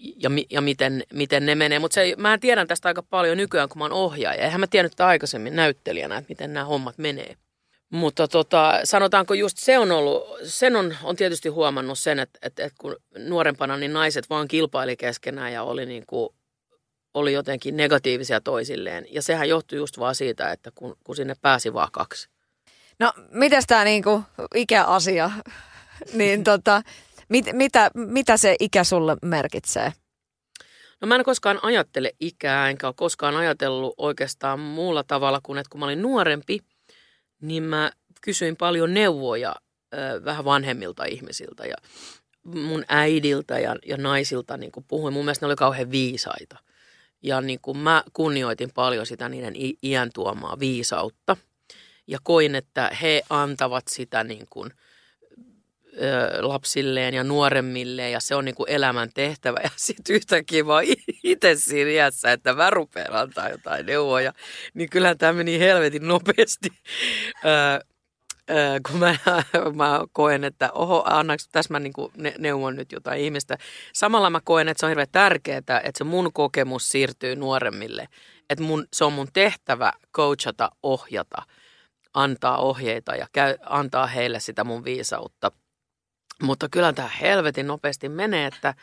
ja, 0.00 0.30
ja 0.50 0.60
miten, 0.60 1.04
miten 1.12 1.46
ne 1.46 1.54
menee. 1.54 1.78
Mutta 1.78 2.00
mä 2.16 2.38
tiedän 2.38 2.66
tästä 2.66 2.88
aika 2.88 3.02
paljon 3.02 3.36
nykyään, 3.36 3.68
kun 3.68 3.78
mä 3.78 3.84
oon 3.84 3.92
ohjaaja. 3.92 4.44
Eihän 4.44 4.60
mä 4.60 4.66
tiennyt 4.66 5.00
aikaisemmin 5.00 5.56
näyttelijänä, 5.56 6.16
että 6.16 6.28
miten 6.28 6.52
nämä 6.52 6.66
hommat 6.66 6.98
menee. 6.98 7.36
Mutta 7.90 8.28
tota, 8.28 8.80
sanotaanko 8.84 9.34
just 9.34 9.58
se 9.58 9.78
on 9.78 9.92
ollut, 9.92 10.24
sen 10.44 10.76
on, 10.76 10.96
on 11.02 11.16
tietysti 11.16 11.48
huomannut 11.48 11.98
sen, 11.98 12.18
että, 12.18 12.38
että, 12.42 12.64
että 12.64 12.76
kun 12.80 12.96
nuorempana 13.18 13.76
niin 13.76 13.92
naiset 13.92 14.30
vaan 14.30 14.48
kilpaili 14.48 14.96
keskenään 14.96 15.52
ja 15.52 15.62
oli, 15.62 15.86
niin 15.86 16.04
kuin, 16.06 16.28
oli 17.14 17.32
jotenkin 17.32 17.76
negatiivisia 17.76 18.40
toisilleen. 18.40 19.06
Ja 19.10 19.22
sehän 19.22 19.48
johtui 19.48 19.78
just 19.78 19.98
vaan 19.98 20.14
siitä, 20.14 20.52
että 20.52 20.70
kun, 20.74 20.96
kun 21.04 21.16
sinne 21.16 21.34
pääsi 21.42 21.74
vaan 21.74 21.88
kaksi. 21.92 22.28
No, 22.98 23.12
mitäs 23.30 23.64
tämä 23.66 23.84
niinku 23.84 24.22
ikäasia, 24.54 25.30
niin 26.12 26.44
tota, 26.44 26.82
mit, 27.30 27.44
mitä, 27.52 27.90
mitä 27.94 28.36
se 28.36 28.56
ikä 28.60 28.84
sulle 28.84 29.16
merkitsee? 29.22 29.92
No 31.00 31.08
mä 31.08 31.16
en 31.16 31.24
koskaan 31.24 31.58
ajattele 31.62 32.14
ikää, 32.20 32.70
enkä 32.70 32.86
ole 32.86 32.94
koskaan 32.96 33.36
ajatellut 33.36 33.94
oikeastaan 33.96 34.60
muulla 34.60 35.04
tavalla 35.04 35.40
kuin, 35.42 35.58
että 35.58 35.70
kun 35.70 35.80
mä 35.80 35.84
olin 35.86 36.02
nuorempi, 36.02 36.60
niin 37.40 37.62
mä 37.62 37.92
kysyin 38.20 38.56
paljon 38.56 38.94
neuvoja 38.94 39.56
ö, 39.94 40.24
vähän 40.24 40.44
vanhemmilta 40.44 41.04
ihmisiltä 41.04 41.66
ja 41.66 41.76
mun 42.44 42.84
äidiltä 42.88 43.58
ja, 43.58 43.76
ja 43.86 43.96
naisilta 43.96 44.56
niin 44.56 44.72
kuin 44.72 44.84
puhuin. 44.88 45.14
Mun 45.14 45.24
mielestä 45.24 45.46
ne 45.46 45.48
oli 45.48 45.56
kauhean 45.56 45.90
viisaita. 45.90 46.58
Ja 47.22 47.40
niin 47.40 47.58
kuin 47.62 47.78
mä 47.78 48.04
kunnioitin 48.12 48.70
paljon 48.74 49.06
sitä 49.06 49.28
niiden 49.28 49.54
iän 49.82 50.10
tuomaa 50.14 50.58
viisautta. 50.58 51.36
Ja 52.06 52.18
koin, 52.22 52.54
että 52.54 52.90
he 53.02 53.22
antavat 53.30 53.88
sitä 53.88 54.24
niin 54.24 54.46
kuin– 54.50 54.70
lapsilleen 56.40 57.14
ja 57.14 57.24
nuoremmille 57.24 58.10
ja 58.10 58.20
se 58.20 58.34
on 58.34 58.44
niin 58.44 58.54
kuin 58.54 58.70
elämän 58.70 59.10
tehtävä. 59.14 59.58
Ja 59.64 59.70
sitten 59.76 60.16
yhtäkkiä 60.16 60.66
vaan 60.66 60.84
itse 61.22 61.54
siinä 61.54 61.90
iässä, 61.90 62.32
että 62.32 62.54
mä 62.54 62.70
rupean 62.70 63.12
antaa 63.12 63.48
jotain 63.48 63.86
neuvoja, 63.86 64.32
niin 64.74 64.90
kyllä 64.90 65.14
tämä 65.14 65.32
meni 65.32 65.58
helvetin 65.58 66.08
nopeasti. 66.08 66.68
Kun 68.88 68.98
mä, 68.98 69.16
mä 69.74 70.00
koen, 70.12 70.44
että 70.44 70.72
oho, 70.72 71.02
annaks 71.06 71.48
tässä 71.48 71.74
mä 71.74 71.80
niin 71.80 71.92
ne, 72.16 72.34
neuvon 72.38 72.76
nyt 72.76 72.92
jotain 72.92 73.20
ihmistä. 73.20 73.58
Samalla 73.92 74.30
mä 74.30 74.40
koen, 74.44 74.68
että 74.68 74.80
se 74.80 74.86
on 74.86 74.90
hirveän 74.90 75.08
tärkeää, 75.12 75.58
että 75.58 75.90
se 75.94 76.04
mun 76.04 76.32
kokemus 76.32 76.90
siirtyy 76.90 77.36
nuoremmille. 77.36 78.08
Että 78.50 78.64
mun, 78.64 78.86
se 78.92 79.04
on 79.04 79.12
mun 79.12 79.28
tehtävä 79.32 79.92
coachata, 80.16 80.70
ohjata, 80.82 81.42
antaa 82.14 82.58
ohjeita 82.58 83.16
ja 83.16 83.26
käy, 83.32 83.54
antaa 83.66 84.06
heille 84.06 84.40
sitä 84.40 84.64
mun 84.64 84.84
viisautta– 84.84 85.52
mutta 86.42 86.68
kyllä 86.68 86.92
tämä 86.92 87.10
helvetin 87.20 87.66
nopeasti 87.66 88.08
menee, 88.08 88.46
että, 88.46 88.74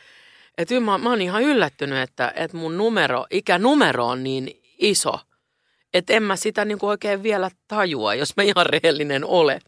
että 0.57 0.79
mä, 0.79 0.97
mä 0.97 1.09
oon 1.09 1.21
ihan 1.21 1.43
yllättynyt, 1.43 1.99
että, 1.99 2.33
että 2.35 2.57
mun 2.57 2.77
numero, 2.77 3.25
ikänumero 3.29 4.07
on 4.07 4.23
niin 4.23 4.61
iso, 4.77 5.19
että 5.93 6.13
en 6.13 6.23
mä 6.23 6.35
sitä 6.35 6.65
niin 6.65 6.79
kuin 6.79 6.89
oikein 6.89 7.23
vielä 7.23 7.51
tajua, 7.67 8.15
jos 8.15 8.37
mä 8.37 8.43
ihan 8.43 8.65
rehellinen 8.65 9.25
olen. 9.25 9.61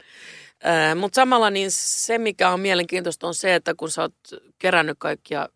Mutta 0.96 1.14
samalla 1.14 1.50
niin 1.50 1.70
se, 1.70 2.18
mikä 2.18 2.50
on 2.50 2.60
mielenkiintoista, 2.60 3.26
on 3.26 3.34
se, 3.34 3.54
että 3.54 3.74
kun 3.74 3.90
sä 3.90 4.02
oot 4.02 4.14
kerännyt 4.58 4.96
kaikkia, 4.98 5.48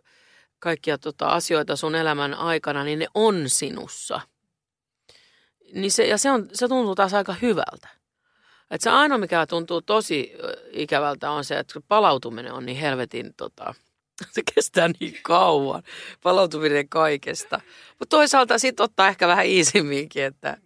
kaikkia 0.59 0.99
tota 0.99 1.27
asioita 1.27 1.77
sun 1.77 1.95
elämän 1.95 2.35
aikana, 2.35 2.85
niin 2.85 2.99
ne 2.99 3.07
on 3.15 3.45
sinussa. 3.47 4.21
Niin 5.75 5.91
se, 5.91 6.07
ja 6.07 6.19
se, 6.19 6.31
on, 6.31 6.49
se 6.53 6.69
tuntuu 6.69 6.95
taas 6.95 7.15
aika 7.15 7.35
hyvältä. 7.43 7.89
Et 8.75 8.81
se 8.81 8.91
ainoa, 8.91 9.19
mikä 9.19 9.47
tuntuu 9.47 9.83
tosi 9.83 10.33
ikävältä, 10.73 11.31
on 11.31 11.45
se, 11.45 11.59
että 11.59 11.81
palautuminen 11.89 12.53
on 12.53 12.67
niin 12.67 12.79
helvetin, 12.79 13.35
tota, 13.37 13.75
se 14.33 14.43
kestää 14.55 14.91
niin 15.01 15.19
kauan, 15.23 15.83
palautuminen 16.23 16.89
kaikesta. 16.89 17.61
Mutta 17.99 18.17
toisaalta 18.17 18.59
sitten 18.59 18.85
ottaa 18.85 19.09
ehkä 19.09 19.29
vähän 19.29 19.47
iisimminkin, 19.47 20.25
että, 20.25 20.57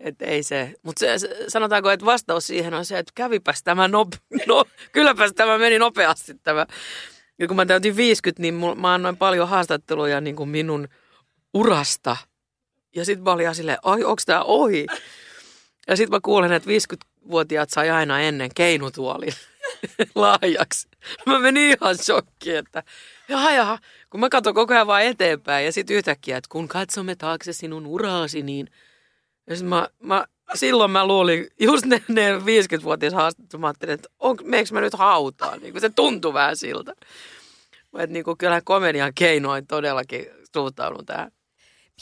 että 0.00 0.24
ei 0.24 0.42
se. 0.42 0.74
Mutta 0.82 1.04
sanotaanko, 1.48 1.90
että 1.90 2.06
vastaus 2.06 2.46
siihen 2.46 2.74
on 2.74 2.84
se, 2.84 2.98
että 2.98 3.12
kävipäs 3.14 3.62
tämä, 3.62 3.88
no, 3.88 4.06
no, 4.46 4.64
kylläpäs 4.92 5.32
tämä 5.32 5.58
meni 5.58 5.78
nopeasti 5.78 6.34
tämä. 6.42 6.66
Ja 7.38 7.46
kun 7.46 7.56
mä 7.56 7.66
täytin 7.66 7.96
50, 7.96 8.42
niin 8.42 8.54
mä 8.80 8.94
annoin 8.94 9.16
paljon 9.16 9.48
haastatteluja 9.48 10.20
niin 10.20 10.36
kuin 10.36 10.48
minun 10.48 10.88
urasta. 11.54 12.16
Ja 12.96 13.04
sitten 13.04 13.24
mä 13.24 13.32
olin 13.32 13.54
silleen, 13.54 13.78
ai 13.82 14.04
onko 14.04 14.22
tämä 14.26 14.42
ohi? 14.42 14.86
Ja 15.88 15.96
sitten 15.96 16.16
mä 16.16 16.20
kuulen, 16.22 16.52
että 16.52 16.70
50-vuotiaat 16.70 17.70
sai 17.70 17.90
aina 17.90 18.20
ennen 18.20 18.50
keinutuolin 18.54 19.32
laajaksi. 20.14 20.88
Mä 21.26 21.38
menin 21.38 21.76
ihan 21.76 21.98
shokkiin, 21.98 22.56
että 22.56 22.82
jaha, 23.28 23.52
jaha, 23.52 23.78
kun 24.10 24.20
mä 24.20 24.28
katson 24.28 24.54
koko 24.54 24.74
ajan 24.74 24.86
vaan 24.86 25.02
eteenpäin 25.02 25.64
ja 25.64 25.72
sitten 25.72 25.96
yhtäkkiä, 25.96 26.36
että 26.36 26.48
kun 26.48 26.68
katsomme 26.68 27.16
taakse 27.16 27.52
sinun 27.52 27.86
uraasi, 27.86 28.42
niin 28.42 28.70
ja 29.46 29.56
sit 29.56 29.66
mä, 29.66 29.88
mä, 30.02 30.26
silloin 30.54 30.90
mä 30.90 31.06
luulin, 31.06 31.46
just 31.60 31.84
ne, 31.84 32.02
ne 32.08 32.38
50-vuotias 32.38 33.14
haastattelut, 33.14 33.60
mä 33.60 33.66
ajattelin, 33.66 33.94
että 33.94 34.08
on, 34.18 34.36
meekö 34.44 34.68
mä 34.72 34.80
nyt 34.80 34.94
hautaan, 34.94 35.60
niin 35.60 35.80
se 35.80 35.90
tuntui 35.90 36.32
vähän 36.32 36.56
siltä. 36.56 36.92
Että 37.98 38.12
niin 38.12 38.24
kuin 38.24 38.38
kyllä 38.38 38.60
komedian 38.64 39.12
keinoin 39.14 39.66
todellakin 39.66 40.26
suhtaudun 40.52 41.06
tähän. 41.06 41.32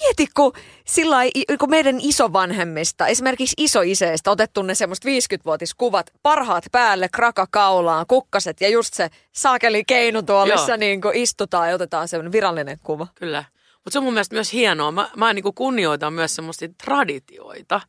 Mieti, 0.01 0.27
kun, 0.35 0.53
sillä 0.87 1.17
kun 1.59 1.71
meidän 1.71 1.99
isovanhemmista, 2.01 3.07
esimerkiksi 3.07 3.55
isoiseistä, 3.59 4.31
otettu 4.31 4.63
ne 4.63 4.75
semmoista 4.75 5.09
50-vuotiskuvat, 5.09 6.11
parhaat 6.23 6.65
päälle, 6.73 7.09
kraka 7.09 7.47
kaulaan, 7.51 8.07
kukkaset 8.09 8.61
ja 8.61 8.69
just 8.69 8.95
se 8.95 9.11
saakeli 9.33 9.85
keinutuolissa 9.85 10.77
niin 10.77 11.01
kuin 11.01 11.17
istutaan 11.17 11.69
ja 11.69 11.75
otetaan 11.75 12.09
semmoinen 12.09 12.33
virallinen 12.33 12.79
kuva. 12.83 13.07
Kyllä. 13.15 13.45
Mutta 13.75 13.91
se 13.91 13.99
on 13.99 14.05
mun 14.05 14.13
mielestä 14.13 14.35
myös 14.35 14.53
hienoa. 14.53 14.91
Mä, 14.91 15.11
mä 15.17 15.33
niin 15.33 15.55
kunnioitan 15.55 16.13
myös 16.13 16.35
semmoista 16.35 16.67
traditioita. 16.85 17.81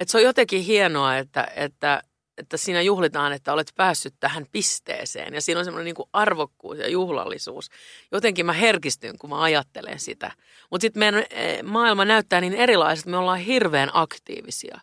Että 0.00 0.12
se 0.12 0.18
on 0.18 0.24
jotenkin 0.24 0.62
hienoa, 0.62 1.16
että, 1.16 1.48
että 1.56 2.02
että 2.38 2.56
siinä 2.56 2.82
juhlitaan, 2.82 3.32
että 3.32 3.52
olet 3.52 3.72
päässyt 3.76 4.14
tähän 4.20 4.46
pisteeseen. 4.52 5.34
Ja 5.34 5.40
siinä 5.40 5.58
on 5.58 5.64
semmoinen 5.64 5.94
niin 5.94 6.08
arvokkuus 6.12 6.78
ja 6.78 6.88
juhlallisuus. 6.88 7.68
Jotenkin 8.12 8.46
mä 8.46 8.52
herkistyn, 8.52 9.18
kun 9.18 9.30
mä 9.30 9.42
ajattelen 9.42 10.00
sitä. 10.00 10.32
Mutta 10.70 10.82
sitten 10.82 11.00
meidän 11.00 11.24
eh, 11.30 11.62
maailma 11.62 12.04
näyttää 12.04 12.40
niin 12.40 12.54
erilaiselta, 12.54 13.10
me 13.10 13.16
ollaan 13.16 13.38
hirveän 13.38 13.90
aktiivisia. 13.92 14.80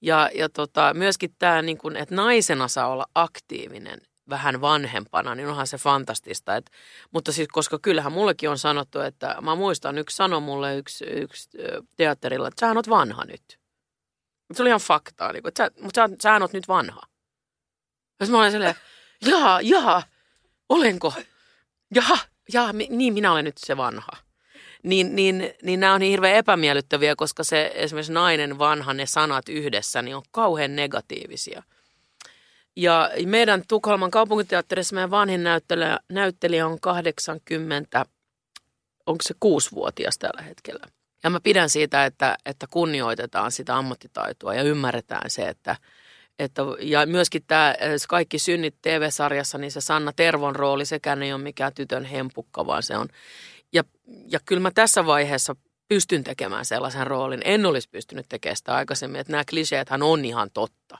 Ja, 0.00 0.30
ja 0.34 0.48
tota, 0.48 0.94
myöskin 0.94 1.34
tämä, 1.38 1.62
niin 1.62 1.96
että 1.96 2.14
naisena 2.14 2.68
saa 2.68 2.88
olla 2.88 3.06
aktiivinen 3.14 4.00
vähän 4.28 4.60
vanhempana, 4.60 5.34
niin 5.34 5.48
onhan 5.48 5.66
se 5.66 5.78
fantastista. 5.78 6.56
Et, 6.56 6.70
mutta 7.10 7.32
siis, 7.32 7.48
koska 7.52 7.78
kyllähän 7.82 8.12
mullekin 8.12 8.50
on 8.50 8.58
sanottu, 8.58 9.00
että 9.00 9.36
mä 9.40 9.54
muistan, 9.54 9.98
yksi 9.98 10.16
sanoi 10.16 10.40
mulle 10.40 10.76
yksi, 10.76 11.04
yksi 11.04 11.48
teatterilla, 11.96 12.48
että 12.48 12.60
sähän 12.60 12.76
oot 12.76 12.88
vanha 12.88 13.24
nyt. 13.24 13.65
Se 14.54 14.62
oli 14.62 14.70
ihan 14.70 14.80
faktaa, 14.80 15.32
niin 15.32 15.48
että 15.48 15.64
sä, 15.64 15.70
mutta 15.80 16.08
sä, 16.08 16.16
sä 16.22 16.36
oot 16.40 16.52
nyt 16.52 16.68
vanha. 16.68 17.02
Ja 18.20 18.26
mä 18.26 18.38
olen 18.38 18.52
silleen, 18.52 18.74
jaa, 19.26 19.60
jaa, 19.60 20.02
olenko? 20.68 21.14
Jaha, 21.94 22.18
jaa, 22.52 22.72
niin 22.72 23.14
minä 23.14 23.32
olen 23.32 23.44
nyt 23.44 23.58
se 23.58 23.76
vanha. 23.76 24.08
Niin, 24.82 25.16
niin, 25.16 25.54
niin 25.62 25.80
nämä 25.80 25.94
on 25.94 26.00
niin 26.00 26.10
hirveän 26.10 26.36
epämiellyttäviä, 26.36 27.16
koska 27.16 27.44
se 27.44 27.72
esimerkiksi 27.74 28.12
nainen 28.12 28.58
vanha, 28.58 28.94
ne 28.94 29.06
sanat 29.06 29.48
yhdessä, 29.48 30.02
niin 30.02 30.16
on 30.16 30.22
kauhean 30.30 30.76
negatiivisia. 30.76 31.62
Ja 32.76 33.10
meidän 33.26 33.62
Tukholman 33.68 34.10
kaupunginteatterissa 34.10 34.94
meidän 34.94 35.10
vanhin 35.10 35.44
näyttelijä, 35.44 35.98
näyttelijä 36.08 36.66
on 36.66 36.80
80, 36.80 38.06
onko 39.06 39.22
se 39.22 39.34
kuusivuotias 39.40 40.18
tällä 40.18 40.42
hetkellä. 40.42 40.86
Ja 41.26 41.30
mä 41.30 41.40
pidän 41.40 41.70
siitä, 41.70 42.04
että, 42.04 42.36
että 42.44 42.66
kunnioitetaan 42.70 43.52
sitä 43.52 43.76
ammattitaitoa 43.76 44.54
ja 44.54 44.62
ymmärretään 44.62 45.30
se, 45.30 45.48
että, 45.48 45.76
että 46.38 46.62
ja 46.80 47.06
myöskin 47.06 47.44
tämä 47.46 47.74
Kaikki 48.08 48.38
synnit 48.38 48.74
TV-sarjassa, 48.82 49.58
niin 49.58 49.72
se 49.72 49.80
Sanna 49.80 50.12
Tervon 50.12 50.56
rooli, 50.56 50.86
sekään 50.86 51.22
ei 51.22 51.32
ole 51.32 51.42
mikään 51.42 51.74
tytön 51.74 52.04
hempukka, 52.04 52.66
vaan 52.66 52.82
se 52.82 52.96
on. 52.96 53.08
Ja, 53.72 53.84
ja 54.28 54.40
kyllä 54.44 54.60
mä 54.60 54.70
tässä 54.70 55.06
vaiheessa 55.06 55.56
pystyn 55.88 56.24
tekemään 56.24 56.64
sellaisen 56.64 57.06
roolin. 57.06 57.42
En 57.44 57.66
olisi 57.66 57.88
pystynyt 57.88 58.26
tekemään 58.28 58.56
sitä 58.56 58.74
aikaisemmin, 58.74 59.20
että 59.20 59.32
nämä 59.32 59.44
kliseethän 59.50 60.02
on 60.02 60.24
ihan 60.24 60.50
totta. 60.54 60.98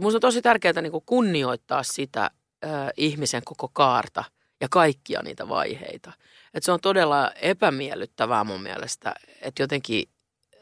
Minusta 0.00 0.16
on 0.16 0.20
tosi 0.20 0.42
tärkeää 0.42 0.82
niin 0.82 0.92
kunnioittaa 1.06 1.82
sitä 1.82 2.30
äh, 2.64 2.70
ihmisen 2.96 3.42
koko 3.44 3.68
kaarta 3.72 4.24
ja 4.60 4.68
kaikkia 4.70 5.22
niitä 5.22 5.48
vaiheita. 5.48 6.12
Et 6.56 6.62
se 6.62 6.72
on 6.72 6.80
todella 6.80 7.30
epämiellyttävää 7.30 8.44
mun 8.44 8.62
mielestä, 8.62 9.14
että 9.42 9.62
jotenkin 9.62 10.08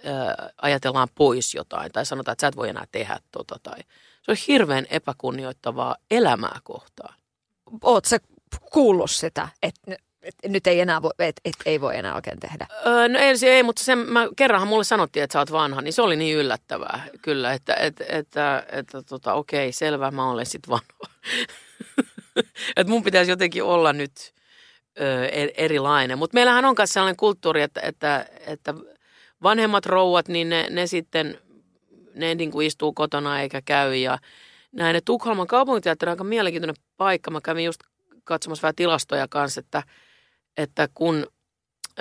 ää, 0.05 0.51
ajatellaan 0.63 1.09
pois 1.15 1.55
jotain 1.55 1.93
tai 1.93 2.07
sanotaan, 2.07 2.33
että 2.33 2.41
sä 2.41 2.49
et 2.49 2.57
voi 2.57 2.69
enää 2.69 2.85
tehdä 2.93 3.19
tota. 3.33 3.59
Tai 3.63 3.79
se 4.23 4.31
on 4.31 4.37
hirveän 4.49 4.87
epäkunnioittavaa 4.91 5.97
elämää 6.11 6.59
kohtaan. 6.65 7.15
Oot 7.83 8.05
sä 8.05 8.19
kuullut 8.73 9.11
sitä, 9.11 9.49
että 9.63 9.97
et 10.23 10.35
nyt 10.49 10.67
ei 10.67 10.81
enää 10.81 11.03
voi, 11.03 11.11
et, 11.19 11.41
et, 11.45 11.55
ei 11.67 11.81
voi 11.81 11.97
enää 11.97 12.15
oikein 12.15 12.41
tehdä? 12.41 12.67
Öö, 12.87 13.09
no 13.09 13.19
ensin 13.19 13.49
ei, 13.49 13.63
mutta 13.63 13.85
sen, 13.85 13.99
mä, 13.99 14.29
kerranhan 14.37 14.69
mulle 14.69 14.85
sanottiin, 14.85 15.25
että 15.25 15.33
sä 15.33 15.39
oot 15.39 15.53
vanha, 15.53 15.81
niin 15.81 15.93
se 15.93 16.03
oli 16.03 16.17
niin 16.17 16.37
yllättävää 16.37 17.05
kyllä, 17.23 17.53
että, 17.53 17.75
että, 17.75 18.05
että, 18.09 18.67
että 18.73 19.03
tota, 19.03 19.35
okei, 19.35 19.73
selvä, 19.73 20.11
mä 20.11 20.31
olen 20.31 20.47
sitten 20.47 20.71
vanha. 20.71 21.15
että 22.77 22.91
mun 22.91 23.03
pitäisi 23.03 23.31
jotenkin 23.31 23.65
olla 23.65 23.93
nyt 23.93 24.34
ö, 25.01 25.27
erilainen. 25.57 26.19
Mutta 26.19 26.35
meillähän 26.35 26.65
on 26.65 26.75
myös 26.79 26.93
sellainen 26.93 27.17
kulttuuri, 27.17 27.63
että, 27.63 27.81
että, 27.81 28.27
että 28.47 28.75
vanhemmat 29.43 29.87
rouvat, 29.87 30.29
niin 30.29 30.49
ne, 30.49 30.67
ne 30.71 30.87
sitten, 30.87 31.39
ne 32.15 32.35
niin 32.35 32.51
kuin 32.51 32.67
istuu 32.67 32.93
kotona 32.93 33.41
eikä 33.41 33.63
käy 33.65 33.95
ja 33.95 34.19
näin. 34.73 35.05
Tukholman 35.05 35.47
kaupunginteatteri 35.47 36.11
on 36.11 36.13
aika 36.13 36.25
mielenkiintoinen 36.25 36.83
paikka. 36.97 37.31
Mä 37.31 37.41
kävin 37.41 37.65
just 37.65 37.81
katsomassa 38.25 38.63
vähän 38.63 38.75
tilastoja 38.75 39.29
kanssa, 39.29 39.61
että, 39.61 39.83
että 40.57 40.89
kun, 40.95 41.27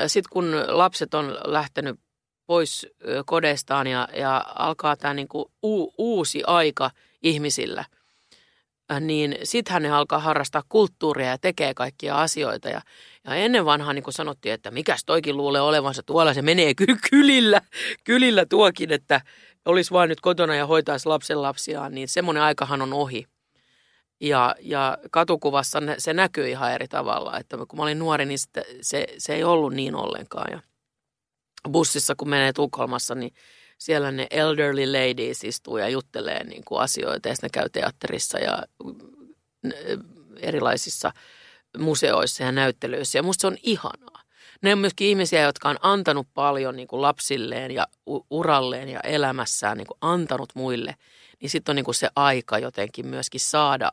sit 0.08 0.28
kun 0.28 0.56
lapset 0.68 1.14
on 1.14 1.38
lähtenyt 1.46 2.00
pois 2.46 2.88
kodeistaan 3.26 3.88
ja, 3.88 4.08
ja 4.16 4.46
alkaa 4.56 4.96
tämä 4.96 5.14
niin 5.14 5.28
uusi 5.98 6.44
aika 6.48 6.92
ihmisillä, 7.24 7.86
niin 9.00 9.38
sittenhän 9.44 9.82
ne 9.84 9.92
alkaa 9.92 10.20
harrastaa 10.20 10.64
kulttuuria 10.70 11.30
ja 11.30 11.38
tekee 11.38 11.74
kaikkia 11.74 12.22
asioita. 12.22 12.70
Ja, 12.70 12.82
ja 13.24 13.36
ennen 13.36 13.66
vanhaa 13.66 13.94
niin 13.94 14.04
kuin 14.04 14.14
sanottiin, 14.14 14.54
että 14.54 14.72
mikäs 14.72 15.06
toikin 15.06 15.38
luulee 15.38 15.62
olevansa 15.62 16.04
tuolla, 16.04 16.34
se 16.34 16.42
menee 16.42 16.74
ky- 16.74 16.98
kylillä, 17.10 17.62
kylillä 18.04 18.46
tuokin, 18.46 18.92
että 18.92 19.22
olisi 19.66 19.92
vain 19.92 20.10
nyt 20.10 20.22
kotona 20.22 20.56
ja 20.56 20.68
hoitaisi 20.68 21.10
lapsen 21.10 21.42
lapsiaan, 21.42 21.96
niin 21.96 22.08
semmoinen 22.08 22.44
aikahan 22.44 22.82
on 22.82 22.94
ohi. 22.94 23.26
Ja, 24.22 24.56
ja 24.60 24.98
katukuvassa 25.12 25.80
se 25.98 26.14
näkyy 26.14 26.50
ihan 26.50 26.74
eri 26.74 26.88
tavalla, 26.88 27.40
että 27.40 27.58
kun 27.58 27.80
mä 27.80 27.84
olin 27.84 28.00
nuori, 28.00 28.26
niin 28.26 28.40
se, 28.40 28.66
se, 28.82 29.08
se 29.18 29.36
ei 29.36 29.44
ollut 29.44 29.74
niin 29.74 29.96
ollenkaan. 29.96 30.52
Ja 30.52 30.60
bussissa, 31.72 32.16
kun 32.18 32.30
menee 32.30 32.54
Tukholmassa, 32.54 33.16
niin 33.16 33.34
siellä 33.78 34.12
ne 34.12 34.28
elderly 34.32 34.86
ladies 34.92 35.44
istuu 35.44 35.78
ja 35.78 35.90
juttelee 35.90 36.44
niin 36.44 36.64
kuin 36.66 36.82
asioita 36.82 37.30
ja 37.30 37.36
ne 37.42 37.50
käy 37.50 37.70
teatterissa 37.70 38.40
ja 38.40 38.64
erilaisissa 40.40 41.12
museoissa 41.78 42.44
ja 42.44 42.52
näyttelyissä. 42.52 43.18
Ja 43.18 43.24
musta 43.24 43.42
se 43.42 43.48
on 43.48 43.58
ihanaa. 43.64 44.24
Ne 44.62 44.74
on 44.74 44.80
myöskin 44.80 45.08
ihmisiä, 45.08 45.42
jotka 45.42 45.70
on 45.70 45.78
antanut 45.82 46.28
paljon 46.34 46.76
niin 46.76 46.88
kuin 46.88 47.02
lapsilleen 47.02 47.72
ja 47.72 47.88
uralleen 48.30 48.90
ja 48.90 49.00
elämässään 49.00 49.78
niin 49.78 49.88
kuin 49.88 49.98
antanut 50.02 50.50
muille. 50.56 50.96
Niin 51.42 51.50
sitten 51.50 51.72
on 51.72 51.76
niin 51.76 51.86
kuin 51.86 51.96
se 51.96 52.10
aika 52.16 52.60
jotenkin 52.60 53.08
myöskin 53.08 53.42
saada 53.42 53.92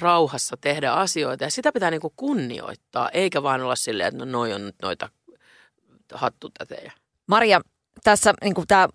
rauhassa 0.00 0.56
tehdä 0.60 0.92
asioita. 0.92 1.44
Ja 1.44 1.50
sitä 1.50 1.72
pitää 1.72 1.90
niin 1.90 2.00
kuin 2.00 2.12
kunnioittaa, 2.16 3.08
eikä 3.08 3.42
vaan 3.42 3.62
olla 3.62 3.76
silleen, 3.76 4.08
että 4.08 4.24
no 4.24 4.32
noi 4.32 4.52
on 4.52 4.72
noita 4.82 5.08
hattutätejä. 6.14 6.92
Maria, 7.26 7.60
tässä 8.04 8.34
niin 8.42 8.54
kuin 8.54 8.66
tämä 8.66 8.88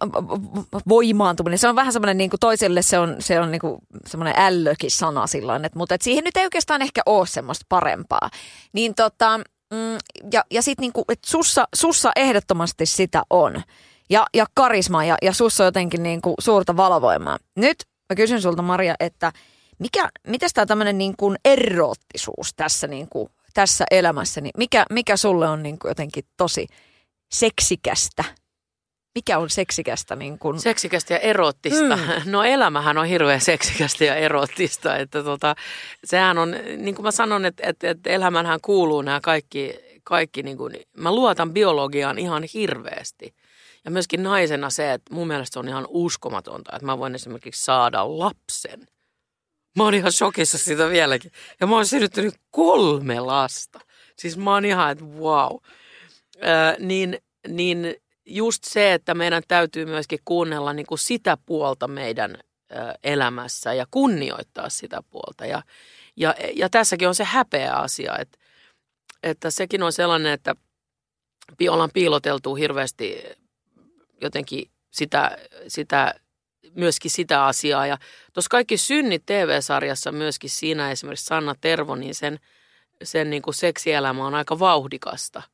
voimaantuminen, 0.88 1.60
se 1.60 1.68
on 1.68 1.76
vähän 1.76 1.94
semmoinen 1.94 2.18
niin 2.18 2.30
kuin 2.30 2.40
toiselle 2.40 2.82
se 2.82 3.00
on, 3.00 3.16
se 3.20 3.40
on 3.40 3.52
niin 3.52 3.62
kuin 3.62 3.78
semmoinen 4.08 4.34
ällökin 4.38 4.92
sana 4.92 5.28
silloin, 5.28 5.66
että, 5.66 5.80
mutta 5.80 5.96
että 5.96 6.04
siihen 6.04 6.24
nyt 6.24 6.38
ei 6.38 6.44
oikeastaan 6.44 6.82
ehkä 6.82 7.02
ole 7.06 7.28
semmoista 7.28 7.66
parempaa. 7.70 8.30
Niin 8.74 8.96
tota, 8.96 9.38
mm, 9.74 9.98
ja, 10.32 10.44
ja 10.52 10.62
sitten 10.62 10.84
niin 10.84 10.94
kuin, 10.94 11.06
että 11.10 11.30
sussa, 11.30 11.68
sussa 11.76 12.12
ehdottomasti 12.16 12.86
sitä 12.86 13.24
on. 13.30 13.62
Ja, 14.10 14.26
ja 14.34 14.46
karisma 14.54 15.04
ja, 15.06 15.18
ja 15.22 15.34
sussa 15.34 15.64
on 15.64 15.68
jotenkin 15.68 16.04
niin 16.04 16.22
kuin 16.22 16.36
suurta 16.40 16.78
valovoimaa. 16.78 17.38
Nyt 17.56 17.78
mä 18.10 18.16
kysyn 18.16 18.42
sulta 18.42 18.62
Maria, 18.62 18.96
että 19.00 19.32
mikä, 19.80 20.10
mitä 20.28 20.48
tämä 20.54 20.66
tämmöinen 20.66 20.98
niin 20.98 21.14
kuin 21.18 21.38
eroottisuus 21.46 22.54
tässä, 22.56 22.88
niin 22.88 23.08
kuin, 23.10 23.30
tässä 23.54 23.86
elämässä, 23.92 24.42
niin 24.42 24.52
mikä, 24.58 24.86
mikä 24.90 25.18
sulle 25.18 25.50
on 25.50 25.64
niin 25.64 25.80
kuin 25.80 25.90
jotenkin 25.90 26.24
tosi 26.38 26.68
seksikästä 27.32 28.24
mikä 29.16 29.38
on 29.38 29.50
seksikästä? 29.50 30.16
Niin 30.16 30.40
kun... 30.40 30.60
Seksikästä 30.60 31.14
ja 31.14 31.20
erottista. 31.20 31.96
Mm. 31.96 32.04
No 32.32 32.44
elämähän 32.44 32.98
on 32.98 33.06
hirveän 33.06 33.42
seksikästä 33.42 34.06
ja 34.06 34.16
erottista. 34.16 34.98
Että 34.98 35.24
tota, 35.24 35.56
sehän 36.04 36.38
on, 36.38 36.52
niin 36.78 36.96
kuin 36.96 37.04
mä 37.04 37.12
sanon, 37.12 37.46
että, 37.46 37.68
että, 37.68 37.90
että 37.90 38.10
elämänhän 38.10 38.60
kuuluu 38.62 39.02
nämä 39.02 39.20
kaikki, 39.22 39.76
kaikki 40.04 40.44
niin 40.44 40.58
kuin, 40.58 40.76
mä 40.98 41.12
luotan 41.12 41.54
biologiaan 41.54 42.20
ihan 42.20 42.44
hirveästi. 42.54 43.36
Ja 43.86 43.92
myöskin 43.92 44.24
naisena 44.24 44.70
se, 44.70 44.94
että 44.94 45.14
mun 45.14 45.28
mielestä 45.28 45.54
se 45.54 45.60
on 45.60 45.68
ihan 45.68 45.88
uskomatonta, 45.90 46.72
että 46.76 46.86
mä 46.86 46.98
voin 46.98 47.16
esimerkiksi 47.16 47.64
saada 47.64 48.20
lapsen. 48.20 48.88
Mä 49.78 49.84
oon 49.84 49.94
ihan 49.94 50.12
shokissa 50.12 50.58
siitä 50.58 50.90
vieläkin. 50.90 51.32
Ja 51.60 51.68
mä 51.68 51.76
oon 51.76 51.86
synnyttänyt 51.86 52.34
kolme 52.52 53.20
lasta. 53.20 53.80
Siis 54.16 54.38
mä 54.38 54.54
oon 54.54 54.66
ihan, 54.66 54.92
että 54.92 55.06
wow. 55.06 55.56
Ö, 56.36 56.76
niin, 56.80 57.18
niin 57.48 57.96
just 58.26 58.64
se, 58.64 58.94
että 58.94 59.14
meidän 59.14 59.44
täytyy 59.48 59.86
myöskin 59.86 60.20
kuunnella 60.26 60.74
niin 60.74 60.86
kuin 60.86 61.00
sitä 61.00 61.38
puolta 61.46 61.88
meidän 61.88 62.38
elämässä 63.04 63.74
ja 63.74 63.86
kunnioittaa 63.92 64.70
sitä 64.70 65.04
puolta. 65.10 65.46
Ja, 65.46 65.64
ja, 66.16 66.36
ja 66.56 66.70
tässäkin 66.70 67.08
on 67.08 67.16
se 67.16 67.24
häpeä 67.24 67.74
asia, 67.74 68.18
että, 68.18 68.38
että 69.24 69.50
sekin 69.52 69.84
on 69.84 69.92
sellainen, 69.92 70.34
että 70.34 70.56
ollaan 71.70 71.90
piiloteltu 71.94 72.56
hirveästi 72.56 73.24
jotenkin 74.22 74.72
sitä, 74.92 75.38
sitä, 75.68 76.14
myöskin 76.76 77.12
sitä 77.12 77.46
asiaa. 77.46 77.88
Ja 77.88 77.98
tuossa 78.34 78.50
kaikki 78.50 78.78
synnit 78.78 79.24
TV-sarjassa 79.26 80.12
myöskin 80.12 80.50
siinä 80.50 80.92
esimerkiksi 80.92 81.26
Sanna 81.26 81.56
Tervo, 81.62 81.96
niin 81.96 82.16
sen, 82.16 82.40
sen 83.04 83.30
niin 83.30 83.42
kuin 83.42 83.54
seksielämä 83.54 84.26
on 84.26 84.36
aika 84.36 84.60
vauhdikasta– 84.60 85.42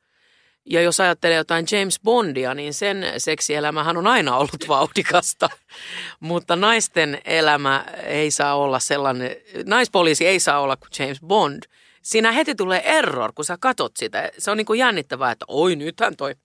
ja 0.65 0.81
jos 0.81 0.99
ajattelee 0.99 1.37
jotain 1.37 1.65
James 1.71 1.99
Bondia, 2.03 2.53
niin 2.53 2.73
sen 2.73 3.05
seksielämähän 3.17 3.97
on 3.97 4.07
aina 4.07 4.37
ollut 4.37 4.67
vauhdikasta. 4.67 5.49
Mutta 6.19 6.55
naisten 6.55 7.21
elämä 7.25 7.85
ei 8.03 8.31
saa 8.31 8.55
olla 8.55 8.79
sellainen, 8.79 9.35
naispoliisi 9.65 10.27
ei 10.27 10.39
saa 10.39 10.59
olla 10.59 10.77
kuin 10.77 10.89
James 10.99 11.19
Bond. 11.21 11.63
Siinä 12.01 12.31
heti 12.31 12.55
tulee 12.55 12.81
error, 12.97 13.33
kun 13.35 13.45
sä 13.45 13.57
katot 13.59 13.91
sitä. 13.97 14.29
Se 14.37 14.51
on 14.51 14.57
niin 14.57 14.65
kuin 14.65 14.79
jännittävää, 14.79 15.31
että 15.31 15.45
oi 15.47 15.75
nythän 15.75 16.15
toi, 16.15 16.35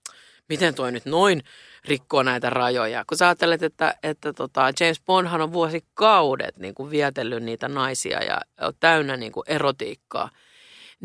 miten 0.49 0.75
toi 0.75 0.91
nyt 0.91 1.05
noin 1.05 1.43
rikkoo 1.85 2.23
näitä 2.23 2.49
rajoja. 2.49 3.03
Kun 3.07 3.17
sä 3.17 3.25
ajattelet, 3.25 3.63
että, 3.63 3.95
että 4.03 4.33
tota 4.33 4.73
James 4.79 5.01
Bondhan 5.05 5.41
on 5.41 5.53
vuosikaudet 5.53 6.57
niin 6.57 6.75
kuin 6.75 6.89
vietellyt 6.89 7.43
niitä 7.43 7.67
naisia 7.67 8.23
ja 8.23 8.41
on 8.61 8.73
täynnä 8.79 9.17
niin 9.17 9.31
kuin 9.31 9.43
erotiikkaa– 9.47 10.29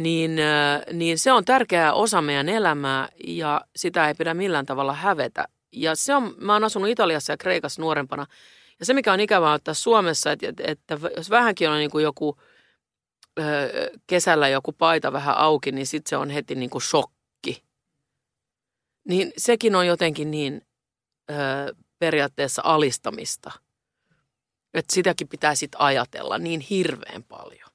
niin, 0.02 0.36
niin 0.92 1.18
se 1.18 1.32
on 1.32 1.44
tärkeä 1.44 1.92
osa 1.92 2.22
meidän 2.22 2.48
elämää 2.48 3.08
ja 3.26 3.60
sitä 3.76 4.08
ei 4.08 4.14
pidä 4.14 4.34
millään 4.34 4.66
tavalla 4.66 4.92
hävetä. 4.92 5.48
Ja 5.72 5.94
se 5.94 6.14
on, 6.14 6.34
mä 6.38 6.52
oon 6.52 6.64
asunut 6.64 6.88
Italiassa 6.88 7.32
ja 7.32 7.36
Kreikassa 7.36 7.82
nuorempana. 7.82 8.26
Ja 8.80 8.86
se, 8.86 8.94
mikä 8.94 9.12
on 9.12 9.20
ikävää 9.20 9.52
ottaa 9.52 9.74
Suomessa, 9.74 10.32
että, 10.32 10.46
että 10.58 10.98
jos 11.16 11.30
vähänkin 11.30 11.70
on 11.70 11.78
niin 11.78 11.90
kuin 11.90 12.02
joku 12.02 12.36
kesällä 14.06 14.48
joku 14.48 14.72
paita 14.72 15.12
vähän 15.12 15.36
auki, 15.36 15.72
niin 15.72 15.86
sitten 15.86 16.10
se 16.10 16.16
on 16.16 16.30
heti 16.30 16.54
niin 16.54 16.70
kuin 16.70 16.82
shokki. 16.82 17.64
Niin 19.08 19.32
sekin 19.36 19.74
on 19.74 19.86
jotenkin 19.86 20.30
niin 20.30 20.62
periaatteessa 21.98 22.62
alistamista. 22.64 23.52
Että 24.74 24.94
sitäkin 24.94 25.28
pitää 25.28 25.54
sitten 25.54 25.80
ajatella 25.80 26.38
niin 26.38 26.60
hirveän 26.60 27.22
paljon 27.22 27.69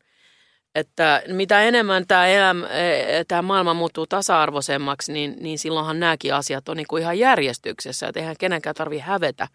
että 0.76 1.24
mitä 1.28 1.62
enemmän 1.62 2.08
tämä, 2.08 2.28
elämä, 2.28 2.68
e, 2.68 3.24
tämä 3.28 3.42
maailma 3.42 3.74
muuttuu 3.74 4.08
tasa-arvoisemmaksi, 4.08 5.14
niin, 5.14 5.36
niin 5.40 5.60
silloinhan 5.60 6.00
nämäkin 6.00 6.34
asiat 6.34 6.70
on 6.70 6.78
niin 6.78 6.88
kuin 6.88 7.02
ihan 7.02 7.20
järjestyksessä. 7.20 8.08
Että 8.08 8.20
eihän 8.20 8.36
kenenkään 8.40 8.76
tarvitse 8.76 9.04
hävetä 9.04 9.48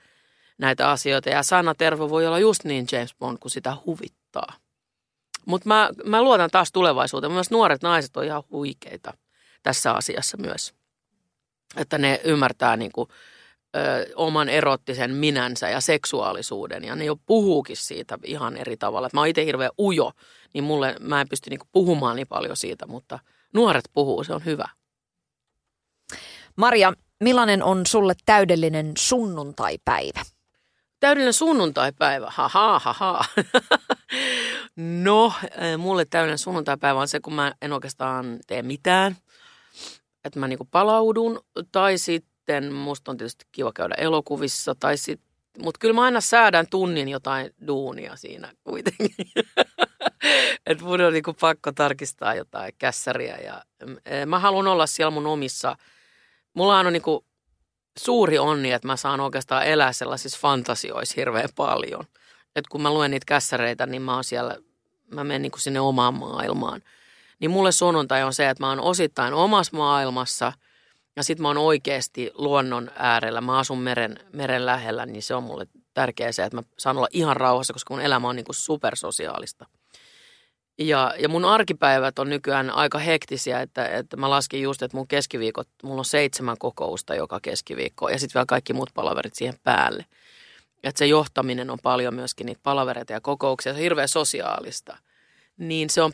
näitä 0.58 0.90
asioita. 0.90 1.30
Ja 1.30 1.42
Sanna 1.42 1.74
Tervo 1.74 2.10
voi 2.10 2.26
olla 2.26 2.38
just 2.38 2.64
niin 2.64 2.86
James 2.92 3.14
Bond, 3.18 3.38
kun 3.38 3.50
sitä 3.50 3.76
huvittaa. 3.86 4.52
Mutta 5.46 5.68
mä, 5.68 5.90
mä 6.04 6.22
luotan 6.22 6.50
taas 6.50 6.72
tulevaisuuteen. 6.72 7.32
Myös 7.32 7.50
nuoret 7.50 7.82
naiset 7.82 8.16
on 8.16 8.24
ihan 8.24 8.42
huikeita 8.50 9.14
tässä 9.62 9.92
asiassa 9.92 10.36
myös. 10.36 10.74
Että 11.76 11.98
ne 11.98 12.20
ymmärtää 12.24 12.76
niin 12.76 12.92
kuin, 12.92 13.08
ö, 13.76 14.06
oman 14.16 14.48
erottisen 14.48 15.14
minänsä 15.14 15.68
ja 15.68 15.80
seksuaalisuuden. 15.80 16.84
Ja 16.84 16.96
ne 16.96 17.04
jo 17.04 17.16
puhuukin 17.16 17.76
siitä 17.76 18.18
ihan 18.24 18.56
eri 18.56 18.76
tavalla. 18.76 19.06
Et 19.06 19.12
mä 19.12 19.20
oon 19.20 19.28
itse 19.28 19.44
hirveän 19.44 19.70
ujo 19.78 20.12
niin 20.54 20.64
mulle, 20.64 20.96
mä 21.00 21.20
en 21.20 21.28
pysty 21.28 21.50
niinku 21.50 21.66
puhumaan 21.72 22.16
niin 22.16 22.28
paljon 22.28 22.56
siitä, 22.56 22.86
mutta 22.86 23.18
nuoret 23.54 23.84
puhuu, 23.92 24.24
se 24.24 24.34
on 24.34 24.44
hyvä. 24.44 24.68
Maria, 26.56 26.92
millainen 27.20 27.62
on 27.62 27.86
sulle 27.86 28.14
täydellinen 28.26 28.92
sunnuntaipäivä? 28.98 30.20
Täydellinen 31.00 31.32
sunnuntaipäivä, 31.32 32.26
haha, 32.30 32.78
haha. 32.78 33.24
no, 34.76 35.32
eh, 35.42 35.78
mulle 35.78 36.04
täydellinen 36.04 36.38
sunnuntaipäivä 36.38 37.00
on 37.00 37.08
se, 37.08 37.20
kun 37.20 37.34
mä 37.34 37.52
en 37.62 37.72
oikeastaan 37.72 38.38
tee 38.46 38.62
mitään. 38.62 39.16
Että 40.24 40.38
mä 40.40 40.48
niinku 40.48 40.68
palaudun, 40.70 41.40
tai 41.72 41.98
sitten 41.98 42.72
musta 42.72 43.10
on 43.10 43.16
tietysti 43.16 43.44
kiva 43.52 43.72
käydä 43.72 43.94
elokuvissa, 43.94 44.74
tai 44.74 44.96
sitten 44.96 45.29
mutta 45.58 45.78
kyllä 45.78 45.94
mä 45.94 46.02
aina 46.02 46.20
säädän 46.20 46.66
tunnin 46.70 47.08
jotain 47.08 47.50
duunia 47.66 48.16
siinä 48.16 48.52
kuitenkin. 48.64 49.14
että 50.66 50.84
mun 50.84 51.00
on 51.00 51.12
niinku 51.12 51.32
pakko 51.32 51.72
tarkistaa 51.72 52.34
jotain 52.34 52.72
kässäriä. 52.78 53.36
Ja, 53.36 53.64
mm, 53.86 54.28
mä 54.28 54.38
haluan 54.38 54.66
olla 54.66 54.86
siellä 54.86 55.10
mun 55.10 55.26
omissa. 55.26 55.76
Mulla 56.54 56.78
on 56.78 56.92
niinku 56.92 57.24
suuri 57.98 58.38
onni, 58.38 58.72
että 58.72 58.88
mä 58.88 58.96
saan 58.96 59.20
oikeastaan 59.20 59.66
elää 59.66 59.92
sellaisissa 59.92 60.38
fantasioissa 60.40 61.14
hirveän 61.16 61.48
paljon. 61.56 62.04
Että 62.56 62.68
kun 62.70 62.82
mä 62.82 62.94
luen 62.94 63.10
niitä 63.10 63.26
kässäreitä, 63.26 63.86
niin 63.86 64.02
mä 64.02 64.14
oon 64.14 64.24
siellä, 64.24 64.56
mä 65.14 65.24
menen 65.24 65.42
niinku 65.42 65.58
sinne 65.58 65.80
omaan 65.80 66.14
maailmaan. 66.14 66.82
Niin 67.38 67.50
mulle 67.50 67.72
sunnuntai 67.72 68.22
on 68.22 68.34
se, 68.34 68.48
että 68.48 68.62
mä 68.62 68.68
oon 68.68 68.80
osittain 68.80 69.34
omassa 69.34 69.76
maailmassa– 69.76 70.52
ja 71.16 71.22
sitten 71.22 71.42
mä 71.42 71.48
oon 71.48 71.58
oikeasti 71.58 72.30
luonnon 72.34 72.90
äärellä, 72.96 73.40
mä 73.40 73.58
asun 73.58 73.78
meren, 73.78 74.18
meren 74.32 74.66
lähellä, 74.66 75.06
niin 75.06 75.22
se 75.22 75.34
on 75.34 75.42
mulle 75.42 75.66
tärkeää 75.94 76.32
se, 76.32 76.44
että 76.44 76.56
mä 76.56 76.62
saan 76.78 76.96
olla 76.96 77.08
ihan 77.12 77.36
rauhassa, 77.36 77.72
koska 77.72 77.94
mun 77.94 78.02
elämä 78.02 78.28
on 78.28 78.36
niin 78.36 78.44
kuin 78.44 78.56
supersosiaalista. 78.56 79.66
Ja, 80.78 81.14
ja 81.18 81.28
mun 81.28 81.44
arkipäivät 81.44 82.18
on 82.18 82.30
nykyään 82.30 82.70
aika 82.70 82.98
hektisiä, 82.98 83.60
että, 83.60 83.86
että 83.86 84.16
mä 84.16 84.30
laskin 84.30 84.62
just, 84.62 84.82
että 84.82 84.96
mun 84.96 85.08
keskiviikot, 85.08 85.68
mulla 85.82 85.98
on 85.98 86.04
seitsemän 86.04 86.58
kokousta 86.58 87.14
joka 87.14 87.40
keskiviikko 87.42 88.08
ja 88.08 88.18
sitten 88.18 88.34
vielä 88.38 88.46
kaikki 88.46 88.72
muut 88.72 88.90
palaverit 88.94 89.34
siihen 89.34 89.54
päälle. 89.64 90.06
Että 90.84 90.98
se 90.98 91.06
johtaminen 91.06 91.70
on 91.70 91.78
paljon 91.82 92.14
myöskin 92.14 92.46
niitä 92.46 92.60
palavereita 92.62 93.12
ja 93.12 93.20
kokouksia, 93.20 93.72
se 93.72 93.76
on 93.76 93.82
hirveän 93.82 94.08
sosiaalista. 94.08 94.96
Niin 95.58 95.90
se, 95.90 96.02
on, 96.02 96.12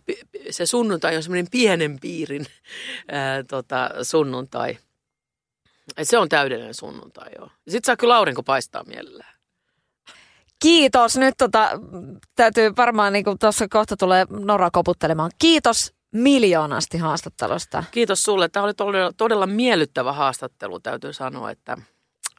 se 0.50 0.66
sunnuntai 0.66 1.16
on 1.16 1.22
semmoinen 1.22 1.50
pienen 1.50 2.00
piirin 2.00 2.46
ää, 3.08 3.42
tota, 3.42 3.90
sunnuntai. 4.02 4.78
Et 5.96 6.08
se 6.08 6.18
on 6.18 6.28
täydellinen 6.28 6.74
sunnuntai, 6.74 7.30
joo. 7.38 7.50
Sitten 7.68 7.86
saa 7.86 7.96
kyllä 7.96 8.16
aurinko 8.16 8.42
paistaa 8.42 8.84
mielellään. 8.84 9.36
Kiitos. 10.58 11.16
Nyt 11.16 11.34
tota, 11.38 11.70
täytyy 12.34 12.72
varmaan, 12.76 13.12
niin 13.12 13.24
kuin 13.24 13.38
tuossa 13.38 13.68
kohta 13.68 13.96
tulee 13.96 14.26
Nora 14.30 14.70
koputtelemaan. 14.70 15.30
Kiitos 15.38 15.94
miljoonasti 16.12 16.98
haastattelusta. 16.98 17.84
Kiitos 17.90 18.22
sulle. 18.22 18.48
Tämä 18.48 18.64
oli 18.64 18.74
todella, 18.74 19.12
todella 19.16 19.46
miellyttävä 19.46 20.12
haastattelu, 20.12 20.80
täytyy 20.80 21.12
sanoa, 21.12 21.50
että, 21.50 21.76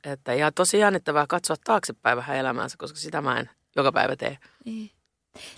että 0.03 0.33
ja 0.33 0.51
tosi 0.51 0.79
jännittävää 0.79 1.25
katsoa 1.29 1.55
taaksepäin 1.63 2.17
vähän 2.17 2.37
elämäänsä, 2.37 2.75
koska 2.79 2.99
sitä 2.99 3.21
mä 3.21 3.39
en 3.39 3.49
joka 3.75 3.91
päivä 3.91 4.15
tee. 4.15 4.37
Niin. 4.65 4.91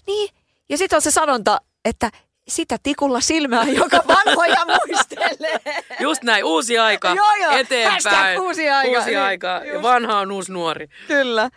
niin. 0.07 0.29
Ja 0.69 0.77
sitten 0.77 0.97
on 0.97 1.01
se 1.01 1.11
sanonta, 1.11 1.61
että 1.85 2.11
sitä 2.49 2.77
tikulla 2.83 3.21
silmää, 3.21 3.63
joka 3.81 4.03
vanhoja 4.07 4.65
muistelee. 4.65 5.59
Just 5.99 6.23
näin, 6.23 6.43
uusi 6.43 6.77
aika 6.77 7.13
joo, 7.15 7.35
joo. 7.41 7.51
eteenpäin. 7.51 8.03
Hashtag 8.03 8.39
uusi 8.39 8.69
aika. 8.69 8.99
Uusi 8.99 9.15
aika. 9.15 9.61
Ja 9.73 9.81
vanha 9.81 10.19
on 10.19 10.31
uusi 10.31 10.51
nuori. 10.51 10.87
Kyllä. 11.07 11.49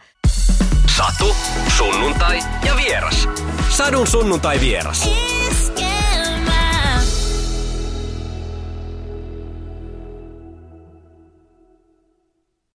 Satu, 0.97 1.37
sunnuntai 1.77 2.39
ja 2.67 2.77
vieras. 2.77 3.29
Sadun 3.69 4.07
sunnuntai 4.07 4.61
vieras. 4.61 5.09